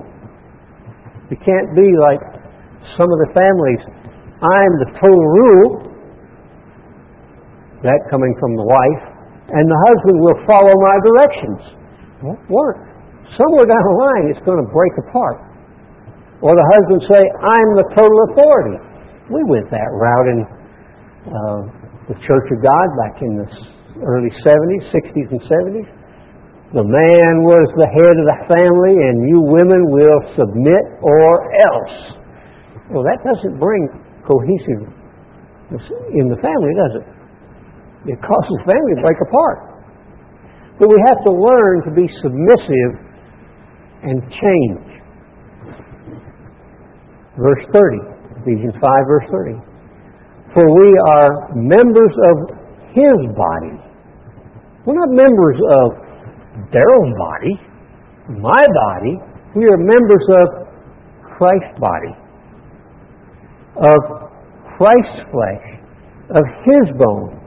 It 1.31 1.39
can't 1.47 1.71
be 1.79 1.89
like 2.03 2.21
some 2.99 3.07
of 3.07 3.19
the 3.25 3.31
families, 3.37 3.81
I'm 4.43 4.73
the 4.83 4.91
total 4.99 5.27
rule, 5.39 5.71
that 7.83 8.01
coming 8.11 8.35
from 8.43 8.59
the 8.59 8.67
wife, 8.67 9.03
and 9.55 9.65
the 9.71 9.81
husband 9.87 10.17
will 10.19 10.41
follow 10.51 10.75
my 10.83 10.97
directions 10.99 11.78
won't 12.23 12.43
work. 12.51 12.79
Somewhere 13.37 13.67
down 13.69 13.83
the 13.85 13.97
line, 14.01 14.25
it's 14.33 14.43
going 14.47 14.59
to 14.59 14.69
break 14.73 14.95
apart. 15.05 15.49
Or 16.41 16.55
the 16.55 16.67
husband 16.79 17.01
say, 17.11 17.23
I'm 17.43 17.69
the 17.77 17.87
total 17.93 18.19
authority. 18.31 18.77
We 19.29 19.43
went 19.45 19.69
that 19.69 19.91
route 19.93 20.29
in 20.33 20.39
uh, 21.29 21.61
the 22.09 22.17
Church 22.25 22.47
of 22.49 22.59
God 22.63 22.87
back 23.05 23.21
in 23.21 23.33
the 23.37 23.49
early 24.07 24.33
70s, 24.41 24.89
60s, 24.89 25.29
and 25.35 25.43
70s. 25.45 25.89
The 26.73 26.85
man 26.85 27.33
was 27.45 27.67
the 27.81 27.89
head 27.89 28.15
of 28.17 28.27
the 28.29 28.39
family, 28.45 28.95
and 28.97 29.25
you 29.29 29.41
women 29.41 29.89
will 29.89 30.21
submit 30.37 30.85
or 31.01 31.49
else. 31.53 31.97
Well, 32.93 33.05
that 33.05 33.21
doesn't 33.25 33.61
bring 33.61 33.89
cohesive 34.25 34.89
in 36.17 36.29
the 36.33 36.39
family, 36.41 36.73
does 36.77 36.95
it? 37.05 37.07
It 38.13 38.19
causes 38.25 38.57
family 38.65 38.97
to 38.97 39.03
break 39.05 39.21
apart. 39.21 39.68
But 40.79 40.89
we 40.89 41.03
have 41.11 41.25
to 41.25 41.33
learn 41.33 41.83
to 41.85 41.91
be 41.91 42.07
submissive 42.23 42.93
and 44.03 44.23
change. 44.31 44.89
Verse 47.37 47.65
30, 47.75 47.99
Ephesians 48.43 48.75
5, 48.81 48.91
verse 49.07 49.27
30. 49.31 49.59
For 50.55 50.65
we 50.65 50.91
are 51.11 51.55
members 51.55 52.15
of 52.31 52.37
His 52.95 53.19
body. 53.35 53.79
We're 54.87 54.95
not 54.95 55.11
members 55.11 55.59
of 55.83 56.09
Daryl's 56.73 57.15
body, 57.19 57.61
my 58.41 58.67
body. 58.67 59.19
We 59.55 59.65
are 59.67 59.77
members 59.77 60.25
of 60.41 60.69
Christ's 61.37 61.79
body, 61.79 62.15
of 63.77 64.01
Christ's 64.77 65.23
flesh, 65.31 65.67
of 66.31 66.45
His 66.65 66.97
bone. 66.99 67.38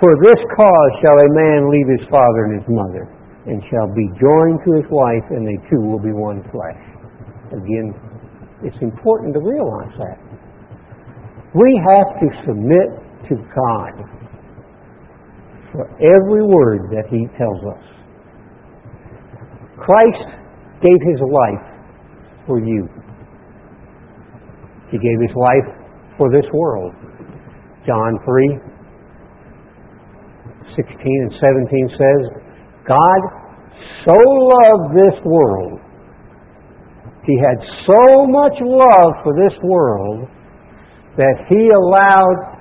For 0.00 0.10
this 0.22 0.40
cause 0.56 0.92
shall 1.00 1.14
a 1.14 1.30
man 1.30 1.70
leave 1.70 1.88
his 1.88 2.06
father 2.10 2.50
and 2.50 2.60
his 2.60 2.68
mother, 2.68 3.06
and 3.46 3.62
shall 3.70 3.88
be 3.94 4.10
joined 4.18 4.58
to 4.66 4.70
his 4.80 4.88
wife, 4.90 5.26
and 5.30 5.46
they 5.46 5.58
two 5.70 5.80
will 5.80 6.02
be 6.02 6.12
one 6.12 6.42
flesh. 6.50 6.82
Again, 7.52 7.94
it's 8.62 8.80
important 8.80 9.34
to 9.34 9.40
realize 9.40 9.94
that. 9.98 10.18
We 11.54 11.70
have 11.86 12.18
to 12.18 12.26
submit 12.46 12.88
to 13.28 13.36
God 13.54 13.92
for 15.70 15.86
every 15.98 16.42
word 16.42 16.90
that 16.90 17.06
He 17.10 17.26
tells 17.38 17.60
us. 17.66 17.84
Christ 19.78 20.26
gave 20.82 20.98
his 21.02 21.20
life 21.20 21.66
for 22.46 22.58
you. 22.58 22.88
He 24.90 24.98
gave 24.98 25.20
his 25.20 25.34
life 25.36 25.68
for 26.16 26.30
this 26.30 26.44
world. 26.52 26.94
John 27.86 28.18
3 28.24 28.73
16 30.76 30.96
and 30.98 31.32
17 31.32 31.88
says, 31.90 32.20
God 32.86 33.20
so 34.04 34.12
loved 34.12 34.94
this 34.94 35.16
world. 35.24 35.80
He 37.24 37.38
had 37.40 37.58
so 37.86 38.26
much 38.26 38.60
love 38.60 39.12
for 39.22 39.32
this 39.34 39.56
world 39.62 40.28
that 41.16 41.36
he 41.48 41.70
allowed 41.70 42.58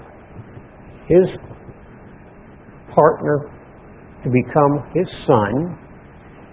his 1.08 1.28
partner 2.96 3.52
to 4.24 4.30
become 4.30 4.88
his 4.94 5.08
son 5.28 5.78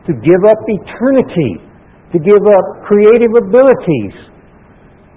to 0.07 0.13
give 0.15 0.43
up 0.49 0.59
eternity, 0.67 1.63
to 2.13 2.19
give 2.19 2.43
up 2.43 2.67
creative 2.87 3.31
abilities, 3.37 4.17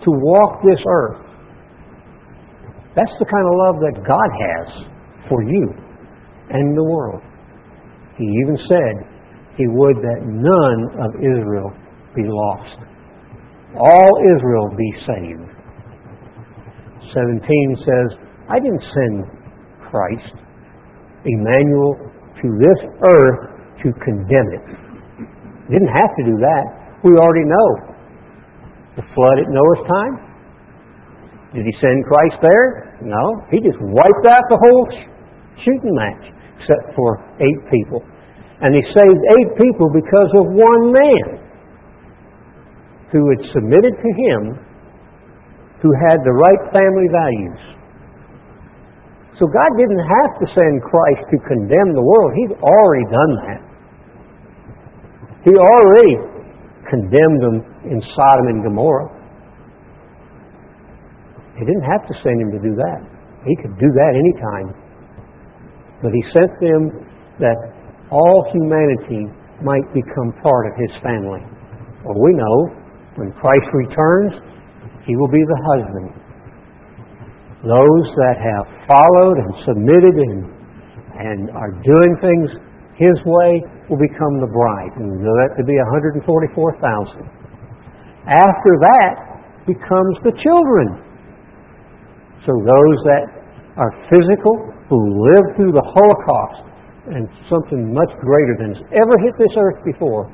to 0.04 0.12
walk 0.12 0.62
this 0.62 0.80
earth. 0.88 1.26
That's 2.96 3.14
the 3.18 3.26
kind 3.26 3.46
of 3.48 3.54
love 3.66 3.76
that 3.82 4.06
God 4.06 4.30
has 4.38 4.68
for 5.30 5.42
you 5.42 5.74
and 6.50 6.78
the 6.78 6.84
world. 6.84 7.22
He 8.18 8.26
even 8.26 8.58
said 8.68 8.94
he 9.58 9.68
would 9.68 9.98
that 9.98 10.22
none 10.26 10.82
of 11.02 11.16
Israel 11.22 11.72
be 12.16 12.24
lost. 12.26 12.78
All 13.78 14.12
Israel 14.38 14.70
be 14.78 14.92
saved. 15.06 15.50
17 17.14 17.42
says, 17.86 18.08
I 18.50 18.60
didn't 18.60 18.82
send 18.82 19.26
Christ, 19.90 20.34
Emmanuel, 21.26 21.98
to 22.42 22.48
this 22.60 22.80
earth 23.02 23.42
to 23.82 23.94
condemn 24.04 24.50
it. 24.54 24.66
Didn't 25.70 25.94
have 25.94 26.12
to 26.18 26.24
do 26.26 26.38
that. 26.42 26.66
We 27.04 27.12
already 27.18 27.46
know. 27.46 27.70
The 28.96 29.06
flood 29.16 29.38
at 29.42 29.50
Noah's 29.50 29.84
time. 29.90 30.14
Did 31.54 31.66
he 31.66 31.74
send 31.80 32.06
Christ 32.06 32.38
there? 32.42 32.98
No. 33.02 33.24
He 33.50 33.58
just 33.62 33.78
wiped 33.82 34.26
out 34.28 34.44
the 34.50 34.58
whole 34.58 34.86
shooting 35.62 35.94
match, 35.94 36.26
except 36.58 36.96
for 36.96 37.22
eight 37.38 37.62
people. 37.70 38.02
And 38.62 38.74
he 38.74 38.82
saved 38.96 39.22
eight 39.38 39.52
people 39.60 39.92
because 39.94 40.32
of 40.40 40.46
one 40.56 40.84
man 40.96 41.44
who 43.12 43.22
had 43.30 43.42
submitted 43.54 43.94
to 43.94 44.10
him, 44.26 44.42
who 45.82 45.92
had 46.10 46.24
the 46.24 46.34
right 46.34 46.64
family 46.74 47.10
values. 47.12 47.62
So 49.38 49.46
God 49.50 49.72
didn't 49.78 50.06
have 50.06 50.32
to 50.40 50.46
send 50.54 50.82
Christ 50.82 51.24
to 51.30 51.38
condemn 51.50 51.94
the 51.94 52.02
world. 52.02 52.32
He's 52.38 52.56
already 52.62 53.06
done 53.10 53.34
that. 53.46 53.62
He 55.44 55.52
already 55.52 56.14
condemned 56.88 57.42
them 57.42 57.58
in 57.90 58.00
Sodom 58.16 58.48
and 58.48 58.64
Gomorrah. 58.64 59.10
He 61.58 61.66
didn't 61.66 61.84
have 61.84 62.08
to 62.08 62.14
send 62.24 62.42
him 62.42 62.52
to 62.52 62.62
do 62.62 62.74
that. 62.76 63.00
He 63.46 63.56
could 63.62 63.78
do 63.78 63.90
that 63.92 64.12
anytime. 64.16 64.83
But 66.04 66.12
he 66.12 66.22
sent 66.36 66.52
them 66.60 67.08
that 67.40 67.56
all 68.12 68.46
humanity 68.52 69.32
might 69.64 69.88
become 69.96 70.36
part 70.44 70.68
of 70.68 70.76
his 70.76 70.92
family. 71.00 71.40
Well, 72.04 72.20
we 72.20 72.36
know 72.36 72.58
when 73.16 73.32
Christ 73.40 73.66
returns, 73.72 74.36
he 75.08 75.16
will 75.16 75.32
be 75.32 75.40
the 75.40 75.60
husband. 75.72 76.12
Those 77.64 78.08
that 78.20 78.36
have 78.44 78.68
followed 78.84 79.38
and 79.40 79.52
submitted 79.64 80.16
and, 80.20 80.52
and 81.16 81.40
are 81.56 81.72
doing 81.80 82.12
things 82.20 82.52
his 83.00 83.16
way 83.24 83.64
will 83.88 83.98
become 83.98 84.44
the 84.44 84.52
bride. 84.52 84.92
And 85.00 85.08
we 85.08 85.18
know 85.24 85.36
that 85.48 85.56
to 85.56 85.64
be 85.64 85.80
144,000. 85.80 86.28
After 88.28 88.72
that 88.84 89.14
becomes 89.66 90.16
the 90.28 90.36
children. 90.44 91.00
So 92.44 92.52
those 92.60 92.98
that 93.08 93.43
are 93.78 93.92
physical, 94.10 94.54
who 94.90 95.00
live 95.34 95.46
through 95.56 95.74
the 95.74 95.82
Holocaust 95.82 96.70
and 97.10 97.28
something 97.50 97.94
much 97.94 98.12
greater 98.22 98.56
than 98.60 98.76
has 98.76 98.84
ever 98.94 99.16
hit 99.20 99.34
this 99.38 99.52
earth 99.58 99.82
before, 99.84 100.30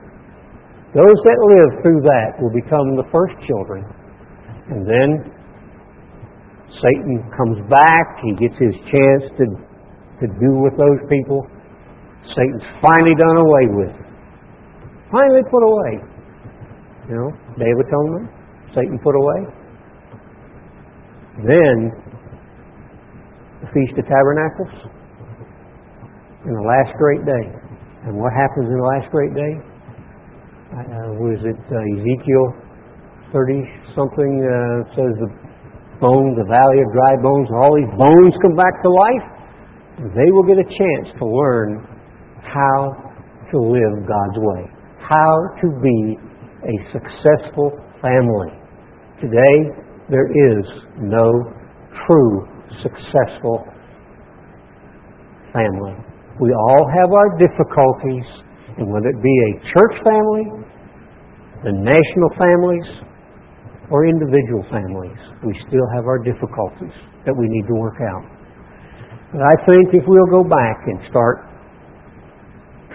those 0.93 1.19
that 1.25 1.39
live 1.39 1.81
through 1.81 2.01
that 2.01 2.37
will 2.41 2.53
become 2.53 2.97
the 2.97 3.07
first 3.13 3.37
children. 3.45 3.85
And 4.69 4.85
then 4.85 5.09
Satan 6.69 7.25
comes 7.33 7.57
back, 7.69 8.21
he 8.21 8.33
gets 8.37 8.57
his 8.59 8.75
chance 8.91 9.23
to, 9.37 9.45
to 10.21 10.25
do 10.37 10.51
with 10.61 10.77
those 10.77 11.01
people 11.09 11.45
Satan's 12.35 12.67
finally 12.81 13.15
done 13.15 13.37
away 13.37 13.65
with. 13.73 13.95
Finally 15.11 15.43
put 15.49 15.63
away. 15.63 15.91
You 17.09 17.15
know, 17.15 17.29
Day 17.57 17.71
of 17.71 17.79
Atonement, 17.81 18.29
Satan 18.75 18.99
put 19.01 19.15
away. 19.15 19.39
Then, 21.47 21.89
the 23.61 23.67
Feast 23.75 23.97
of 23.99 24.05
Tabernacles, 24.07 24.99
in 26.45 26.53
the 26.55 26.65
last 26.65 26.95
great 26.97 27.23
day. 27.27 27.45
And 28.07 28.15
what 28.15 28.31
happens 28.31 28.67
in 28.71 28.77
the 28.79 28.89
last 28.95 29.11
great 29.11 29.35
day? 29.35 29.53
Uh, 30.69 31.19
was 31.19 31.39
it 31.43 31.59
uh, 31.67 31.97
Ezekiel 31.99 32.45
30 33.33 33.65
something 33.97 34.33
uh, 34.39 34.85
says 34.95 35.13
the 35.19 35.29
bones, 35.99 36.37
the 36.39 36.47
valley 36.47 36.79
of 36.79 36.87
dry 36.95 37.13
bones, 37.19 37.49
all 37.51 37.75
these 37.75 37.91
bones 37.99 38.31
come 38.41 38.55
back 38.55 38.71
to 38.81 38.89
life? 38.89 39.25
They 40.15 40.29
will 40.31 40.47
get 40.47 40.55
a 40.55 40.69
chance 40.69 41.11
to 41.19 41.25
learn 41.27 41.83
how 42.39 42.95
to 43.51 43.57
live 43.59 44.07
God's 44.07 44.37
way, 44.39 44.63
how 45.03 45.35
to 45.59 45.67
be 45.83 46.15
a 46.63 46.75
successful 46.95 47.75
family. 48.01 48.55
Today, 49.19 49.57
there 50.07 50.31
is 50.31 50.65
no 51.03 51.27
true 52.07 52.47
successful 52.81 53.65
family. 55.53 55.95
We 56.39 56.53
all 56.53 56.85
have 56.95 57.11
our 57.11 57.29
difficulties, 57.37 58.27
and 58.77 58.87
whether 58.87 59.09
it 59.09 59.21
be 59.21 59.35
a 59.49 59.51
church 59.73 59.95
family, 60.05 60.45
the 61.63 61.73
national 61.75 62.29
families, 62.39 62.87
or 63.91 64.05
individual 64.05 64.63
families, 64.69 65.17
we 65.43 65.53
still 65.67 65.87
have 65.95 66.05
our 66.05 66.19
difficulties 66.21 66.93
that 67.25 67.35
we 67.35 67.47
need 67.49 67.65
to 67.67 67.75
work 67.75 67.97
out. 67.99 68.25
But 69.33 69.41
I 69.41 69.55
think 69.65 69.93
if 69.93 70.03
we'll 70.07 70.31
go 70.31 70.47
back 70.47 70.77
and 70.85 70.99
start 71.09 71.49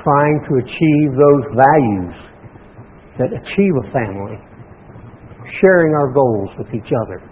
trying 0.03 0.39
to 0.49 0.53
achieve 0.63 1.09
those 1.15 1.45
values 1.55 2.15
that 3.19 3.31
achieve 3.31 3.75
a 3.83 3.87
family, 3.93 4.39
sharing 5.61 5.93
our 5.95 6.13
goals 6.13 6.51
with 6.59 6.69
each 6.75 6.91
other, 7.07 7.23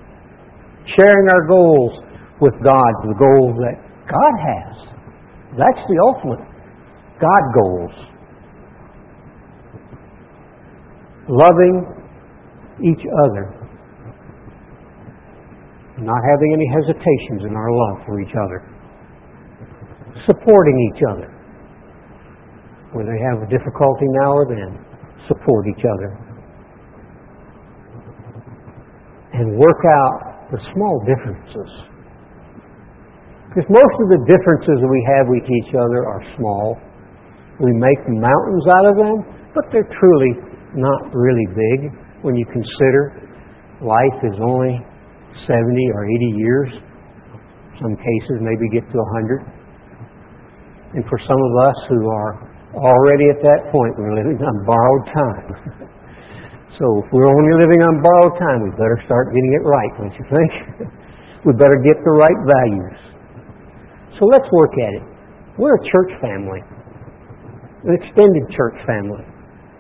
sharing 0.97 1.26
our 1.32 1.47
goals 1.47 1.93
with 2.43 2.55
God, 2.62 2.93
the 3.07 3.14
goals 3.14 3.55
that 3.62 3.78
God 4.11 4.34
has. 4.34 4.74
That's 5.57 5.82
the 5.86 5.99
ultimate 6.11 6.43
God 7.22 7.45
goals. 7.55 7.95
Loving 11.28 11.86
each 12.82 13.07
other. 13.24 13.62
not 16.03 16.18
having 16.18 16.51
any 16.53 16.66
hesitations 16.74 17.47
in 17.47 17.55
our 17.55 17.70
love 17.70 18.05
for 18.05 18.20
each 18.20 18.34
other, 18.34 18.66
supporting 20.26 20.90
each 20.90 21.03
other. 21.14 21.30
When 22.93 23.07
they 23.07 23.20
have 23.30 23.47
a 23.47 23.49
difficulty 23.49 24.07
now 24.20 24.32
or 24.32 24.47
then, 24.49 24.84
support 25.28 25.66
each 25.68 25.84
other. 25.84 26.18
And 29.34 29.57
work 29.57 29.78
out 29.86 30.51
the 30.51 30.59
small 30.74 31.05
differences. 31.07 31.91
Because 33.53 33.68
most 33.68 33.96
of 34.00 34.09
the 34.09 34.16
differences 34.24 34.80
we 34.80 35.00
have 35.12 35.28
with 35.28 35.44
each 35.44 35.76
other 35.76 36.09
are 36.09 36.24
small. 36.40 36.80
We 37.61 37.68
make 37.76 38.00
mountains 38.09 38.64
out 38.80 38.88
of 38.88 38.96
them, 38.96 39.16
but 39.53 39.68
they're 39.68 39.92
truly 39.92 40.32
not 40.72 41.12
really 41.12 41.44
big 41.53 41.92
when 42.24 42.32
you 42.32 42.48
consider 42.48 43.28
life 43.84 44.18
is 44.24 44.40
only 44.40 44.80
70 45.44 45.53
or 45.92 46.09
80 46.09 46.40
years. 46.40 46.70
Some 47.76 47.92
cases 47.92 48.40
maybe 48.40 48.72
get 48.72 48.88
to 48.88 48.96
100. 48.96 50.96
And 50.96 51.05
for 51.12 51.20
some 51.20 51.36
of 51.36 51.53
us 51.68 51.76
who 51.92 52.09
are 52.09 52.32
already 52.72 53.36
at 53.36 53.44
that 53.44 53.68
point, 53.68 53.92
we're 54.00 54.16
living 54.16 54.40
on 54.40 54.57
borrowed 54.64 55.05
time. 55.12 55.44
so 56.80 56.84
if 57.05 57.07
we're 57.12 57.28
only 57.28 57.53
living 57.61 57.84
on 57.84 58.00
borrowed 58.00 58.40
time, 58.40 58.64
we 58.64 58.72
better 58.80 58.96
start 59.05 59.28
getting 59.28 59.53
it 59.61 59.64
right, 59.68 59.92
don't 60.00 60.16
you 60.16 60.24
think? 60.32 60.53
we 61.44 61.53
better 61.53 61.76
get 61.84 62.00
the 62.00 62.16
right 62.16 62.40
values. 62.48 63.11
So 64.18 64.26
let's 64.26 64.48
work 64.52 64.74
at 64.76 64.92
it. 65.00 65.04
We're 65.58 65.76
a 65.76 65.84
church 65.84 66.12
family, 66.20 66.60
an 67.84 67.92
extended 67.96 68.44
church 68.56 68.76
family. 68.86 69.24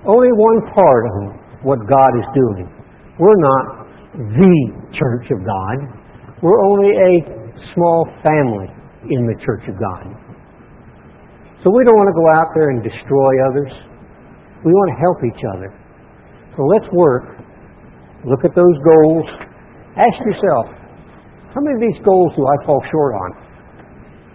Only 0.04 0.32
one 0.34 0.58
part 0.74 1.04
of 1.06 1.12
what 1.62 1.78
God 1.88 2.12
is 2.18 2.26
doing. 2.34 2.66
We're 3.18 3.38
not 3.38 3.86
the 4.12 4.56
church 4.92 5.30
of 5.30 5.40
God. 5.44 5.76
We're 6.42 6.64
only 6.64 6.90
a 6.90 7.12
small 7.74 8.08
family 8.22 8.68
in 9.10 9.26
the 9.26 9.36
church 9.44 9.62
of 9.68 9.78
God. 9.78 10.10
So 11.62 11.70
we 11.70 11.84
don't 11.84 11.94
want 11.94 12.10
to 12.10 12.18
go 12.18 12.26
out 12.34 12.50
there 12.54 12.70
and 12.70 12.82
destroy 12.82 13.32
others. 13.46 13.72
We 14.64 14.72
want 14.72 14.88
to 14.90 14.98
help 14.98 15.18
each 15.22 15.42
other. 15.54 15.70
So 16.56 16.66
let's 16.66 16.90
work. 16.92 17.38
Look 18.26 18.44
at 18.44 18.54
those 18.54 18.76
goals. 18.82 19.26
Ask 19.96 20.18
yourself, 20.26 20.66
how 21.54 21.60
many 21.60 21.74
of 21.78 21.82
these 21.82 22.00
goals 22.04 22.32
do 22.34 22.42
I 22.42 22.66
fall 22.66 22.82
short 22.90 23.14
on? 23.14 23.41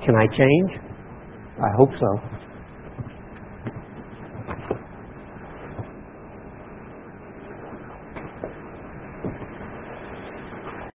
Can 0.05 0.15
I 0.15 0.27
change? 0.27 0.71
I 1.57 1.69
hope 1.77 1.89
so. 1.99 2.36